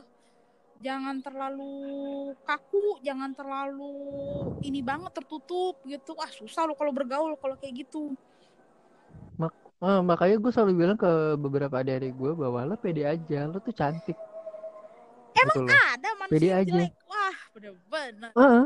jangan 0.80 1.20
terlalu 1.20 1.72
kaku 2.48 3.00
jangan 3.04 3.30
terlalu 3.36 3.92
ini 4.64 4.80
banget 4.80 5.12
tertutup 5.12 5.76
gitu 5.84 6.16
wah 6.16 6.28
susah 6.32 6.64
lo 6.64 6.72
kalau 6.74 6.92
bergaul 6.92 7.36
kalau 7.36 7.56
kayak 7.60 7.84
gitu 7.86 8.16
Eh, 9.80 10.00
makanya 10.04 10.36
gue 10.36 10.52
selalu 10.52 10.72
bilang 10.76 10.98
ke 11.00 11.40
beberapa 11.40 11.80
adik-adik 11.80 12.12
gue 12.12 12.32
bahwa 12.36 12.68
lo 12.68 12.76
pede 12.76 13.08
aja, 13.08 13.48
lo 13.48 13.64
tuh 13.64 13.72
cantik. 13.72 14.12
gitu 15.32 15.64
loh. 15.64 15.72
ada 15.72 16.08
manusia 16.20 16.36
Pede 16.36 16.48
aja. 16.52 16.68
jelek 16.68 16.94
wah 17.08 17.36
bener-bener 17.56 18.30
Heeh. 18.36 18.64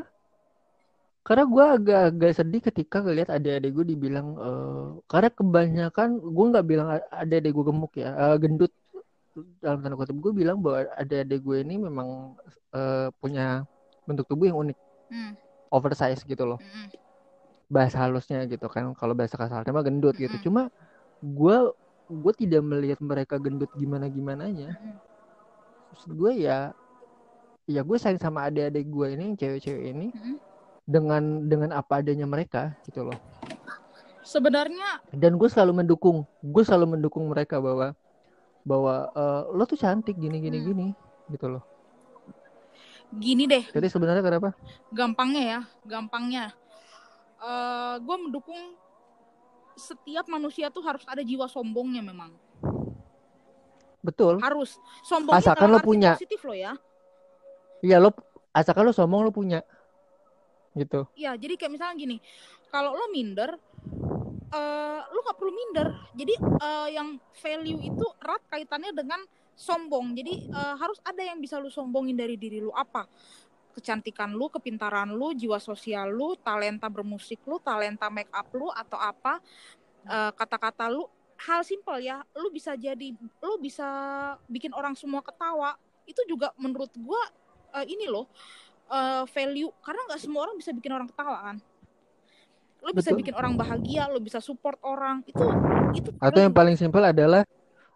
Karena 1.25 1.45
gue 1.49 1.65
agak-agak 1.79 2.33
sedih 2.37 2.61
ketika 2.67 2.97
ngeliat 3.01 3.29
adik-adik 3.31 3.71
gue 3.79 3.87
dibilang 3.95 4.29
eh, 4.37 4.85
karena 5.07 5.31
kebanyakan 5.31 6.09
gue 6.19 6.45
nggak 6.51 6.67
bilang 6.67 6.89
adik-adik 7.15 7.53
gue 7.55 7.65
gemuk 7.71 7.93
ya 7.95 8.11
eh, 8.13 8.37
gendut 8.43 8.73
dalam 9.63 9.79
tanda 9.83 9.97
kutip 9.99 10.17
gue 10.19 10.33
bilang 10.35 10.59
bahwa 10.63 10.87
adik-adik 10.95 11.41
gue 11.43 11.59
ini 11.67 11.75
memang 11.79 12.39
eh, 12.75 13.09
punya 13.19 13.67
bentuk 14.07 14.27
tubuh 14.31 14.47
yang 14.51 14.59
unik 14.63 14.79
Hmm, 15.05 15.37
oversize 15.69 16.25
gitu 16.25 16.49
loh 16.49 16.57
mm-mm. 16.57 16.89
bahasa 17.69 17.97
halusnya 18.05 18.45
gitu 18.49 18.67
kan 18.73 18.97
kalau 18.97 19.13
bahasa 19.13 19.37
kasarnya 19.37 19.73
mah 19.75 19.85
gendut 19.85 20.17
gitu 20.17 20.33
Mm-mm. 20.33 20.45
cuma 20.49 20.63
gue 21.21 21.57
gue 22.09 22.33
tidak 22.41 22.63
melihat 22.65 22.99
mereka 23.05 23.37
gendut 23.37 23.69
gimana 23.77 24.09
gimananya 24.09 24.75
Mm-mm. 24.81 24.97
maksud 25.93 26.11
gue 26.17 26.33
ya 26.41 26.73
ya 27.69 27.81
gue 27.85 27.97
sayang 28.01 28.21
sama 28.21 28.49
adik-adik 28.49 28.87
gue 28.89 29.07
ini 29.17 29.27
cewek-cewek 29.41 29.85
ini 29.93 30.07
Mm-mm. 30.13 30.37
dengan 30.85 31.23
dengan 31.49 31.71
apa 31.77 32.01
adanya 32.01 32.29
mereka 32.29 32.77
gitu 32.89 33.05
loh 33.09 33.19
sebenarnya 34.25 35.01
dan 35.13 35.37
gue 35.37 35.49
selalu 35.49 35.85
mendukung 35.85 36.25
gue 36.41 36.63
selalu 36.65 36.97
mendukung 36.97 37.25
mereka 37.29 37.61
bahwa 37.61 37.93
bahwa 38.65 39.13
eh, 39.13 39.43
lo 39.53 39.65
tuh 39.65 39.77
cantik 39.77 40.17
gini 40.17 40.41
gini 40.41 40.59
Hmm. 40.59 40.67
gini 40.67 40.87
gitu 41.29 41.47
loh. 41.49 41.63
Gini 43.15 43.45
deh. 43.47 43.63
Jadi 43.71 43.87
sebenarnya 43.87 44.21
kenapa? 44.21 44.57
Gampangnya 44.91 45.43
ya 45.45 45.61
gampangnya. 45.85 46.51
Eh 47.39 47.97
gue 48.01 48.17
mendukung 48.19 48.75
setiap 49.75 50.27
manusia 50.27 50.73
tuh 50.73 50.83
harus 50.83 51.05
ada 51.05 51.21
jiwa 51.21 51.47
sombongnya 51.47 52.01
memang. 52.01 52.33
Betul. 54.01 54.41
Harus. 54.41 54.77
Sombongnya 55.01 55.41
Asalkan 55.41 55.69
lo 55.71 55.79
punya. 55.79 56.13
positif 56.17 56.41
lo 56.43 56.53
ya. 56.53 56.73
Iya 57.81 58.01
lo 58.01 58.11
asalkan 58.51 58.85
lo 58.85 58.93
sombong 58.93 59.29
lo 59.29 59.33
punya. 59.33 59.61
Gitu. 60.75 61.07
Ya 61.15 61.37
jadi 61.37 61.55
kayak 61.55 61.73
misalnya 61.73 61.95
gini 61.95 62.17
kalau 62.69 62.97
lo 62.97 63.07
minder 63.09 63.55
eh 64.55 65.01
lo 65.11 65.19
nggak 65.27 65.37
perlu 65.39 65.53
minder. 65.53 65.89
Jadi 66.15 66.35
eh, 66.39 66.89
yang 66.95 67.19
value 67.43 67.81
itu 67.83 68.07
erat 68.23 68.43
kaitannya 68.47 68.95
dengan 68.95 69.21
sombong. 69.59 70.15
Jadi 70.15 70.51
eh, 70.51 70.75
harus 70.79 70.99
ada 71.03 71.23
yang 71.23 71.43
bisa 71.43 71.59
lo 71.59 71.71
sombongin 71.71 72.15
dari 72.15 72.39
diri 72.39 72.63
lo 72.63 72.71
apa? 72.75 73.07
Kecantikan 73.75 74.31
lu, 74.31 74.47
kepintaran 74.47 75.11
lu, 75.11 75.35
jiwa 75.35 75.59
sosial 75.59 76.15
lu, 76.15 76.39
talenta 76.39 76.87
bermusik 76.87 77.43
lu, 77.43 77.59
talenta 77.59 78.07
make 78.07 78.31
up 78.31 78.47
lu 78.55 78.71
atau 78.71 78.99
apa? 78.99 79.43
Eh, 80.07 80.33
kata-kata 80.37 80.87
lu. 80.93 81.11
Hal 81.35 81.67
simpel 81.67 81.99
ya, 81.99 82.23
lu 82.39 82.47
bisa 82.55 82.79
jadi 82.79 83.11
lu 83.43 83.59
bisa 83.59 83.85
bikin 84.47 84.71
orang 84.71 84.95
semua 84.95 85.19
ketawa. 85.19 85.75
Itu 86.07 86.23
juga 86.31 86.55
menurut 86.55 86.95
gua 86.95 87.19
eh, 87.75 87.87
ini 87.91 88.07
loh 88.07 88.31
eh, 88.95 89.27
value. 89.27 89.75
Karena 89.83 90.01
nggak 90.07 90.21
semua 90.23 90.47
orang 90.47 90.57
bisa 90.61 90.71
bikin 90.71 90.95
orang 90.95 91.11
ketawa 91.11 91.39
kan. 91.51 91.57
Lu 92.85 92.93
bisa 92.93 93.11
Betul. 93.11 93.25
bikin 93.25 93.35
orang 93.35 93.57
bahagia, 93.57 94.07
lu 94.13 94.21
bisa 94.21 94.39
support 94.45 94.77
orang. 94.85 95.25
Itu 95.25 95.41
itu 95.97 96.11
atau 96.21 96.41
yang 96.45 96.53
paling 96.55 96.77
simpel 96.77 97.01
adalah 97.01 97.43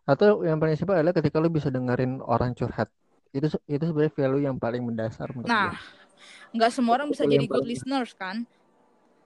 atau 0.08 0.40
yang 0.40 0.56
paling 0.56 0.76
simpel 0.78 0.96
adalah 0.96 1.12
ketika 1.12 1.36
lo 1.36 1.52
bisa 1.52 1.68
dengerin 1.68 2.24
orang 2.24 2.56
curhat 2.56 2.88
itu 3.36 3.44
itu 3.68 3.84
sebenarnya 3.84 4.12
value 4.16 4.42
yang 4.48 4.56
paling 4.56 4.80
mendasar 4.80 5.28
menurut 5.36 5.52
Nah, 5.52 5.76
nggak 6.56 6.70
semua 6.72 6.96
orang 6.96 7.12
bisa 7.12 7.28
jadi 7.28 7.44
good 7.44 7.68
listeners 7.68 8.16
kan. 8.16 8.48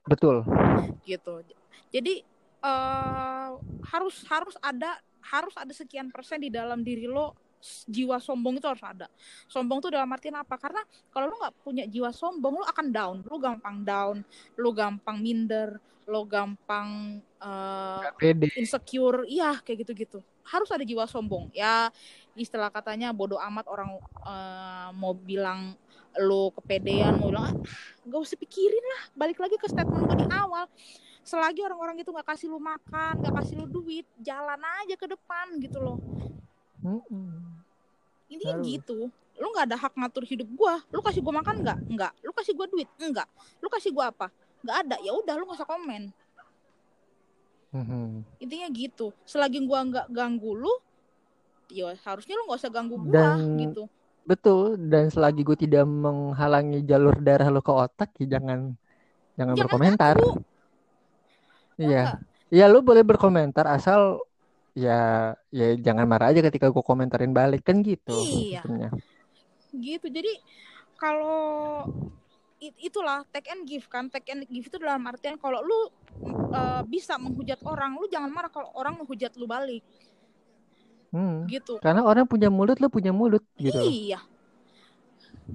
betul 0.03 0.43
gitu. 1.07 1.47
Jadi 1.95 2.27
eh 2.63 3.49
harus 3.91 4.17
harus 4.27 4.55
ada 4.63 4.99
harus 5.23 5.55
ada 5.55 5.71
sekian 5.75 6.11
persen 6.11 6.43
di 6.43 6.51
dalam 6.51 6.83
diri 6.83 7.07
lo 7.07 7.35
jiwa 7.87 8.19
sombong 8.19 8.59
itu 8.59 8.67
harus 8.67 8.83
ada. 8.83 9.07
Sombong 9.47 9.79
tuh 9.79 9.95
dalam 9.95 10.11
artian 10.11 10.35
apa? 10.37 10.59
Karena 10.59 10.83
kalau 11.09 11.31
lo 11.31 11.37
nggak 11.39 11.55
punya 11.63 11.85
jiwa 11.87 12.11
sombong, 12.11 12.59
lo 12.59 12.67
akan 12.67 12.87
down. 12.91 13.17
Lo 13.27 13.37
gampang 13.39 13.77
down, 13.87 14.17
lo 14.59 14.71
gampang 14.75 15.19
minder, 15.23 15.79
lo 16.11 16.27
gampang 16.27 17.23
pede 18.19 18.51
insecure, 18.59 19.27
iya 19.27 19.59
kayak 19.63 19.87
gitu-gitu. 19.87 20.19
Harus 20.43 20.71
ada 20.75 20.83
jiwa 20.83 21.07
sombong. 21.07 21.51
Ya 21.55 21.91
istilah 22.35 22.71
katanya 22.71 23.15
bodoh 23.15 23.39
amat 23.39 23.67
orang 23.71 23.99
eh, 24.27 24.89
mau 24.99 25.15
bilang 25.15 25.79
lo 26.19 26.53
kepedean, 26.53 27.17
mau 27.17 27.33
bilang 27.33 27.47
ah, 27.51 27.55
gak 28.05 28.21
usah 28.21 28.37
pikirin 28.37 28.85
lah. 28.85 29.03
Balik 29.17 29.39
lagi 29.41 29.57
ke 29.57 29.67
statement 29.71 30.05
gue 30.11 30.27
di 30.27 30.29
awal. 30.29 30.67
Selagi 31.23 31.63
orang-orang 31.63 32.03
itu 32.03 32.11
nggak 32.11 32.35
kasih 32.35 32.51
lu 32.51 32.59
makan, 32.59 33.23
nggak 33.23 33.35
kasih 33.39 33.55
lu 33.63 33.71
duit, 33.71 34.03
jalan 34.19 34.59
aja 34.59 34.99
ke 34.99 35.07
depan 35.07 35.55
gitu 35.63 35.79
loh. 35.79 35.99
Mm-mm. 36.83 37.52
Intinya 38.33 38.57
Harus. 38.57 38.69
gitu. 38.73 38.99
Lu 39.37 39.47
nggak 39.53 39.65
ada 39.69 39.77
hak 39.77 39.93
ngatur 39.93 40.25
hidup 40.25 40.49
gua. 40.57 40.81
Lu 40.89 41.05
kasih 41.05 41.21
gua 41.21 41.45
makan 41.45 41.61
nggak? 41.61 41.79
Nggak. 41.93 42.13
Lu 42.25 42.33
kasih 42.33 42.53
gua 42.57 42.67
duit? 42.73 42.89
Enggak. 42.97 43.29
Lu 43.61 43.69
kasih 43.69 43.93
gua 43.93 44.09
apa? 44.09 44.33
Nggak 44.65 44.77
ada. 44.89 44.97
Ya 45.05 45.13
udah 45.13 45.35
lu 45.37 45.45
nggak 45.45 45.61
usah 45.61 45.69
komen. 45.69 46.03
Mhm. 47.73 48.21
intinya 48.37 48.69
gitu 48.69 49.17
selagi 49.25 49.65
gua 49.65 49.81
nggak 49.81 50.13
ganggu 50.13 50.53
lu 50.53 50.73
ya 51.73 51.97
harusnya 52.05 52.37
lu 52.37 52.45
nggak 52.45 52.61
usah 52.61 52.69
ganggu 52.69 53.01
gua 53.01 53.41
Dan- 53.41 53.57
gitu 53.65 53.89
betul 54.23 54.79
dan 54.79 55.11
selagi 55.11 55.43
gue 55.43 55.59
tidak 55.67 55.83
menghalangi 55.83 56.87
jalur 56.87 57.19
darah 57.19 57.51
lo 57.51 57.59
ke 57.59 57.75
otak 57.75 58.15
ya 58.23 58.39
jangan 58.39 58.79
jangan, 59.35 59.55
jangan 59.59 59.67
berkomentar 59.67 60.15
iya 61.75 62.03
Enggak. 62.07 62.19
ya 62.55 62.65
lo 62.71 62.79
boleh 62.87 63.03
berkomentar 63.03 63.67
asal 63.67 64.23
ya 64.73 65.33
ya 65.53 65.77
jangan 65.77 66.09
marah 66.09 66.33
aja 66.33 66.41
ketika 66.41 66.73
gue 66.73 66.85
komentarin 66.85 67.33
balik. 67.33 67.65
Kan 67.65 67.81
gitu 67.85 68.13
Iya. 68.13 68.65
sistemnya. 68.65 68.91
gitu. 69.73 70.07
Jadi 70.13 70.33
kalau 70.97 71.89
it- 72.61 72.77
itulah 72.79 73.25
take 73.33 73.49
and 73.49 73.65
give 73.65 73.89
kan. 73.89 74.09
Take 74.09 74.29
and 74.33 74.45
give 74.49 74.69
itu 74.69 74.77
dalam 74.77 75.01
artian 75.09 75.41
kalau 75.41 75.65
lu 75.65 75.81
uh, 76.53 76.83
bisa 76.85 77.17
menghujat 77.17 77.59
orang 77.65 77.97
lu 77.97 78.05
jangan 78.09 78.29
marah 78.29 78.53
kalau 78.53 78.69
orang 78.77 79.01
menghujat 79.01 79.33
lu 79.37 79.49
balik. 79.49 79.85
Hmm. 81.13 81.45
gitu. 81.45 81.77
Karena 81.85 82.01
orang 82.09 82.25
punya 82.25 82.49
mulut, 82.49 82.81
lo 82.81 82.89
punya 82.89 83.13
mulut 83.13 83.45
gitu. 83.61 83.77
iya. 83.85 84.17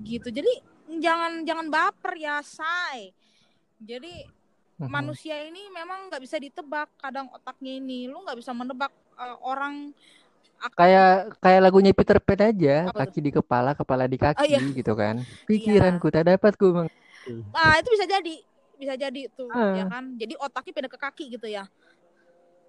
Gitu. 0.05 0.29
Jadi 0.29 0.53
jangan 1.01 1.41
jangan 1.41 1.65
baper 1.73 2.13
ya 2.13 2.37
say. 2.45 3.09
Jadi 3.81 4.21
manusia 4.77 5.33
ini 5.41 5.65
memang 5.73 6.13
nggak 6.13 6.21
bisa 6.21 6.37
ditebak. 6.37 6.93
Kadang 7.01 7.33
otaknya 7.33 7.73
ini 7.81 8.05
lu 8.05 8.21
nggak 8.21 8.37
bisa 8.37 8.53
menebak 8.53 8.93
uh, 9.17 9.37
orang 9.41 9.91
Kayak 10.73 11.37
kayak 11.37 11.61
lagunya 11.61 11.93
Peter 11.93 12.17
Pan 12.17 12.41
aja, 12.49 12.89
Apa 12.89 13.05
kaki 13.05 13.19
di 13.21 13.29
kepala, 13.29 13.77
kepala 13.77 14.09
di 14.09 14.17
kaki 14.17 14.41
Oh, 14.41 14.45
iya. 14.45 14.57
gitu 14.73 14.97
kan. 14.97 15.21
Pikiranku 15.45 16.09
tak 16.09 16.25
dapat 16.25 16.57
ku 16.57 16.73
meng- 16.73 16.89
ah 17.53 17.75
itu 17.77 17.89
bisa 17.91 18.07
jadi 18.07 18.35
bisa 18.77 18.93
jadi 18.95 19.21
tuh 19.33 19.51
Ah. 19.51 19.73
ya 19.75 19.83
kan 19.85 20.15
jadi 20.15 20.33
otaknya 20.39 20.71
pindah 20.73 20.91
ke 20.91 20.99
kaki 21.01 21.25
gitu 21.33 21.45
ya 21.49 21.65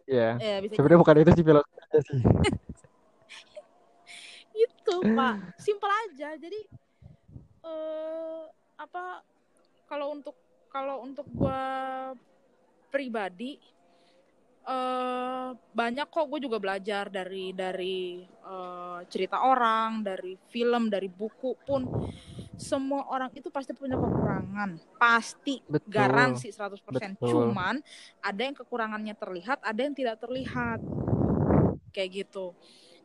Ya. 0.09 0.41
eh 0.41 0.59
bisa 0.65 0.75
Sebenarnya 0.81 1.01
bukan 1.05 1.17
itu 1.21 1.31
sih 1.37 1.45
sih. 1.45 2.19
itu 4.59 4.95
pak 5.15 5.35
simpel 5.61 5.91
aja 5.93 6.35
jadi 6.35 6.61
eh 7.63 8.43
apa 8.75 9.23
kalau 9.87 10.17
untuk 10.17 10.35
kalau 10.73 11.05
untuk 11.05 11.29
gua 11.31 11.61
pribadi 12.89 13.61
eh 14.69 15.49
banyak 15.57 16.13
kok 16.13 16.29
gue 16.29 16.41
juga 16.45 16.61
belajar 16.61 17.09
dari 17.09 17.57
dari 17.57 18.21
eh, 18.25 19.01
cerita 19.09 19.49
orang, 19.49 20.05
dari 20.05 20.37
film, 20.53 20.93
dari 20.93 21.09
buku 21.09 21.57
pun 21.65 21.89
semua 22.59 23.07
orang 23.09 23.31
itu 23.33 23.49
pasti 23.49 23.73
punya 23.73 23.97
kekurangan. 23.97 24.77
Pasti 24.99 25.63
Betul. 25.65 25.89
garansi 25.89 26.53
100%. 26.53 26.85
Betul. 26.85 27.31
Cuman 27.31 27.81
ada 28.21 28.41
yang 28.43 28.57
kekurangannya 28.59 29.15
terlihat, 29.17 29.63
ada 29.65 29.81
yang 29.81 29.95
tidak 29.97 30.21
terlihat. 30.21 30.83
Kayak 31.95 32.27
gitu. 32.27 32.53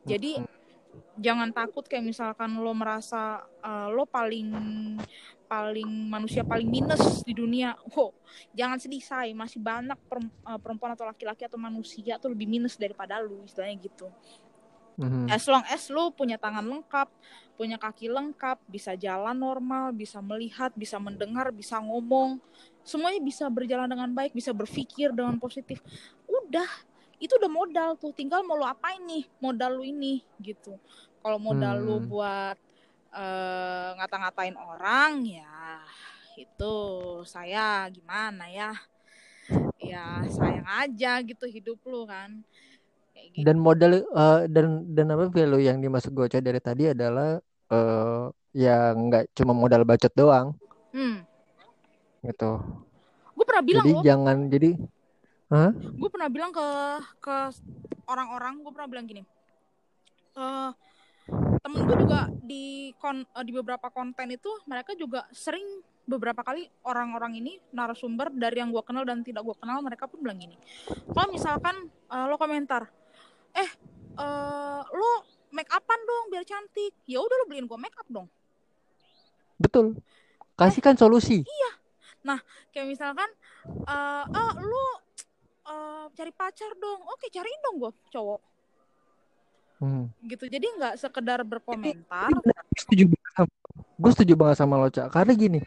Jadi 0.04 0.44
jangan 1.16 1.50
takut 1.54 1.86
kayak 1.86 2.04
misalkan 2.04 2.60
lo 2.60 2.74
merasa 2.76 3.46
eh, 3.64 3.88
lo 3.88 4.04
paling 4.04 4.50
paling 5.54 5.86
manusia 5.86 6.42
paling 6.42 6.66
minus 6.66 7.22
di 7.22 7.30
dunia. 7.30 7.78
Wow, 7.94 8.10
jangan 8.50 8.82
sedih 8.82 8.98
say, 8.98 9.30
masih 9.30 9.62
banyak 9.62 9.94
eh, 9.94 10.58
perempuan 10.58 10.98
atau 10.98 11.06
laki-laki 11.06 11.46
atau 11.46 11.62
manusia 11.62 12.18
tuh 12.18 12.34
lebih 12.34 12.50
minus 12.50 12.74
daripada 12.74 13.22
lu, 13.22 13.46
istilahnya 13.46 13.78
gitu. 13.78 14.10
Mhm. 14.98 15.26
As 15.30 15.46
long 15.50 15.62
as 15.70 15.90
lu 15.90 16.10
punya 16.14 16.38
tangan 16.38 16.62
lengkap, 16.62 17.10
punya 17.54 17.78
kaki 17.78 18.10
lengkap, 18.10 18.62
bisa 18.66 18.94
jalan 18.94 19.34
normal, 19.34 19.90
bisa 19.94 20.18
melihat, 20.22 20.70
bisa 20.74 20.98
mendengar, 20.98 21.50
bisa 21.50 21.78
ngomong, 21.82 22.38
semuanya 22.86 23.18
bisa 23.22 23.46
berjalan 23.50 23.90
dengan 23.90 24.10
baik, 24.10 24.34
bisa 24.34 24.54
berpikir 24.54 25.10
dengan 25.10 25.38
positif. 25.38 25.82
Udah, 26.30 26.66
itu 27.18 27.34
udah 27.34 27.50
modal 27.50 27.90
tuh. 27.98 28.14
Tinggal 28.14 28.46
mau 28.46 28.54
lu 28.54 28.66
apain 28.66 29.02
nih 29.02 29.26
modal 29.42 29.78
lu 29.78 29.84
ini 29.86 30.22
gitu. 30.38 30.78
Kalau 31.22 31.38
modal 31.42 31.74
lu 31.82 31.96
Hmm. 31.98 32.10
buat 32.10 32.56
eh, 33.14 33.88
ngata-ngatain 33.96 34.58
orang 34.58 35.22
ya 35.22 35.78
itu 36.34 36.74
saya 37.22 37.86
gimana 37.94 38.50
ya? 38.50 38.74
Ya 39.78 40.24
sayang 40.26 40.66
aja 40.66 41.22
gitu 41.22 41.46
hidup 41.46 41.78
lu 41.86 42.08
kan. 42.08 42.42
Kayak 43.14 43.26
gitu. 43.30 43.44
Dan 43.46 43.56
modal 43.62 44.02
eh, 44.02 44.40
dan 44.50 44.82
dan 44.90 45.06
apa 45.14 45.30
value 45.30 45.62
yang 45.62 45.78
dimaksud 45.78 46.10
Goca 46.10 46.42
dari 46.42 46.58
tadi 46.58 46.90
adalah 46.90 47.38
eh 47.70 48.24
yang 48.54 49.10
nggak 49.10 49.34
cuma 49.34 49.50
modal 49.54 49.82
bacot 49.82 50.12
doang 50.14 50.54
Hmm. 50.94 51.26
gitu. 52.22 52.62
Gue 53.34 53.44
pernah 53.46 53.64
bilang 53.66 53.82
Jadi 53.82 53.92
loh, 53.98 54.02
jangan 54.06 54.36
jadi 54.46 54.70
Hah? 55.50 55.70
gue 55.74 56.10
pernah 56.10 56.30
bilang 56.30 56.50
ke 56.54 56.66
ke 57.18 57.36
orang-orang, 58.06 58.62
gue 58.62 58.72
pernah 58.74 58.88
bilang 58.90 59.06
gini. 59.06 59.22
eh 60.34 60.70
temen 61.64 61.80
gue 61.88 61.96
juga 61.96 62.28
di 62.44 62.92
kon 63.00 63.24
eh, 63.24 63.44
di 63.48 63.52
beberapa 63.56 63.88
konten 63.88 64.28
itu 64.28 64.52
mereka 64.68 64.92
juga 64.92 65.24
sering 65.32 65.64
beberapa 66.04 66.44
kali 66.44 66.68
orang-orang 66.84 67.40
ini 67.40 67.56
narasumber 67.72 68.28
dari 68.36 68.60
yang 68.60 68.68
gue 68.68 68.84
kenal 68.84 69.08
dan 69.08 69.24
tidak 69.24 69.40
gue 69.48 69.56
kenal 69.56 69.80
mereka 69.80 70.04
pun 70.04 70.20
bilang 70.20 70.36
gini. 70.36 70.60
Kalau 70.84 71.32
misalkan 71.32 71.88
eh, 71.88 72.24
lo 72.28 72.36
komentar 72.36 72.84
eh 73.56 73.70
eh, 74.20 74.82
lo 74.84 75.10
make 75.56 75.72
upan 75.72 76.00
dong 76.04 76.24
biar 76.28 76.44
cantik. 76.44 76.92
Ya 77.08 77.24
udah 77.24 77.36
lo 77.40 77.44
beliin 77.48 77.64
gue 77.64 77.78
make 77.80 77.96
up 77.96 78.08
dong. 78.12 78.28
Betul. 79.56 79.96
Kasihkan 80.60 81.00
solusi. 81.00 81.48
kayak 82.76 82.92
misalkan 82.92 83.30
eh 83.88 84.24
ah 84.28 84.52
lu 84.60 84.84
eh, 85.64 86.06
cari 86.12 86.32
pacar 86.36 86.76
dong. 86.76 87.00
Oke 87.08 87.32
cariin 87.32 87.60
dong 87.64 87.80
gue 87.80 87.90
cowok 88.12 88.53
Hmm. 89.82 90.06
gitu. 90.24 90.46
Jadi 90.46 90.66
nggak 90.78 90.94
sekedar 90.96 91.42
berkomentar. 91.42 92.30
Gue 92.30 92.78
setuju 92.78 93.04
banget 93.10 93.32
sama, 93.34 93.52
gue 93.98 94.10
setuju 94.14 94.34
banget 94.38 94.56
sama 94.56 94.74
lo 94.78 94.88
Cak 94.88 95.06
karena 95.10 95.32
gini 95.34 95.60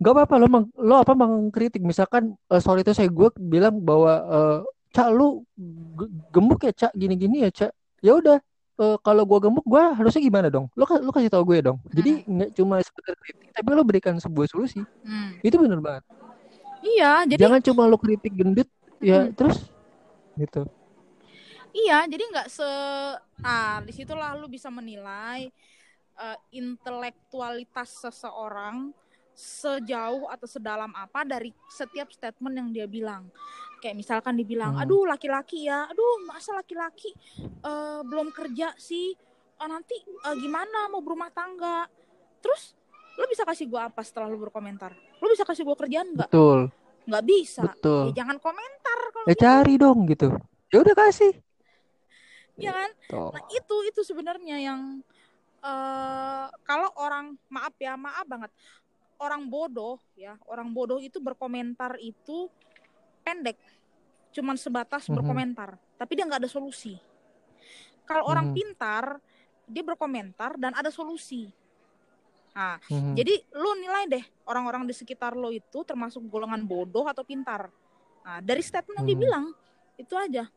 nggak 0.00 0.12
apa-apa 0.16 0.34
lo 0.40 0.46
meng, 0.48 0.64
lo 0.80 0.94
apa 0.96 1.12
mengkritik. 1.12 1.84
Misalkan 1.84 2.32
eh, 2.48 2.60
sorry 2.60 2.80
itu 2.80 2.96
saya 2.96 3.12
gue 3.12 3.28
bilang 3.36 3.76
bahwa 3.78 4.12
eh, 4.16 4.58
Cak 4.90 5.08
lu 5.12 5.44
ge- 5.94 6.10
gemuk 6.32 6.60
ya 6.64 6.72
Cak 6.72 6.92
gini-gini 6.96 7.44
ya 7.44 7.50
Cak 7.52 7.72
ya 8.00 8.16
udah 8.16 8.40
eh, 8.80 8.96
kalau 9.04 9.28
gue 9.28 9.38
gemuk 9.44 9.64
gue 9.68 9.82
harusnya 9.92 10.24
gimana 10.24 10.48
dong? 10.48 10.72
Lo 10.72 10.88
lo 10.88 11.12
kasih 11.12 11.28
tau 11.28 11.44
gue 11.44 11.60
dong. 11.60 11.78
Jadi 11.92 12.24
nggak 12.24 12.50
cuma 12.56 12.80
sekedar 12.80 13.12
kritik 13.20 13.52
tapi 13.52 13.68
lo 13.76 13.84
berikan 13.84 14.16
sebuah 14.16 14.48
solusi. 14.48 14.80
Hmm. 15.04 15.36
itu 15.44 15.56
bener 15.60 15.84
banget. 15.84 16.04
Iya 16.80 17.28
jadi 17.28 17.40
jangan 17.44 17.60
cuma 17.60 17.82
lo 17.84 18.00
kritik 18.00 18.32
gendut 18.32 18.68
ya 19.04 19.28
Hmm. 19.28 19.36
terus 19.36 19.68
gitu 20.40 20.64
iya 21.72 22.04
jadi 22.06 22.24
nggak 22.30 22.48
se 22.50 22.68
ah 23.44 23.78
di 23.84 23.92
situlah 23.94 24.36
lu 24.36 24.46
bisa 24.50 24.68
menilai 24.68 25.48
eh, 26.20 26.38
intelektualitas 26.52 28.04
seseorang 28.04 28.92
sejauh 29.32 30.28
atau 30.28 30.44
sedalam 30.44 30.92
apa 30.92 31.24
dari 31.24 31.54
setiap 31.72 32.12
statement 32.12 32.54
yang 32.60 32.68
dia 32.74 32.86
bilang. 32.90 33.24
Kayak 33.80 33.96
misalkan 33.96 34.36
dibilang 34.36 34.76
Hmm. 34.76 34.84
aduh 34.84 35.08
laki-laki 35.08 35.64
ya 35.64 35.88
aduh 35.88 36.28
masa 36.28 36.52
laki-laki 36.52 37.16
eh, 37.40 38.00
belum 38.04 38.28
kerja 38.34 38.76
sih 38.76 39.16
Eh, 39.60 39.68
nanti 39.68 39.92
eh, 40.00 40.36
gimana 40.40 40.88
mau 40.88 41.04
berumah 41.04 41.28
tangga? 41.28 41.84
Terus 42.40 42.72
lu 43.20 43.28
bisa 43.28 43.44
kasih 43.44 43.68
gua 43.68 43.92
apa 43.92 44.00
setelah 44.00 44.32
lu 44.32 44.40
berkomentar? 44.40 44.96
Lu 45.20 45.28
bisa 45.28 45.44
kasih 45.44 45.68
gua 45.68 45.76
kerjaan 45.76 46.16
nggak? 46.16 46.32
Betul. 46.32 46.72
Nggak 47.04 47.24
bisa. 47.28 47.62
Betul. 47.68 48.16
Ya 48.16 48.24
jangan 48.24 48.40
komentar 48.40 48.98
kalau 49.12 49.26
ya 49.28 49.36
gitu. 49.36 49.44
cari 49.44 49.74
dong 49.76 49.98
gitu. 50.08 50.28
Ya 50.72 50.80
udah 50.80 50.94
kasih 50.96 51.36
ya 52.60 52.72
kan 52.76 52.90
Tuh. 53.08 53.30
Nah 53.32 53.42
itu 53.50 53.76
itu 53.88 54.00
sebenarnya 54.04 54.56
yang 54.60 54.80
eh 55.60 56.46
kalau 56.64 56.88
orang 56.96 57.36
maaf 57.52 57.76
ya 57.76 57.92
maaf 57.96 58.24
banget 58.24 58.48
orang 59.20 59.44
bodoh 59.44 60.00
ya 60.16 60.40
orang 60.48 60.72
bodoh 60.72 60.96
itu 60.96 61.20
berkomentar 61.20 62.00
itu 62.00 62.48
pendek 63.20 63.60
cuman 64.32 64.56
sebatas 64.56 65.04
Mhm. 65.04 65.20
berkomentar 65.20 65.76
tapi 66.00 66.16
dia 66.16 66.24
nggak 66.24 66.40
ada 66.40 66.50
solusi 66.50 66.96
kalau 68.08 68.24
orang 68.24 68.48
Mhm. 68.50 68.56
pintar 68.56 69.04
dia 69.68 69.84
berkomentar 69.84 70.56
dan 70.56 70.72
ada 70.72 70.88
solusi 70.88 71.52
nah 72.56 72.80
Mhm. 72.88 73.14
jadi 73.14 73.34
lu 73.52 73.70
nilai 73.78 74.08
deh 74.08 74.24
orang-orang 74.48 74.88
di 74.88 74.96
sekitar 74.96 75.36
lo 75.36 75.52
itu 75.52 75.84
termasuk 75.84 76.24
golongan 76.26 76.64
bodoh 76.64 77.04
atau 77.04 77.20
pintar 77.20 77.68
nah 78.24 78.40
dari 78.40 78.64
statement 78.64 79.04
yang 79.04 79.12
Mhm. 79.12 79.20
bilang 79.20 79.44
itu 80.00 80.16
aja 80.16 80.48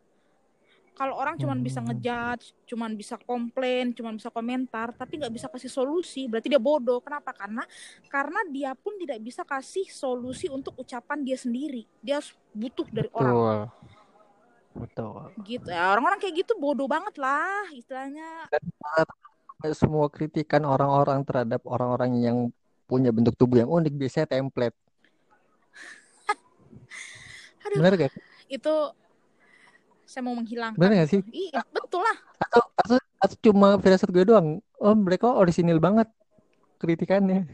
kalau 0.93 1.17
orang 1.17 1.35
cuman 1.41 1.59
bisa 1.65 1.81
Hmm. 1.81 1.89
ngejudge, 1.89 2.53
cuman 2.69 2.93
bisa 2.93 3.17
komplain, 3.17 3.91
cuman 3.97 4.13
bisa 4.13 4.29
komentar, 4.29 4.93
tapi 4.93 5.17
nggak 5.17 5.33
bisa 5.33 5.47
kasih 5.49 5.71
solusi, 5.73 6.29
berarti 6.29 6.53
dia 6.53 6.61
bodoh. 6.61 7.01
Kenapa? 7.01 7.33
Karena 7.33 7.65
karena 8.07 8.39
dia 8.53 8.71
pun 8.77 8.93
tidak 9.01 9.17
bisa 9.21 9.41
kasih 9.41 9.89
solusi 9.89 10.47
untuk 10.53 10.77
ucapan 10.77 11.25
dia 11.25 11.37
sendiri. 11.37 11.89
Dia 11.99 12.21
harus 12.21 12.37
butuh 12.53 12.85
dari 12.93 13.09
orang 13.13 13.33
betul 13.33 13.59
betul 14.73 15.13
gitu. 15.45 15.69
Ya, 15.69 15.93
orang-orang 15.93 16.17
kayak 16.21 16.45
gitu 16.45 16.53
bodoh 16.57 16.89
banget 16.89 17.17
lah 17.17 17.69
istilahnya. 17.73 18.49
semua 19.71 20.11
kritikan 20.11 20.67
orang-orang 20.67 21.23
terhadap 21.23 21.63
orang-orang 21.63 22.19
yang 22.19 22.37
punya 22.83 23.15
bentuk 23.15 23.33
tubuh 23.39 23.63
yang 23.63 23.71
unik 23.71 23.95
biasanya 23.95 24.27
template 24.27 24.75
Aduh, 27.63 27.79
benar 27.79 27.95
gak 27.95 28.11
itu 28.51 28.75
saya 30.13 30.21
mau 30.21 30.37
menghilangkan. 30.37 30.77
benar 30.77 30.93
gak 30.95 31.09
sih? 31.09 31.21
Iya, 31.27 31.65
betul 31.67 32.05
lah. 32.05 32.17
atau 32.37 32.61
atau, 32.77 32.95
atau 33.17 33.35
cuma 33.41 33.81
firasat 33.81 34.05
gue 34.07 34.21
doang? 34.21 34.61
Oh 34.77 34.93
mereka 34.93 35.33
orisinil 35.33 35.81
banget 35.81 36.05
kritikannya. 36.77 37.49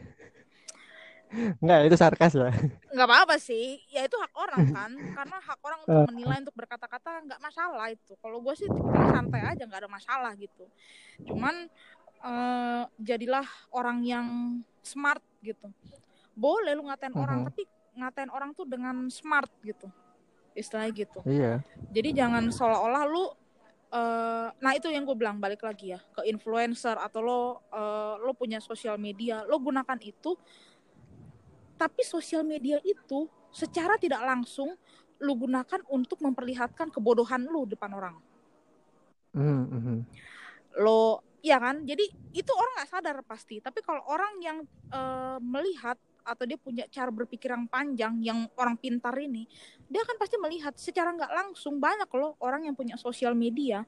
Enggak, 1.62 1.86
itu 1.86 1.96
sarkas 1.96 2.34
ya. 2.34 2.50
nggak 2.90 3.06
apa-apa 3.06 3.38
sih. 3.38 3.78
Ya 3.88 4.02
itu 4.02 4.18
hak 4.18 4.34
orang 4.34 4.66
kan. 4.76 4.90
Karena 4.92 5.36
hak 5.38 5.60
orang 5.62 5.78
untuk 5.86 6.02
menilai 6.10 6.36
untuk 6.42 6.52
berkata-kata 6.52 7.22
nggak 7.24 7.40
masalah 7.40 7.86
itu. 7.88 8.12
Kalau 8.18 8.42
gue 8.42 8.54
sih 8.58 8.66
santai 9.08 9.40
aja 9.46 9.62
nggak 9.62 9.86
ada 9.86 9.90
masalah 9.90 10.34
gitu. 10.34 10.66
Cuman 11.24 11.70
eh, 12.20 12.82
jadilah 13.00 13.46
orang 13.72 14.02
yang 14.02 14.26
smart 14.82 15.22
gitu. 15.40 15.70
Boleh 16.34 16.74
lu 16.74 16.84
ngatain 16.84 17.14
orang 17.14 17.40
Mhm. 17.40 17.46
tapi 17.48 17.62
ngatain 17.90 18.30
orang 18.30 18.50
tuh 18.52 18.66
dengan 18.66 19.06
smart 19.08 19.50
gitu 19.62 19.86
istilahnya 20.52 20.92
gitu 20.92 21.20
Iya. 21.22 21.62
jadi 21.88 22.24
jangan 22.24 22.48
seolah-olah 22.48 23.04
lu 23.06 23.24
eh, 23.90 24.48
nah 24.54 24.72
itu 24.72 24.86
yang 24.86 25.02
gue 25.02 25.14
bilang 25.14 25.38
balik 25.38 25.62
lagi 25.62 25.92
ya 25.92 26.00
ke 26.12 26.26
influencer 26.26 26.94
atau 26.94 27.20
lo 27.20 27.40
eh, 27.68 28.14
lo 28.20 28.32
punya 28.32 28.58
sosial 28.58 28.96
media 28.96 29.42
lo 29.44 29.58
gunakan 29.58 29.98
itu 30.00 30.34
tapi 31.74 32.02
sosial 32.04 32.44
media 32.44 32.76
itu 32.82 33.24
secara 33.50 33.96
tidak 33.96 34.20
langsung 34.20 34.76
lu 35.20 35.32
gunakan 35.36 35.80
untuk 35.90 36.20
memperlihatkan 36.20 36.88
kebodohan 36.88 37.44
lu 37.44 37.66
depan 37.66 37.92
orang 37.92 38.16
Mhm, 39.30 39.62
mhm. 39.70 39.96
lo 40.78 41.22
ya 41.40 41.56
kan 41.56 41.86
jadi 41.86 42.02
itu 42.30 42.52
orang 42.52 42.72
nggak 42.76 42.90
sadar 42.90 43.16
pasti 43.24 43.62
tapi 43.62 43.80
kalau 43.80 44.02
orang 44.06 44.32
yang 44.42 44.58
eh, 44.90 45.38
melihat 45.40 45.96
atau 46.24 46.44
dia 46.46 46.58
punya 46.60 46.84
cara 46.88 47.08
berpikir 47.08 47.50
yang 47.50 47.66
panjang 47.66 48.20
yang 48.20 48.38
orang 48.56 48.76
pintar 48.76 49.12
ini 49.18 49.48
dia 49.90 50.00
akan 50.04 50.16
pasti 50.20 50.36
melihat 50.38 50.74
secara 50.78 51.10
nggak 51.14 51.32
langsung 51.32 51.80
banyak 51.80 52.08
loh 52.14 52.38
orang 52.40 52.68
yang 52.68 52.76
punya 52.76 52.94
sosial 52.94 53.34
media 53.34 53.82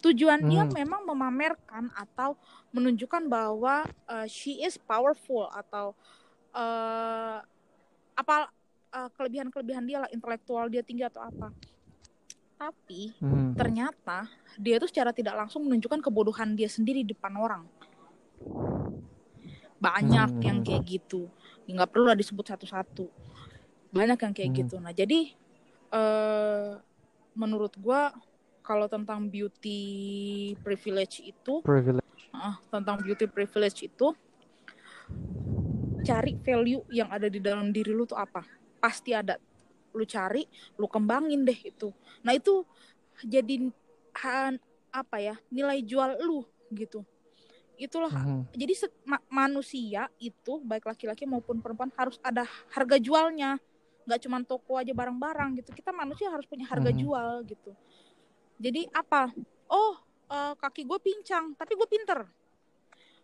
tujuannya 0.00 0.68
Hmm. 0.68 0.74
memang 0.74 1.02
memamerkan 1.08 1.90
atau 1.94 2.38
menunjukkan 2.70 3.26
bahwa 3.26 3.86
eh, 3.86 4.26
she 4.30 4.60
is 4.62 4.76
powerful 4.78 5.48
atau 5.50 5.96
eh, 6.54 7.38
apa 8.18 8.36
uh, 8.90 9.08
kelebihan-kelebihan 9.14 9.84
dia 9.86 10.02
lah 10.02 10.10
intelektual 10.10 10.66
dia 10.66 10.82
tinggi 10.82 11.06
atau 11.06 11.22
apa 11.22 11.54
tapi 12.58 13.14
Hmm. 13.22 13.54
ternyata 13.54 14.26
dia 14.58 14.82
tuh 14.82 14.90
secara 14.90 15.14
tidak 15.14 15.38
langsung 15.38 15.62
menunjukkan 15.70 16.02
kebodohan 16.02 16.58
dia 16.58 16.66
sendiri 16.66 17.06
di 17.06 17.14
depan 17.14 17.38
orang 17.38 17.62
banyak 19.78 20.30
Hmm. 20.34 20.42
yang 20.42 20.58
kayak 20.66 20.82
gitu 20.82 21.30
nggak 21.68 21.90
perlu 21.92 22.08
lah 22.08 22.16
disebut 22.16 22.44
satu-satu. 22.48 23.06
Banyak 23.92 24.18
yang 24.20 24.32
kayak 24.34 24.50
Hmm. 24.52 24.58
gitu. 24.64 24.74
Nah 24.80 24.92
jadi 24.92 25.32
eh 25.88 26.70
menurut 27.32 27.72
gua 27.80 28.12
kalau 28.60 28.84
tentang 28.84 29.24
beauty 29.24 29.80
privilege 30.60 31.24
itu 31.24 31.64
Privilege. 31.64 32.28
ah, 32.36 32.60
tentang 32.68 33.00
beauty 33.00 33.24
privilege 33.24 33.88
itu 33.88 34.12
cari 36.04 36.36
value 36.40 36.84
yang 36.88 37.08
ada 37.08 37.28
di 37.28 37.40
dalam 37.40 37.72
diri 37.72 37.92
lu 37.92 38.04
tuh 38.04 38.16
apa? 38.16 38.44
Pasti 38.78 39.12
ada. 39.12 39.36
Lu 39.96 40.04
cari 40.04 40.44
lu 40.76 40.86
kembangin 40.86 41.44
deh 41.44 41.56
itu. 41.64 41.88
Nah 42.24 42.36
itu 42.36 42.64
jadi 43.24 43.72
han- 44.20 44.60
apa 44.88 45.20
ya 45.20 45.36
nilai 45.52 45.84
jual 45.84 46.16
lu 46.24 46.44
gitu 46.72 47.04
itulah. 47.78 48.10
Mhm. 48.10 48.50
jadi 48.52 48.74
ma- 49.06 49.22
manusia 49.30 50.10
itu 50.18 50.58
baik 50.60 50.82
laki-laki 50.84 51.24
maupun 51.24 51.62
perempuan 51.62 51.94
harus 51.94 52.18
ada 52.20 52.42
harga 52.74 52.98
jualnya. 52.98 53.56
Nggak 54.02 54.20
cuma 54.26 54.42
toko 54.42 54.76
aja 54.76 54.90
barang-barang 54.90 55.62
gitu. 55.62 55.70
Kita 55.70 55.94
manusia 55.94 56.26
harus 56.26 56.44
punya 56.44 56.66
harga 56.66 56.90
Mhm. 56.90 56.98
jual 56.98 57.30
gitu. 57.46 57.70
Jadi 58.58 58.90
apa? 58.90 59.30
Oh 59.70 59.94
eh, 60.28 60.54
kaki 60.58 60.84
gue 60.84 60.98
pincang 60.98 61.54
tapi 61.54 61.72
gue 61.72 61.88
pinter. 61.88 62.26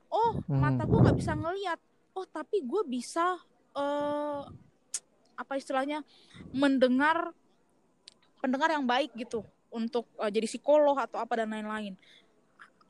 Oh 0.08 0.38
Mhm. 0.46 0.56
mata 0.56 0.82
gue 0.86 0.98
nggak 1.02 1.18
bisa 1.18 1.32
ngelihat 1.34 1.80
oh 2.14 2.24
tapi 2.24 2.62
gue 2.62 2.82
bisa 2.86 3.36
eh 3.74 4.42
apa 5.34 5.52
istilahnya 5.58 6.06
mendengar 6.54 7.34
pendengar 8.38 8.70
yang 8.70 8.86
baik 8.86 9.10
gitu. 9.18 9.42
Untuk 9.68 10.06
eh, 10.16 10.30
jadi 10.30 10.46
psikolog 10.46 10.94
atau 10.94 11.18
apa 11.18 11.42
dan 11.42 11.50
lain-lain 11.50 11.98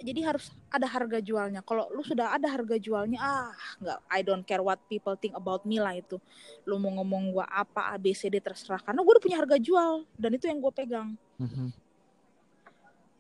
jadi 0.01 0.21
harus 0.27 0.51
ada 0.69 0.85
harga 0.85 1.23
jualnya. 1.23 1.63
Kalau 1.63 1.87
lu 1.95 2.03
sudah 2.03 2.35
ada 2.35 2.51
harga 2.51 2.75
jualnya, 2.77 3.19
ah 3.19 3.55
nggak, 3.79 3.99
I 4.11 4.21
don't 4.21 4.43
care 4.43 4.61
what 4.61 4.83
people 4.87 5.15
think 5.15 5.35
about 5.35 5.63
me 5.63 5.79
lah 5.79 5.95
itu. 5.95 6.19
Lu 6.67 6.77
mau 6.79 6.91
ngomong 6.99 7.31
gua 7.31 7.47
apa, 7.47 7.95
A, 7.95 7.97
B, 7.97 8.11
C, 8.11 8.27
D 8.27 8.43
terserah. 8.43 8.83
Karena 8.83 9.01
gue 9.01 9.13
udah 9.15 9.23
punya 9.23 9.39
harga 9.39 9.57
jual 9.57 10.03
dan 10.19 10.31
itu 10.35 10.51
yang 10.51 10.59
gue 10.59 10.73
pegang. 10.75 11.15
Mhm. 11.39 11.69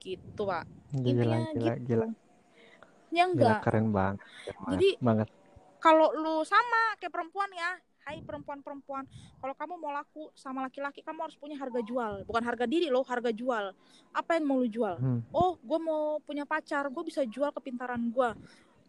Gitu 0.03 0.43
pak. 0.43 0.64
Gila, 0.93 1.01
Intinya 1.01 1.39
gila, 1.55 1.72
gitu. 1.75 1.87
gila, 1.87 2.07
Ya 3.14 3.25
gila, 3.25 3.25
enggak. 3.31 3.59
keren 3.62 3.87
banget. 3.95 4.18
Keren 4.20 4.59
banget. 4.59 4.70
Jadi- 4.75 4.97
banget. 4.99 5.29
Kalau 5.79 6.09
lu 6.16 6.41
sama 6.49 6.97
kayak 6.97 7.12
perempuan 7.12 7.51
ya, 7.53 7.77
hai 8.05 8.20
perempuan-perempuan, 8.20 9.09
kalau 9.40 9.55
kamu 9.57 9.74
mau 9.80 9.92
laku 9.92 10.28
sama 10.36 10.68
laki-laki, 10.68 11.00
kamu 11.00 11.24
harus 11.24 11.36
punya 11.40 11.57
harga 11.57 11.80
jual. 11.80 12.24
Bukan 12.28 12.42
harga 12.44 12.64
diri 12.68 12.92
loh, 12.92 13.05
harga 13.05 13.32
jual. 13.32 13.72
Apa 14.12 14.36
yang 14.36 14.44
mau 14.44 14.61
lu 14.61 14.68
jual? 14.68 14.96
Hmm. 14.96 15.20
oh 15.34 15.59
gue 15.59 15.78
mau 15.82 16.22
punya 16.22 16.46
pacar 16.46 16.86
gue 16.86 17.02
bisa 17.02 17.26
jual 17.26 17.50
kepintaran 17.50 17.98
gue 17.98 18.30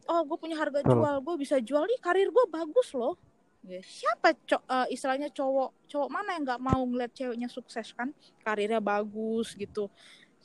oh 0.06 0.22
gue 0.22 0.38
punya 0.38 0.54
harga 0.62 0.86
jual 0.86 1.16
gue 1.26 1.36
bisa 1.42 1.58
jual 1.58 1.82
nih 1.90 1.98
karir 1.98 2.30
gue 2.30 2.46
bagus 2.48 2.94
loh 2.94 3.18
Ya, 3.66 3.82
siapa 3.82 4.38
co- 4.46 4.62
eh, 4.62 4.94
istilahnya 4.94 5.34
cowok 5.34 5.90
cowok 5.90 6.10
mana 6.14 6.38
yang 6.38 6.46
nggak 6.46 6.62
mau 6.62 6.86
ngeliat 6.86 7.10
ceweknya 7.18 7.50
sukses 7.50 7.98
kan 7.98 8.14
karirnya 8.46 8.78
bagus 8.78 9.58
gitu 9.58 9.90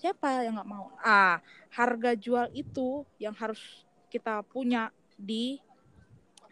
siapa 0.01 0.41
yang 0.41 0.57
nggak 0.57 0.71
mau 0.73 0.89
ah 1.05 1.37
harga 1.69 2.17
jual 2.17 2.49
itu 2.57 3.05
yang 3.21 3.37
harus 3.37 3.61
kita 4.09 4.41
punya 4.49 4.89
di 5.21 5.61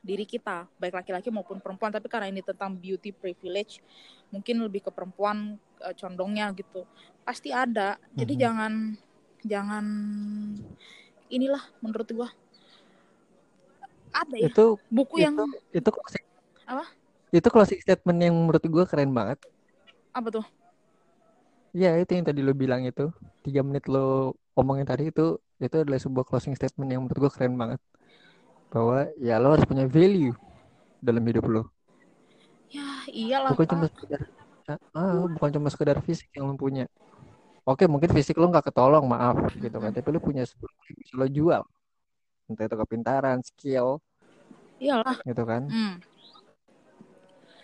diri 0.04 0.24
kita 0.24 0.66
baik 0.80 0.94
laki-laki 1.02 1.28
maupun 1.32 1.58
perempuan 1.62 1.90
tapi 1.92 2.06
karena 2.10 2.30
ini 2.30 2.40
tentang 2.44 2.74
beauty 2.76 3.10
privilege 3.12 3.82
mungkin 4.32 4.62
lebih 4.64 4.86
ke 4.88 4.90
perempuan 4.94 5.58
eh, 5.82 5.94
condongnya 5.98 6.50
gitu 6.56 6.84
pasti 7.26 7.50
ada 7.52 7.98
jadi 8.14 8.34
Mhm. 8.34 8.42
jangan 8.48 8.72
jangan 9.44 9.84
inilah 11.28 11.62
menurut 11.84 12.08
gua 12.12 12.28
ada 14.12 14.36
ya 14.36 14.48
Itu 14.48 14.64
buku 14.90 15.20
yang 15.22 15.36
itu 15.78 15.88
closing, 15.94 16.24
Apa? 16.68 16.84
Itu 17.38 17.48
closing 17.54 17.80
statement 17.84 18.18
yang 18.24 18.34
menurut 18.36 18.62
gue 18.74 18.84
keren 18.90 19.10
banget. 19.18 19.38
apa 20.12 20.28
tuh 20.32 20.44
Ya 21.82 21.88
itu 22.00 22.10
yang 22.16 22.26
tadi 22.28 22.40
lo 22.46 22.52
bilang 22.62 22.82
itu 22.88 23.02
tiga 23.44 23.60
menit 23.66 23.84
lo 23.92 23.98
omongin 24.58 24.86
tadi 24.90 25.02
itu 25.12 25.22
itu 25.64 25.76
adalah 25.82 26.00
sebuah 26.04 26.24
closing 26.28 26.54
statement 26.58 26.88
yang 26.92 27.00
menurut 27.04 27.18
gue 27.28 27.32
keren 27.36 27.54
banget 27.60 27.80
bahwa 28.68 29.08
ya 29.16 29.40
lo 29.40 29.56
harus 29.56 29.64
punya 29.64 29.88
value 29.88 30.36
dalam 31.00 31.24
hidup 31.24 31.44
lo. 31.48 31.62
Ya 32.68 32.84
iyalah 33.08 33.56
bukan 33.56 33.64
Pak. 33.64 33.72
cuma 33.72 33.86
sekedar 33.88 34.20
ah, 34.92 35.24
bukan 35.24 35.50
cuma 35.56 35.68
sekedar 35.72 35.96
fisik 36.04 36.28
yang 36.36 36.52
lo 36.52 36.54
punya. 36.56 36.84
Oke 37.64 37.88
mungkin 37.88 38.12
fisik 38.12 38.36
lo 38.36 38.48
nggak 38.48 38.68
ketolong 38.68 39.08
maaf 39.08 39.40
gitu 39.56 39.76
kan. 39.80 39.92
Tapi 39.92 40.08
lo 40.12 40.20
punya 40.20 40.44
bisa 40.44 41.14
lo 41.16 41.26
jual. 41.28 41.64
Entah 42.48 42.64
itu 42.64 42.76
kepintaran 42.76 43.40
skill 43.44 44.00
iyalah. 44.80 45.16
gitu 45.24 45.42
kan. 45.44 45.64
Hmm. 45.68 45.96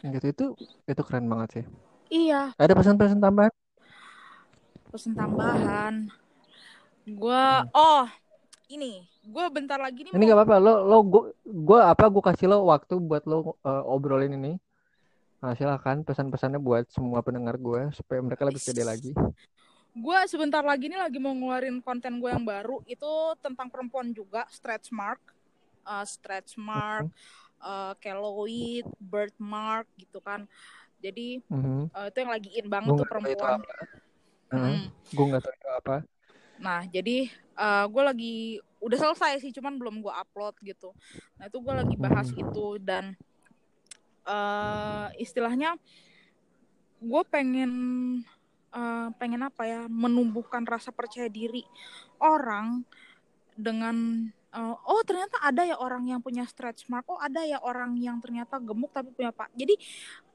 gitu 0.04 0.26
itu 0.28 0.46
itu 0.84 1.02
keren 1.04 1.24
banget 1.24 1.48
sih. 1.60 1.64
Iya. 2.12 2.52
Ada 2.60 2.76
pesan-pesan 2.76 3.20
tambahan? 3.24 3.52
Pesan 4.92 5.12
tambahan. 5.16 5.94
Gua 7.08 7.64
oh 7.72 8.04
ini 8.68 9.13
gua 9.28 9.48
bentar 9.48 9.80
lagi 9.80 10.04
nih 10.04 10.12
ini 10.12 10.24
nggak 10.28 10.38
apa-apa 10.44 10.56
lo 10.60 10.74
lo 10.84 10.98
gua, 11.04 11.22
gua 11.44 11.80
apa 11.92 12.04
gua 12.12 12.22
kasih 12.32 12.48
lo 12.52 12.68
waktu 12.68 12.94
buat 13.00 13.24
lo 13.24 13.56
uh, 13.64 13.82
obrolin 13.88 14.36
ini 14.36 14.60
nah, 15.44 15.52
silakan 15.52 16.00
pesan-pesannya 16.08 16.56
buat 16.56 16.88
semua 16.88 17.20
pendengar 17.20 17.60
gue 17.60 17.92
supaya 17.92 18.24
mereka 18.24 18.48
lebih 18.48 18.64
pede 18.64 18.80
lagi 18.80 19.12
gue 19.94 20.18
sebentar 20.26 20.64
lagi 20.64 20.88
nih 20.88 20.98
lagi 20.98 21.20
mau 21.20 21.36
ngeluarin 21.36 21.78
konten 21.84 22.18
gue 22.18 22.32
yang 22.32 22.42
baru 22.42 22.80
itu 22.88 23.12
tentang 23.44 23.68
perempuan 23.68 24.10
juga 24.10 24.48
stretch 24.48 24.88
mark 24.88 25.20
uh, 25.84 26.02
stretch 26.08 26.56
mark 26.56 27.12
uh, 27.60 27.92
keloid 28.00 28.88
birthmark 28.98 29.84
gitu 30.00 30.18
kan 30.24 30.48
jadi 31.04 31.44
Mhm. 31.52 31.92
uh, 31.92 32.08
itu 32.08 32.16
yang 32.24 32.32
lagi 32.32 32.50
in 32.56 32.66
banget 32.72 32.90
Gua 32.96 32.98
tuh 32.98 33.06
tahu 33.06 33.20
itu 33.20 33.36
perempuan 33.36 33.60
apa. 33.60 33.74
Heeh. 34.54 34.76
Mm. 34.80 34.84
gue 35.12 35.24
nggak 35.28 35.42
tahu 35.44 35.54
itu 35.54 35.68
apa 35.70 35.96
nah 36.56 36.80
jadi 36.88 37.16
uh, 37.60 37.84
gue 37.86 38.02
lagi 38.02 38.34
udah 38.84 38.98
selesai 39.00 39.40
sih 39.40 39.50
cuman 39.50 39.80
belum 39.80 40.04
gue 40.04 40.12
upload 40.12 40.54
gitu 40.60 40.92
nah 41.40 41.48
itu 41.48 41.56
gue 41.58 41.74
lagi 41.74 41.96
bahas 41.96 42.28
Hmm. 42.28 42.40
itu 42.44 42.66
dan 42.78 43.04
uh, 44.28 45.08
istilahnya 45.16 45.76
gue 47.00 47.22
pengen 47.28 47.72
uh, 48.72 49.08
pengen 49.16 49.44
apa 49.44 49.62
ya 49.64 49.80
menumbuhkan 49.88 50.64
rasa 50.64 50.88
percaya 50.88 51.28
diri 51.28 51.64
orang 52.16 52.84
dengan 53.54 54.28
uh, 54.50 54.74
oh 54.88 55.00
ternyata 55.04 55.38
ada 55.40 55.62
ya 55.68 55.76
orang 55.76 56.08
yang 56.08 56.20
punya 56.24 56.48
stretch 56.48 56.88
mark 56.88 57.04
oh 57.06 57.20
ada 57.20 57.44
ya 57.44 57.60
orang 57.60 57.96
yang 58.00 58.18
ternyata 58.18 58.56
gemuk 58.58 58.90
tapi 58.90 59.12
punya 59.12 59.30
pak 59.30 59.52
jadi 59.52 59.74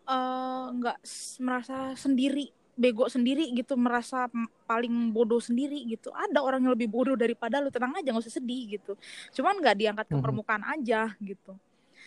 uh, 0.08 0.72
nggak 0.78 0.97
s- 1.02 1.41
merasa 1.41 1.97
sendiri 1.97 2.54
bego 2.80 3.11
sendiri 3.11 3.51
gitu 3.51 3.75
merasa 3.75 4.32
paling 4.63 5.11
bodoh 5.11 5.43
sendiri 5.43 5.84
gitu. 5.84 6.15
Ada 6.15 6.39
orang 6.39 6.63
yang 6.63 6.71
lebih 6.71 6.88
bodoh 6.88 7.19
daripada 7.19 7.59
lu 7.59 7.67
tenang 7.67 7.91
aja 7.99 8.07
nggak 8.15 8.23
usah 8.23 8.39
sedih 8.39 8.80
gitu. 8.80 8.95
Cuman 9.36 9.59
nggak 9.59 9.75
diangkat 9.75 10.05
ke 10.07 10.15
Mhm. 10.15 10.23
permukaan 10.23 10.63
aja 10.63 11.11
gitu. 11.19 11.59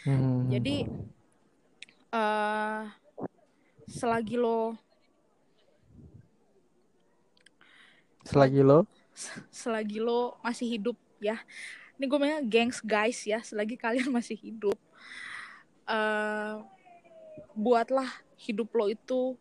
Mhm. 0.02 0.48
jadi 0.48 0.76
eh 2.12 2.82
selagi 3.86 4.34
lo 4.34 4.74
selagi 8.24 8.62
lo? 8.64 8.88
Selagi 9.52 9.98
lo 10.00 10.40
masih 10.40 10.66
hidup 10.78 10.96
ya. 11.20 11.36
Ini 12.00 12.04
gue 12.08 12.18
bilang 12.18 12.48
gengs 12.48 12.80
guys 12.80 13.22
ya. 13.22 13.44
Selagi 13.44 13.76
kalian 13.76 14.08
masih 14.18 14.34
hidup 14.40 14.78
eh 15.82 16.56
buatlah 17.52 18.08
hidup 18.38 18.70
lo 18.72 18.86
itu 18.88 19.34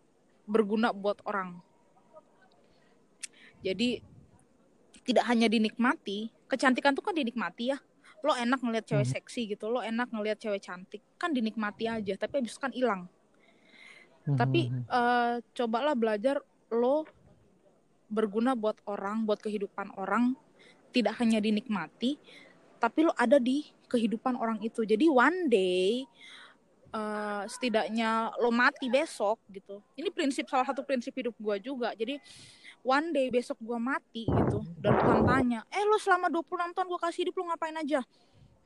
berguna 0.46 0.92
buat 0.92 1.22
orang 1.26 1.60
jadi 3.62 4.02
tidak 5.06 5.26
hanya 5.30 5.48
dinikmati 5.50 6.30
kecantikan 6.50 6.94
tuh 6.94 7.06
kan 7.06 7.16
dinikmati 7.18 7.74
ya 7.74 7.78
lo 8.22 8.38
enak 8.38 8.62
ngelihat 8.62 8.86
cewek 8.86 9.08
Mhm. 9.10 9.14
seksi 9.18 9.42
gitu 9.58 9.66
lo 9.70 9.82
enak 9.82 10.14
ngelihat 10.14 10.38
cewek 10.38 10.62
cantik 10.62 11.02
kan 11.18 11.34
dinikmati 11.34 11.90
aja 11.90 12.14
tapi 12.18 12.42
habis 12.42 12.54
itu 12.54 12.62
kan 12.62 12.74
hilang 12.74 13.02
tapi 14.38 14.70
Mhm. 14.70 14.86
eh, 14.86 15.36
cobalah 15.58 15.98
belajar 15.98 16.38
lo 16.70 17.06
berguna 18.12 18.54
buat 18.54 18.78
orang 18.86 19.26
buat 19.26 19.42
kehidupan 19.42 19.96
orang 19.98 20.36
tidak 20.92 21.18
hanya 21.18 21.42
dinikmati 21.42 22.20
tapi 22.78 23.00
lo 23.08 23.14
ada 23.18 23.40
di 23.40 23.66
kehidupan 23.90 24.36
orang 24.38 24.60
itu 24.62 24.84
jadi 24.84 25.08
one 25.10 25.48
day 25.50 26.06
eh, 26.92 27.44
setidaknya 27.48 28.36
lo 28.40 28.52
mati 28.52 28.92
besok 28.92 29.40
gitu 29.52 29.80
ini 29.96 30.12
prinsip 30.12 30.48
salah 30.48 30.68
satu 30.68 30.84
prinsip 30.84 31.16
hidup 31.16 31.36
gua 31.40 31.56
juga 31.58 31.96
jadi 31.96 32.20
one 32.84 33.16
day 33.16 33.28
besok 33.32 33.58
gua 33.64 33.80
mati 33.80 34.28
gitu 34.28 34.64
dan 34.80 35.00
Tuhan 35.00 35.22
tanya 35.24 35.60
eh 35.72 35.84
lo 35.88 35.98
selama 35.98 36.28
26 36.28 36.76
tahun 36.76 36.88
gua 36.88 37.00
kasih 37.00 37.20
hidup 37.28 37.36
lo 37.40 37.44
ngapain 37.52 37.78
aja 37.80 38.02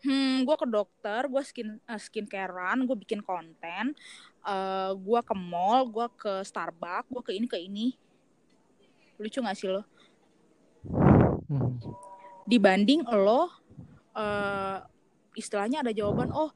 Hmm, 0.06 0.46
gue 0.46 0.56
ke 0.60 0.68
dokter, 0.70 1.26
gue 1.26 1.42
skin 1.42 1.82
uh, 1.88 1.98
skincarean, 1.98 2.86
gue 2.86 2.94
bikin 2.94 3.26
konten, 3.26 3.98
uh, 4.46 4.94
gue 4.94 5.20
ke 5.26 5.34
mall, 5.34 5.90
gue 5.90 6.08
ke 6.14 6.46
Starbucks, 6.46 7.10
gue 7.10 7.24
ke 7.26 7.32
ini 7.34 7.48
ke 7.50 7.58
ini. 7.58 7.88
Lucu 9.18 9.42
gak 9.42 9.58
sih 9.58 9.66
lo? 9.66 9.82
Hmm. 10.86 11.80
Dibanding 12.46 13.08
lo, 13.08 13.50
uh, 14.14 14.78
istilahnya 15.34 15.82
ada 15.82 15.90
jawaban, 15.90 16.30
oh 16.36 16.54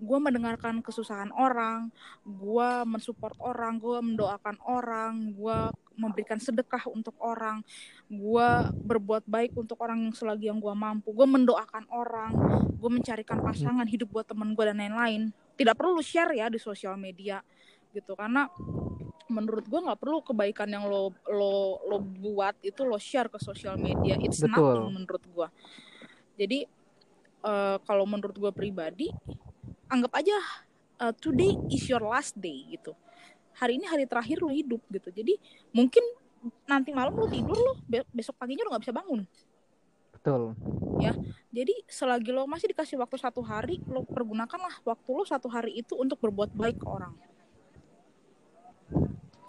gue 0.00 0.18
mendengarkan 0.18 0.80
kesusahan 0.80 1.28
orang, 1.36 1.92
gue 2.24 2.70
mensupport 2.88 3.36
orang, 3.44 3.76
gue 3.76 4.00
mendoakan 4.00 4.56
orang, 4.64 5.36
gue 5.36 5.58
memberikan 6.00 6.40
sedekah 6.40 6.88
untuk 6.88 7.12
orang, 7.20 7.60
gue 8.08 8.48
berbuat 8.80 9.28
baik 9.28 9.52
untuk 9.52 9.76
orang 9.84 10.08
yang 10.08 10.14
selagi 10.16 10.48
yang 10.48 10.58
gue 10.58 10.72
mampu, 10.72 11.12
gue 11.12 11.28
mendoakan 11.28 11.84
orang, 11.92 12.32
gue 12.80 12.90
mencarikan 12.90 13.44
pasangan 13.44 13.84
hidup 13.84 14.08
buat 14.08 14.24
temen 14.24 14.56
gue 14.56 14.64
dan 14.64 14.80
lain-lain. 14.80 15.28
Tidak 15.60 15.76
perlu 15.76 16.00
share 16.00 16.32
ya 16.32 16.48
di 16.48 16.56
sosial 16.56 16.96
media 16.96 17.44
gitu 17.92 18.14
karena 18.14 18.46
menurut 19.30 19.66
gue 19.66 19.80
nggak 19.82 19.98
perlu 19.98 20.22
kebaikan 20.26 20.70
yang 20.70 20.86
lo 20.90 21.14
lo 21.30 21.82
lo 21.86 21.98
buat 22.02 22.58
itu 22.62 22.82
lo 22.82 22.98
share 22.98 23.30
ke 23.30 23.38
sosial 23.38 23.78
media 23.78 24.18
it's 24.18 24.42
Betul. 24.42 24.50
nothing 24.54 24.94
menurut 24.94 25.24
gue 25.26 25.48
jadi 26.38 26.58
uh, 27.46 27.78
kalau 27.86 28.04
menurut 28.06 28.34
gue 28.34 28.52
pribadi 28.54 29.10
anggap 29.90 30.12
aja 30.14 30.38
uh, 31.02 31.12
today 31.18 31.58
is 31.68 31.82
your 31.90 32.00
last 32.00 32.38
day 32.38 32.70
gitu. 32.70 32.94
Hari 33.58 33.76
ini 33.76 33.84
hari 33.90 34.06
terakhir 34.06 34.38
lo 34.40 34.48
hidup 34.48 34.80
gitu. 34.88 35.10
Jadi 35.10 35.36
mungkin 35.74 36.00
nanti 36.64 36.94
malam 36.94 37.12
lo 37.12 37.28
tidur 37.28 37.58
lo 37.58 37.72
besok 38.14 38.38
paginya 38.38 38.64
lo 38.64 38.72
nggak 38.72 38.84
bisa 38.86 38.94
bangun. 38.94 39.20
Betul. 40.14 40.54
Ya 41.02 41.12
jadi 41.50 41.74
selagi 41.90 42.30
lo 42.30 42.46
masih 42.46 42.70
dikasih 42.70 42.96
waktu 42.96 43.18
satu 43.18 43.42
hari 43.42 43.82
lo 43.90 44.06
pergunakanlah 44.06 44.80
waktu 44.86 45.10
lo 45.10 45.24
satu 45.26 45.50
hari 45.50 45.82
itu 45.82 45.98
untuk 45.98 46.22
berbuat 46.22 46.54
baik 46.54 46.80
ke 46.80 46.86
orang. 46.86 47.12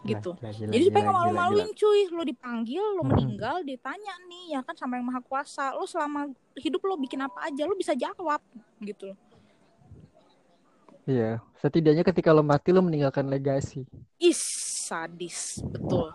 Gitu. 0.01 0.33
Gila, 0.33 0.49
gila, 0.49 0.71
Jadi 0.73 0.83
supaya 0.89 1.01
nggak 1.05 1.13
gila, 1.13 1.21
malu-maluin 1.29 1.69
cuy, 1.77 2.01
lo 2.09 2.23
dipanggil, 2.25 2.81
lo 2.97 3.05
Mhm. 3.05 3.09
meninggal, 3.13 3.55
ditanya 3.61 4.17
nih 4.25 4.57
ya 4.57 4.59
kan 4.65 4.73
sama 4.73 4.97
yang 4.97 5.05
maha 5.05 5.21
kuasa, 5.21 5.77
lo 5.77 5.85
selama 5.85 6.25
hidup 6.57 6.81
lo 6.89 6.97
bikin 6.97 7.21
apa 7.21 7.45
aja, 7.45 7.69
lo 7.69 7.77
bisa 7.77 7.93
jawab 7.93 8.41
gitu. 8.81 9.13
Iya, 11.09 11.41
setidaknya 11.57 12.03
ketika 12.05 12.29
lo 12.29 12.45
mati 12.45 12.69
lo 12.69 12.81
meninggalkan 12.85 13.25
legasi. 13.25 13.85
Is 14.21 14.37
sadis, 14.85 15.57
betul. 15.65 16.13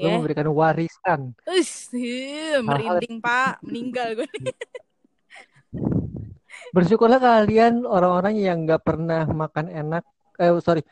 Lo 0.00 0.08
Ya, 0.08 0.16
memberikan 0.16 0.48
warisan. 0.48 1.36
Is, 1.44 1.92
ih, 1.92 2.56
merinding 2.64 3.20
pak, 3.20 3.60
meninggal 3.60 4.16
gue. 4.16 4.28
Bersyukurlah 6.74 7.18
kalian 7.18 7.84
orang-orang 7.84 8.34
yang 8.38 8.56
nggak 8.64 8.82
pernah 8.86 9.26
makan 9.26 9.66
enak. 9.70 10.02
Eh 10.40 10.50
sorry, 10.62 10.82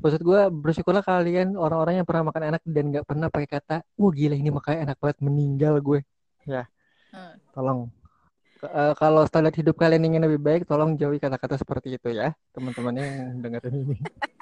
maksud 0.00 0.20
gue 0.24 0.40
bersyukurlah 0.50 1.04
kalian 1.04 1.54
orang-orang 1.54 2.02
yang 2.02 2.06
pernah 2.08 2.24
makan 2.32 2.44
enak 2.54 2.62
dan 2.66 2.84
nggak 2.90 3.06
pernah 3.06 3.28
pakai 3.30 3.48
kata, 3.48 3.76
wah 4.00 4.12
gila 4.12 4.34
ini 4.34 4.50
makanya 4.50 4.90
enak 4.90 4.96
banget 4.98 5.18
meninggal 5.22 5.74
gue. 5.84 6.00
Ya, 6.48 6.64
Hmm. 7.12 7.34
tolong. 7.54 7.88
Eh, 8.58 8.94
kalau 8.98 9.22
standar 9.22 9.54
hidup 9.54 9.78
kalian 9.78 10.02
ingin 10.02 10.26
lebih 10.26 10.42
baik, 10.42 10.62
tolong 10.66 10.98
jauhi 10.98 11.22
kata-kata 11.22 11.54
seperti 11.54 11.94
itu 11.94 12.10
ya, 12.10 12.34
teman-teman 12.50 12.90
yang 12.98 13.38
dengerin 13.38 13.86
ini. 13.86 13.96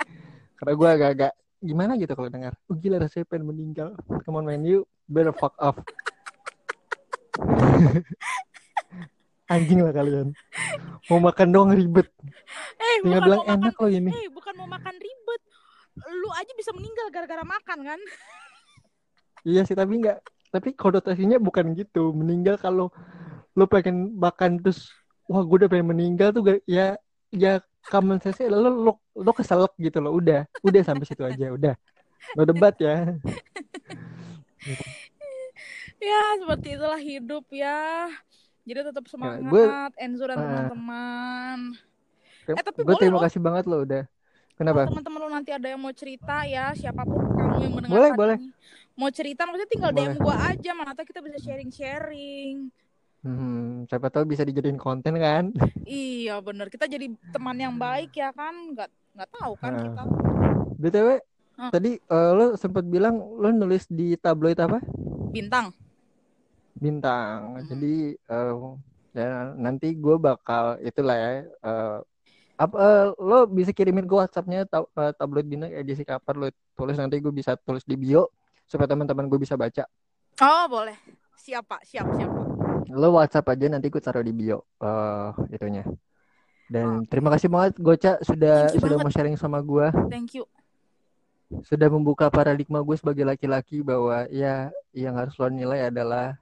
Karena 0.56 0.72
gue 0.72 0.88
agak-agak 0.88 1.32
gimana 1.60 2.00
gitu 2.00 2.16
kalau 2.16 2.32
dengar, 2.32 2.56
oh 2.72 2.76
gila 2.80 2.96
rasanya 2.96 3.28
pengen 3.28 3.52
meninggal. 3.52 3.92
Come 4.24 4.40
on 4.40 4.48
man, 4.48 4.64
you 4.64 4.88
better 5.04 5.36
fuck 5.36 5.52
off. 5.60 5.76
Anjing 9.52 9.84
lah 9.84 9.92
kalian. 9.92 10.32
Mau 11.12 11.20
makan 11.20 11.48
doang 11.52 11.70
ribet. 11.76 12.08
Eh, 12.80 13.04
Tinggal 13.04 13.20
bilang 13.20 13.44
mau 13.44 13.52
makan, 13.52 13.62
enak 13.62 13.74
loh 13.76 13.90
ini. 13.92 14.10
eh, 14.10 14.26
bukan 14.32 14.52
mau 14.56 14.66
makan 14.66 14.96
ribet. 14.96 15.42
Lu 16.24 16.28
aja 16.32 16.52
bisa 16.56 16.72
meninggal 16.72 17.12
gara-gara 17.12 17.44
makan 17.44 17.78
kan? 17.84 18.00
Iya 19.44 19.68
sih, 19.68 19.76
tapi 19.76 20.00
nggak. 20.00 20.18
Tapi 20.50 20.72
konotasinya 20.72 21.36
bukan 21.36 21.76
gitu. 21.76 22.16
Meninggal 22.16 22.56
kalau 22.58 22.90
lo 23.56 23.64
pengen 23.64 24.12
makan 24.14 24.60
terus, 24.60 24.92
wah 25.24 25.40
gue 25.40 25.64
udah 25.64 25.70
pengen 25.72 25.88
meninggal 25.90 26.28
tuh 26.30 26.44
gak, 26.44 26.60
ya 26.68 26.94
ya 27.32 27.58
common 27.88 28.20
sense 28.20 28.44
lo 28.44 28.68
lo 28.68 28.92
lo 29.16 29.30
keselak 29.32 29.72
gitu 29.80 29.98
loh. 29.98 30.12
Udah, 30.12 30.44
udah 30.60 30.82
sampai 30.84 31.08
situ 31.08 31.24
aja, 31.24 31.50
udah. 31.50 31.74
Lo 32.36 32.44
debat 32.44 32.76
ya. 32.76 32.94
Ya, 35.96 36.36
seperti 36.36 36.76
itulah 36.76 37.00
hidup 37.00 37.48
ya. 37.48 38.12
Jadi 38.66 38.92
tetap 38.92 39.08
semangat, 39.08 39.40
gue- 39.46 39.68
Enzo 39.96 40.28
dan 40.28 40.36
Ah. 40.36 40.42
teman-teman. 40.68 41.58
Eh, 42.46 42.54
tapi 42.54 42.78
gue 42.82 42.86
boleh 42.86 43.00
terima 43.00 43.20
kasih 43.24 43.40
banget 43.40 43.64
lo 43.64 43.80
udah. 43.80 44.04
Kenapa? 44.56 44.88
teman-teman 44.88 45.18
lu 45.20 45.28
nanti 45.28 45.50
ada 45.52 45.68
yang 45.68 45.80
mau 45.80 45.92
cerita 45.92 46.44
ya, 46.44 46.72
siapa 46.72 47.04
pun 47.04 47.20
kamu 47.20 47.56
yang 47.60 47.72
mendengarkan 47.76 47.92
Boleh, 47.92 48.10
boleh. 48.12 48.36
ini. 48.36 48.48
Mau 48.92 49.08
cerita 49.08 49.44
maksudnya 49.44 49.68
tinggal 49.68 49.92
Boleh. 49.92 50.08
DM 50.08 50.16
gua 50.16 50.36
aja, 50.48 50.70
mana 50.72 50.92
kita 50.96 51.20
bisa 51.20 51.38
sharing-sharing. 51.38 52.72
Hmm, 53.26 53.90
siapa 53.90 54.06
tahu 54.06 54.22
bisa 54.24 54.46
dijadiin 54.46 54.78
konten 54.78 55.18
kan? 55.18 55.50
Iya 55.82 56.38
bener, 56.38 56.70
kita 56.70 56.86
jadi 56.86 57.10
teman 57.30 57.58
yang 57.58 57.74
baik 57.74 58.14
ya 58.14 58.30
kan? 58.30 58.54
Nggak 58.70 58.86
nggak 59.12 59.30
tahu 59.32 59.52
kan 59.56 59.72
Ah. 59.72 59.82
kita. 59.82 60.02
BTW, 60.76 61.08
tadi 61.72 61.90
eh, 61.96 62.30
lo 62.32 62.54
sempat 62.54 62.84
bilang 62.84 63.18
lo 63.18 63.50
nulis 63.50 63.88
di 63.88 64.14
tabloid 64.14 64.58
apa? 64.58 64.78
Bintang. 65.32 65.74
Bintang. 66.72 67.58
Hmm. 67.58 67.66
Jadi 67.66 67.94
eh, 68.14 68.54
ya 69.10 69.26
nanti 69.54 69.90
gue 69.90 70.16
bakal 70.16 70.78
itulah 70.80 71.16
ya. 71.16 71.30
eh, 71.42 71.98
apa 72.56 72.76
eh, 72.78 73.06
lo 73.18 73.44
bisa 73.44 73.68
kirimin 73.70 74.06
gue 74.06 74.16
WhatsAppnya 74.16 74.64
tab, 74.64 74.86
tabloid 74.94 75.44
bintang 75.44 75.72
edisi 75.72 76.06
kapan 76.06 76.34
lo 76.36 76.46
tulis 76.72 76.94
nanti 76.94 77.18
gue 77.18 77.32
bisa 77.32 77.58
tulis 77.58 77.82
di 77.82 77.96
bio 77.96 78.30
supaya 78.64 78.86
teman-teman 78.86 79.26
gue 79.26 79.40
bisa 79.40 79.58
baca. 79.58 79.82
Oh 80.38 80.64
boleh. 80.68 80.94
Siapa? 81.36 81.82
Siap 81.82 82.06
siap. 82.12 82.45
Lo 82.90 83.14
WhatsApp 83.14 83.46
aja 83.50 83.66
nanti 83.66 83.90
gue 83.90 83.98
taruh 83.98 84.22
di 84.22 84.30
bio 84.30 84.62
eh 84.78 85.30
itunya. 85.50 85.82
Dan 86.66 87.02
Oke. 87.02 87.14
terima 87.14 87.30
kasih 87.30 87.46
banget 87.46 87.78
Goca 87.78 88.18
sudah 88.22 88.70
sudah 88.74 88.98
banget. 88.98 89.06
mau 89.06 89.12
sharing 89.14 89.36
sama 89.38 89.62
gue, 89.62 89.86
Thank 90.10 90.34
you. 90.34 90.44
sudah 91.62 91.86
membuka 91.86 92.26
paradigma 92.26 92.82
gue 92.82 92.96
sebagai 92.98 93.22
laki-laki 93.22 93.78
bahwa 93.86 94.26
ya 94.34 94.74
yang 94.90 95.14
harus 95.14 95.38
lo 95.38 95.46
nilai 95.46 95.86
adalah 95.90 96.34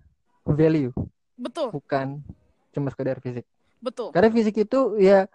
value, 0.49 0.93
Betul 1.37 1.73
bukan 1.73 2.25
cuma 2.73 2.89
sekedar 2.89 3.21
fisik. 3.21 3.45
betul. 3.85 4.09
Karena 4.17 4.33
fisik 4.33 4.65
itu 4.65 4.97
ya 4.97 5.29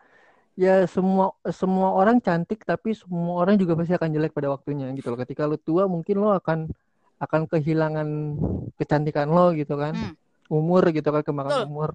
ya 0.57 0.83
semua 0.89 1.37
semua 1.53 1.93
orang 1.93 2.17
cantik 2.19 2.65
tapi 2.65 2.91
semua 2.97 3.45
orang 3.45 3.55
juga 3.55 3.77
pasti 3.77 3.93
akan 3.93 4.09
jelek 4.09 4.33
pada 4.33 4.49
waktunya 4.49 4.89
gitu 4.97 5.13
loh. 5.13 5.21
Ketika 5.21 5.45
lo 5.45 5.55
tua 5.61 5.85
mungkin 5.85 6.17
lo 6.17 6.33
akan 6.33 6.65
akan 7.21 7.41
kehilangan 7.45 8.07
kecantikan 8.75 9.29
lo 9.29 9.53
gitu 9.53 9.77
kan. 9.77 9.93
Hmm. 9.93 10.13
Umur 10.49 10.83
gitu 10.89 11.05
kan 11.05 11.21
Betul. 11.21 11.29
kemakan 11.29 11.59
umur. 11.65 11.89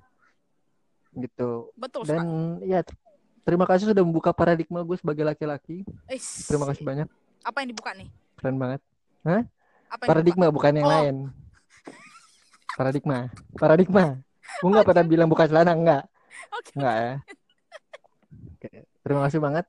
Gitu. 1.12 1.50
Betul 1.74 2.00
Dan 2.06 2.22
sekali. 2.58 2.70
ya 2.70 2.80
ter- 2.82 2.98
terima 3.42 3.66
kasih 3.66 3.90
sudah 3.90 4.02
membuka 4.02 4.30
paradigma 4.30 4.80
gue 4.80 4.96
sebagai 4.96 5.22
laki-laki. 5.22 5.82
Terima 6.46 6.64
kasih 6.64 6.82
banyak. 6.82 7.08
Apa 7.42 7.60
yang 7.60 7.68
dibuka 7.70 7.90
nih? 7.92 8.08
Keren 8.34 8.56
banget. 8.56 8.80
Apa 9.90 10.00
yang 10.00 10.10
Paradigma 10.10 10.46
bukan 10.48 10.72
yang 10.74 10.86
Oh. 10.86 10.92
lain. 10.92 11.16
Paradigma. 12.74 13.18
Paradigma. 13.54 14.04
Gue 14.58 14.70
nggak 14.70 14.86
pernah 14.86 15.04
bilang 15.04 15.28
buka 15.28 15.46
celana 15.46 15.72
enggak. 15.72 16.02
dibuka? 16.02 16.52
Oke. 16.52 16.70
Enggak 16.74 16.94
ya. 16.96 17.12
Oke. 18.54 18.70
Terima 19.04 19.20
kasih 19.22 19.38
banget. 19.38 19.64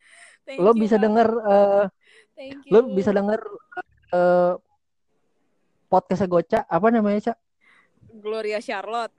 Thank 0.46 0.62
Lo 0.62 0.72
you, 0.72 0.80
bisa 0.80 0.96
Bang. 0.96 1.04
denger 1.10 1.28
eh, 1.42 1.84
Thank 2.34 2.62
you. 2.66 2.72
lo 2.72 2.80
bisa 2.88 3.10
denger 3.10 3.42
eh 4.12 4.54
podcastnya 5.88 6.28
Goca 6.28 6.60
apa 6.66 6.88
namanya 6.90 7.32
Cak? 7.32 7.38
Gloria 8.18 8.60
Charlotte. 8.60 9.14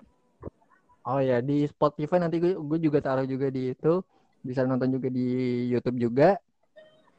Oh 1.07 1.23
ya 1.23 1.39
di 1.39 1.63
Spotify 1.71 2.19
nanti 2.19 2.43
gue, 2.43 2.59
gue 2.59 2.79
juga 2.83 2.99
taruh 2.99 3.29
juga 3.29 3.47
di 3.47 3.71
itu. 3.71 4.03
Bisa 4.43 4.63
nonton 4.63 4.91
juga 4.91 5.07
di 5.11 5.27
YouTube 5.71 5.99
juga. 5.99 6.39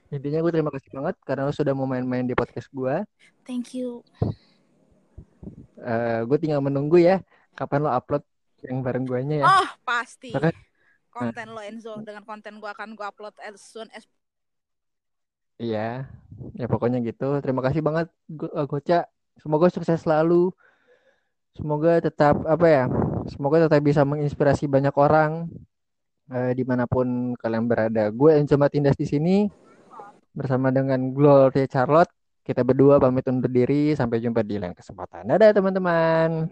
Intinya 0.07 0.39
gue 0.39 0.51
terima 0.51 0.71
kasih 0.71 0.89
banget 0.91 1.15
karena 1.23 1.47
lo 1.47 1.53
sudah 1.55 1.75
mau 1.75 1.84
main-main 1.84 2.23
di 2.23 2.32
podcast 2.32 2.71
gue 2.71 3.03
Thank 3.43 3.75
you. 3.75 4.03
Eh 5.80 6.21
gue 6.23 6.38
tinggal 6.39 6.63
menunggu 6.63 6.99
ya 6.99 7.19
kapan 7.53 7.84
lo 7.84 7.91
upload 7.91 8.23
yang 8.65 8.82
bareng 8.82 9.05
guanya 9.05 9.36
ya. 9.43 9.45
Oh, 9.45 9.69
pasti. 9.86 10.34
Bahkan- 10.34 10.55
Konten 11.09 11.47
lo 11.49 11.61
Enzo. 11.65 11.97
Dengan 12.05 12.21
konten 12.30 12.61
gua 12.61 12.78
akan 12.78 12.93
gua 12.93 13.09
upload 13.09 13.34
as 13.41 13.57
soon 13.57 13.89
as 13.97 14.05
iya. 15.57 16.05
Ya 16.53 16.65
pokoknya 16.69 17.01
gitu. 17.01 17.41
Terima 17.41 17.65
kasih 17.65 17.82
banget 17.82 18.07
Go- 18.30 18.53
eh, 18.53 18.67
Goca 18.69 18.99
semoga 19.41 19.67
sukses 19.73 20.01
selalu 20.01 20.53
semoga 21.57 21.97
tetap 21.97 22.45
apa 22.45 22.67
ya 22.69 22.85
semoga 23.25 23.65
tetap 23.65 23.81
bisa 23.81 24.05
menginspirasi 24.05 24.69
banyak 24.69 24.93
orang 24.93 25.49
eh, 26.29 26.51
di 26.53 26.63
mana 26.63 26.85
pun 26.85 27.33
kalian 27.33 27.65
berada. 27.65 28.13
Gue 28.13 28.37
Enzo 28.37 28.55
Matindas 28.55 28.95
di 28.95 29.09
sini 29.09 29.37
bersama 30.31 30.69
dengan 30.69 31.11
Gloria 31.11 31.65
Charlotte. 31.65 32.13
Kita 32.45 32.63
berdua 32.63 32.95
pamit 32.95 33.27
undur 33.27 33.51
diri 33.51 33.91
sampai 33.91 34.23
jumpa 34.23 34.39
di 34.39 34.55
lain 34.55 34.71
kesempatan. 34.71 35.27
Dadah 35.27 35.51
teman-teman 35.51 36.47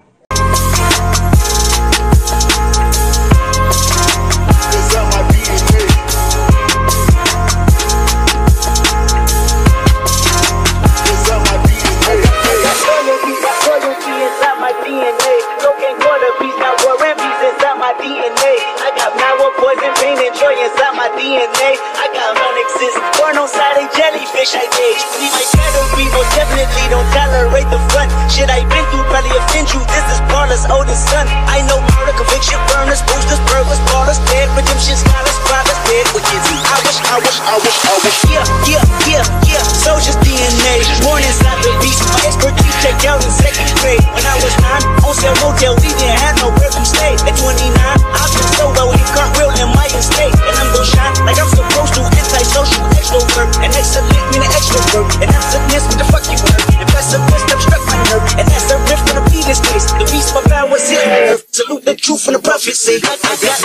DNA. 20.45 21.73
I 21.97 22.05
got 22.13 22.37
onyxes, 22.37 22.93
born 23.17 23.33
on 23.41 23.49
side 23.49 23.81
of 23.81 23.89
jellyfish 23.97 24.53
I 24.53 24.61
age. 24.61 25.01
Leave 25.17 25.33
my 25.33 25.45
pedigree, 25.57 26.05
most 26.13 26.29
definitely 26.37 26.85
don't 26.93 27.07
tolerate 27.17 27.65
the 27.73 27.81
front. 27.89 28.13
Shit 28.29 28.45
I 28.45 28.61
been 28.69 28.85
through 28.93 29.09
probably 29.09 29.33
offend 29.33 29.73
you. 29.73 29.81
This 29.89 30.05
is 30.13 30.21
Paula's 30.29 30.69
oldest 30.69 31.01
son. 31.09 31.25
I 31.49 31.65
know 31.65 31.81
murder, 31.97 32.13
conviction, 32.13 32.61
burners, 32.69 33.01
boosters, 33.09 33.41
burglars, 33.49 33.81
ballers, 33.89 34.21
dead, 34.29 34.45
redemption, 34.53 35.01
scholars, 35.01 35.37
fathers, 35.49 35.79
dead 35.89 36.05
witches. 36.13 36.45
I 36.45 36.77
wish, 36.85 36.99
I 37.09 37.17
wish, 37.25 37.39
I 37.41 37.55
wish, 37.65 37.77
I 37.81 37.95
wish. 38.05 38.17
Yeah, 38.29 38.45
yeah, 38.69 38.83
yeah, 39.09 39.23
yeah. 39.49 39.63
Soldier's 39.65 40.19
DNA, 40.21 40.85
born 41.01 41.25
inside 41.25 41.57
the 41.65 41.73
beast. 41.81 42.05
My 42.13 42.21
expertise 42.21 42.75
checked 42.85 43.01
out 43.09 43.17
in 43.17 43.33
second 43.33 43.65
grade. 43.81 44.03
When 44.13 44.25
I 44.29 44.37
was 44.45 44.53
nine, 44.61 44.85
on 45.09 45.13
sale 45.17 45.33
motel, 45.41 45.73
we 45.81 45.89
didn't 45.89 46.21
have 46.21 46.37
nowhere 46.37 46.69
to 46.69 46.83
stay. 46.85 47.17
At 47.25 47.33
29, 47.33 47.73
I've 47.73 48.29
been 48.29 48.49
so 48.53 48.69
well, 48.77 48.93
you 48.93 49.05
can't 49.09 49.33
real 49.41 49.49
in 49.57 49.73
my 49.73 49.89
estate. 49.89 50.34
And 50.43 50.55
I'm 50.59 50.69
gon' 50.75 50.85
shine 50.85 51.15
like 51.23 51.39
I'm 51.39 51.47
supposed 51.47 51.93
to. 51.95 52.01
Antisocial, 52.03 52.83
extrovert, 52.99 53.49
and 53.63 53.71
excellent 53.71 54.11
meaning 54.35 54.51
extrovert. 54.51 55.07
And 55.23 55.29
I'm 55.31 55.45
submissive, 55.47 55.87
what 55.87 55.97
the 55.99 56.07
fuck 56.11 56.25
you 56.27 56.37
heard? 56.39 56.63
And 56.81 56.89
pessimist, 56.91 57.47
I'm 57.47 57.59
struck 57.63 57.83
my 57.87 57.97
nerve. 58.11 58.25
And 58.39 58.45
that's 58.49 58.67
the 58.67 58.77
riff 58.89 59.01
the 59.07 59.23
penis 59.31 59.59
case. 59.63 59.87
The 59.95 60.05
beast, 60.11 60.35
my 60.35 60.43
power, 60.51 60.75
hit 60.75 60.99
the 60.99 61.09
earth. 61.31 61.47
Salute 61.51 61.85
the 61.85 61.95
truth 61.95 62.21
from 62.25 62.33
the 62.35 62.43
prophecy. 62.43 62.99
I, 63.03 63.15
I 63.15 63.33
got 63.39 63.59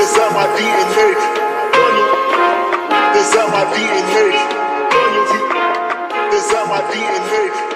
It's 0.00 0.16
on 0.16 0.30
my 0.32 0.46
DNA. 0.56 1.08
It's 3.18 3.34
on 3.36 3.48
my 3.52 3.64
DNA. 3.74 4.24
It's 6.32 6.54
on 6.54 6.68
my 6.68 6.80
DNA. 6.88 7.67